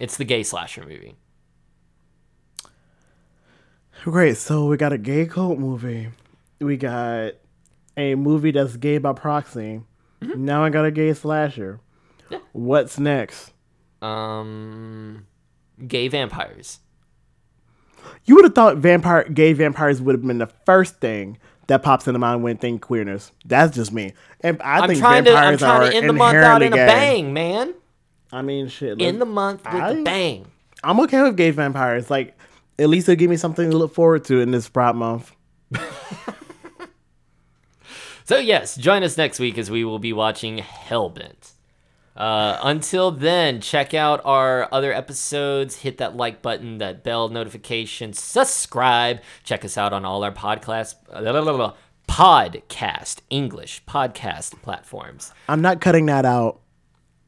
It's 0.00 0.16
the 0.16 0.24
gay 0.24 0.42
slasher 0.42 0.82
movie. 0.82 1.16
Great. 4.04 4.36
So 4.36 4.66
we 4.66 4.76
got 4.76 4.92
a 4.92 4.98
gay 4.98 5.26
cult 5.26 5.58
movie. 5.58 6.08
We 6.60 6.76
got 6.76 7.32
a 7.96 8.14
movie 8.14 8.52
that's 8.52 8.76
gay 8.76 8.98
by 8.98 9.12
proxy. 9.12 9.82
Now 10.20 10.64
I 10.64 10.70
got 10.70 10.84
a 10.84 10.90
gay 10.90 11.12
slasher. 11.14 11.80
What's 12.52 12.98
next? 12.98 13.52
Um, 14.00 15.26
gay 15.86 16.08
vampires. 16.08 16.78
You 18.24 18.36
would 18.36 18.44
have 18.44 18.54
thought 18.54 18.76
vampire, 18.76 19.28
gay 19.28 19.52
vampires 19.52 20.00
would 20.00 20.14
have 20.14 20.22
been 20.22 20.38
the 20.38 20.52
first 20.64 21.00
thing 21.00 21.38
that 21.68 21.82
pops 21.82 22.08
into 22.08 22.18
mind 22.18 22.42
when 22.42 22.56
think 22.56 22.82
queerness. 22.82 23.30
That's 23.44 23.74
just 23.74 23.92
me. 23.92 24.14
And 24.40 24.60
I 24.60 24.80
am 24.80 24.88
think 24.88 24.98
trying 24.98 25.24
vampires 25.24 25.60
to, 25.60 25.66
I'm 25.66 25.78
trying 25.78 25.90
to 25.90 25.96
end 25.96 26.08
the 26.08 26.12
month 26.14 26.36
out 26.36 26.62
in 26.62 26.72
a 26.72 26.76
gay. 26.76 26.86
bang, 26.86 27.32
man. 27.32 27.74
I 28.32 28.42
mean, 28.42 28.68
shit. 28.68 29.00
In 29.00 29.18
the 29.18 29.26
month 29.26 29.64
with 29.64 29.74
I, 29.74 29.90
a 29.90 30.02
bang. 30.02 30.46
I'm 30.82 30.98
okay 31.00 31.22
with 31.22 31.36
gay 31.36 31.50
vampires. 31.50 32.10
Like, 32.10 32.36
at 32.78 32.88
least 32.88 33.06
they'll 33.06 33.16
give 33.16 33.30
me 33.30 33.36
something 33.36 33.70
to 33.70 33.76
look 33.76 33.94
forward 33.94 34.24
to 34.26 34.40
in 34.40 34.50
this 34.50 34.68
prop 34.68 34.94
Month. 34.94 35.32
so 38.24 38.38
yes, 38.38 38.76
join 38.76 39.02
us 39.02 39.18
next 39.18 39.38
week 39.38 39.58
as 39.58 39.70
we 39.70 39.84
will 39.84 39.98
be 39.98 40.12
watching 40.12 40.58
Hellbent. 40.58 41.52
Uh, 42.18 42.58
until 42.64 43.12
then, 43.12 43.60
check 43.60 43.94
out 43.94 44.20
our 44.24 44.68
other 44.72 44.92
episodes. 44.92 45.76
Hit 45.76 45.98
that 45.98 46.16
like 46.16 46.42
button, 46.42 46.78
that 46.78 47.04
bell 47.04 47.28
notification, 47.28 48.12
subscribe. 48.12 49.20
Check 49.44 49.64
us 49.64 49.78
out 49.78 49.92
on 49.92 50.04
all 50.04 50.24
our 50.24 50.32
podcast, 50.32 50.96
podcast 52.08 53.18
English 53.30 53.84
podcast 53.86 54.60
platforms. 54.62 55.32
I'm 55.48 55.62
not 55.62 55.80
cutting 55.80 56.06
that 56.06 56.24
out. 56.24 56.60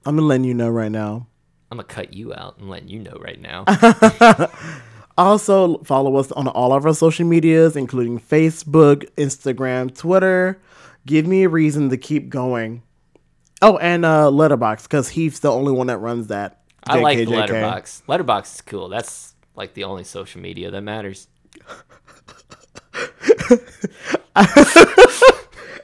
I'm 0.04 0.16
gonna 0.16 0.26
letting 0.26 0.44
you 0.44 0.54
know 0.54 0.68
right 0.68 0.90
now. 0.90 1.28
I'm 1.70 1.76
gonna 1.78 1.86
cut 1.86 2.12
you 2.12 2.34
out 2.34 2.58
and 2.58 2.68
letting 2.68 2.88
you 2.88 2.98
know 2.98 3.16
right 3.20 3.40
now. 3.40 3.64
Also, 5.18 5.76
follow 5.82 6.16
us 6.16 6.32
on 6.32 6.48
all 6.48 6.72
of 6.72 6.86
our 6.86 6.94
social 6.94 7.26
medias, 7.26 7.76
including 7.76 8.18
Facebook, 8.18 9.06
Instagram, 9.16 9.94
Twitter. 9.94 10.58
Give 11.04 11.26
me 11.26 11.42
a 11.42 11.48
reason 11.50 11.90
to 11.90 11.98
keep 11.98 12.30
going. 12.30 12.82
Oh, 13.62 13.76
and 13.78 14.04
uh, 14.04 14.30
Letterboxd, 14.30 14.84
because 14.84 15.10
Heath's 15.10 15.40
the 15.40 15.50
only 15.52 15.72
one 15.72 15.88
that 15.88 15.98
runs 15.98 16.28
that. 16.28 16.62
I 16.84 17.00
like 17.00 17.18
the 17.18 17.26
Letterboxd. 17.26 18.04
Letterboxd 18.06 18.54
is 18.54 18.60
cool. 18.62 18.88
That's 18.88 19.34
like 19.54 19.74
the 19.74 19.84
only 19.84 20.04
social 20.04 20.40
media 20.40 20.70
that 20.70 20.80
matters. 20.80 21.28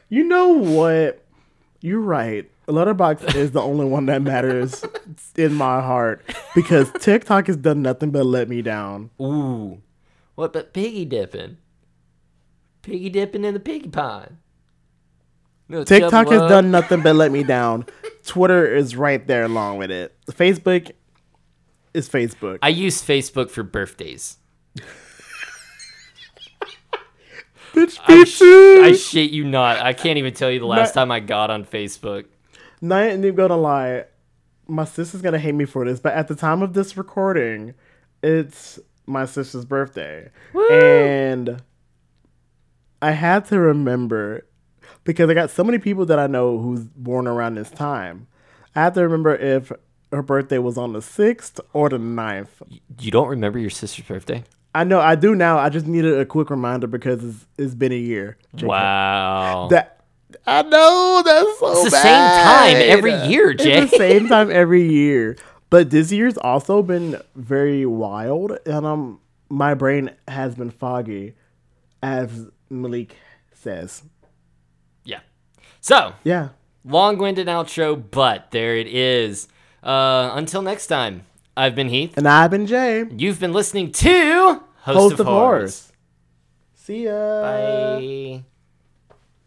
You 0.09 0.23
know 0.23 0.49
what? 0.51 1.25
You're 1.81 2.01
right. 2.01 2.49
Letterboxd 2.69 3.35
is 3.35 3.51
the 3.51 3.61
only 3.61 3.87
one 3.87 4.07
that 4.07 4.23
matters 4.23 4.85
in 5.37 5.55
my 5.55 5.81
heart 5.81 6.25
because 6.55 6.91
TikTok 7.01 7.49
has 7.49 7.57
done 7.57 7.83
nothing 7.83 8.11
but 8.11 8.25
let 8.25 8.49
me 8.49 8.63
down. 8.63 9.11
Ooh, 9.21 9.83
what 10.35 10.53
but 10.53 10.73
piggy 10.73 11.05
dipping? 11.05 11.59
Piggy 12.83 13.11
dipping 13.11 13.45
in 13.45 13.55
the 13.55 13.61
piggy 13.61 13.89
pond. 13.89 14.39
No, 15.69 15.83
TikTok 15.85 16.29
has 16.29 16.43
done 16.49 16.71
nothing 16.71 17.03
but 17.03 17.17
let 17.17 17.33
me 17.33 17.43
down. 17.43 17.87
Twitter 18.25 18.75
is 18.75 18.95
right 18.97 19.27
there 19.27 19.45
along 19.45 19.79
with 19.79 19.91
it. 19.91 20.15
Facebook 20.31 20.93
is 21.93 22.09
Facebook. 22.09 22.59
I 22.63 22.69
use 22.69 23.03
Facebook 23.03 23.51
for 23.51 23.63
birthdays. 23.63 24.37
Bitch, 27.75 27.99
I, 28.07 28.25
sh- 28.25 28.85
I 28.85 28.93
shit 28.97 29.31
you 29.33 29.45
not. 29.45 29.79
I 29.81 29.93
can't 29.93 30.17
even 30.19 30.33
tell 30.33 30.51
you 30.51 30.59
the 30.59 30.67
last 30.67 30.95
Not- 30.95 31.03
time 31.03 31.11
I 31.13 31.21
got 31.21 31.51
on 31.51 31.65
Facebook. 31.65 32.25
Not 32.81 33.07
even 33.11 33.35
gonna 33.35 33.57
lie, 33.57 34.05
my 34.67 34.85
sister's 34.85 35.21
gonna 35.23 35.39
hate 35.39 35.55
me 35.55 35.65
for 35.65 35.85
this, 35.85 36.01
but 36.01 36.15
at 36.15 36.29
the 36.29 36.35
time 36.35 36.63
of 36.63 36.73
this 36.75 36.97
recording, 36.97 37.75
it's 38.23 38.79
my 39.07 39.25
sister's 39.27 39.65
birthday, 39.65 40.31
and 40.71 41.63
I 43.03 43.11
had 43.13 43.45
to 43.47 43.59
remember 43.59 44.46
because 45.07 45.31
I 45.31 45.35
got 45.35 45.51
so 45.51 45.65
many 45.65 45.79
people 45.79 46.05
that 46.07 46.19
I 46.19 46.27
know 46.27 46.59
who's 46.59 46.85
born 46.85 47.27
around 47.27 47.55
this 47.55 47.71
time. 47.71 48.27
I 48.75 48.83
have 48.83 48.95
to 48.95 49.03
remember 49.03 49.35
if 49.35 49.73
her 50.13 50.23
birthday 50.23 50.59
was 50.59 50.77
on 50.77 50.93
the 50.93 51.01
sixth 51.01 51.61
or 51.73 51.89
the 51.89 51.99
9th. 51.99 52.49
You 53.01 53.11
don't 53.11 53.29
remember 53.29 53.59
your 53.59 53.71
sister's 53.71 54.05
birthday? 54.05 54.45
I 54.75 54.85
know 54.85 55.01
I 55.01 55.15
do 55.15 55.35
now. 55.35 55.59
I 55.59 55.71
just 55.71 55.87
needed 55.87 56.19
a 56.19 56.27
quick 56.27 56.51
reminder 56.51 56.87
because 56.87 57.25
it's, 57.25 57.47
it's 57.57 57.75
been 57.75 57.93
a 57.93 57.99
year. 57.99 58.37
Wow. 58.61 59.69
That 59.71 60.05
I 60.47 60.63
know 60.63 61.23
that's 61.25 61.59
so 61.59 61.73
It's 61.73 61.85
the 61.85 61.91
same 61.91 62.05
time 62.05 62.77
every 62.77 63.15
year, 63.29 63.55
Jay. 63.55 63.79
It's 63.79 63.93
the 63.93 63.97
same 63.97 64.29
time 64.29 64.51
every 64.51 64.87
year. 64.87 65.37
But 65.71 65.91
this 65.91 66.13
year's 66.13 66.37
also 66.37 66.83
been 66.83 67.21
very 67.35 67.87
wild, 67.87 68.59
and 68.67 68.87
um, 68.87 69.21
my 69.49 69.75
brain 69.75 70.11
has 70.29 70.55
been 70.55 70.71
foggy, 70.71 71.35
as 72.03 72.47
Malik 72.71 73.17
says. 73.53 74.03
So, 75.87 76.15
Yeah. 76.25 76.49
long-winded 76.85 77.47
outro, 77.47 77.95
but 78.11 78.51
there 78.51 78.75
it 78.77 78.89
is. 78.89 79.47
Uh, 79.85 80.33
until 80.35 80.61
next 80.61 80.89
time, 80.89 81.23
I've 81.57 81.77
been 81.77 81.89
Heath. 81.91 82.15
And 82.17 82.27
I've 82.27 82.51
been 82.51 82.67
Jay, 82.67 83.05
You've 83.17 83.39
been 83.39 83.53
listening 83.53 83.93
to 83.93 84.63
Host, 84.81 84.99
host 84.99 85.13
of, 85.15 85.21
of 85.21 85.27
Horrors. 85.29 85.93
Horrors. 85.93 85.93
See 86.75 87.05
ya. 87.05 87.43
Bye. 87.43 88.45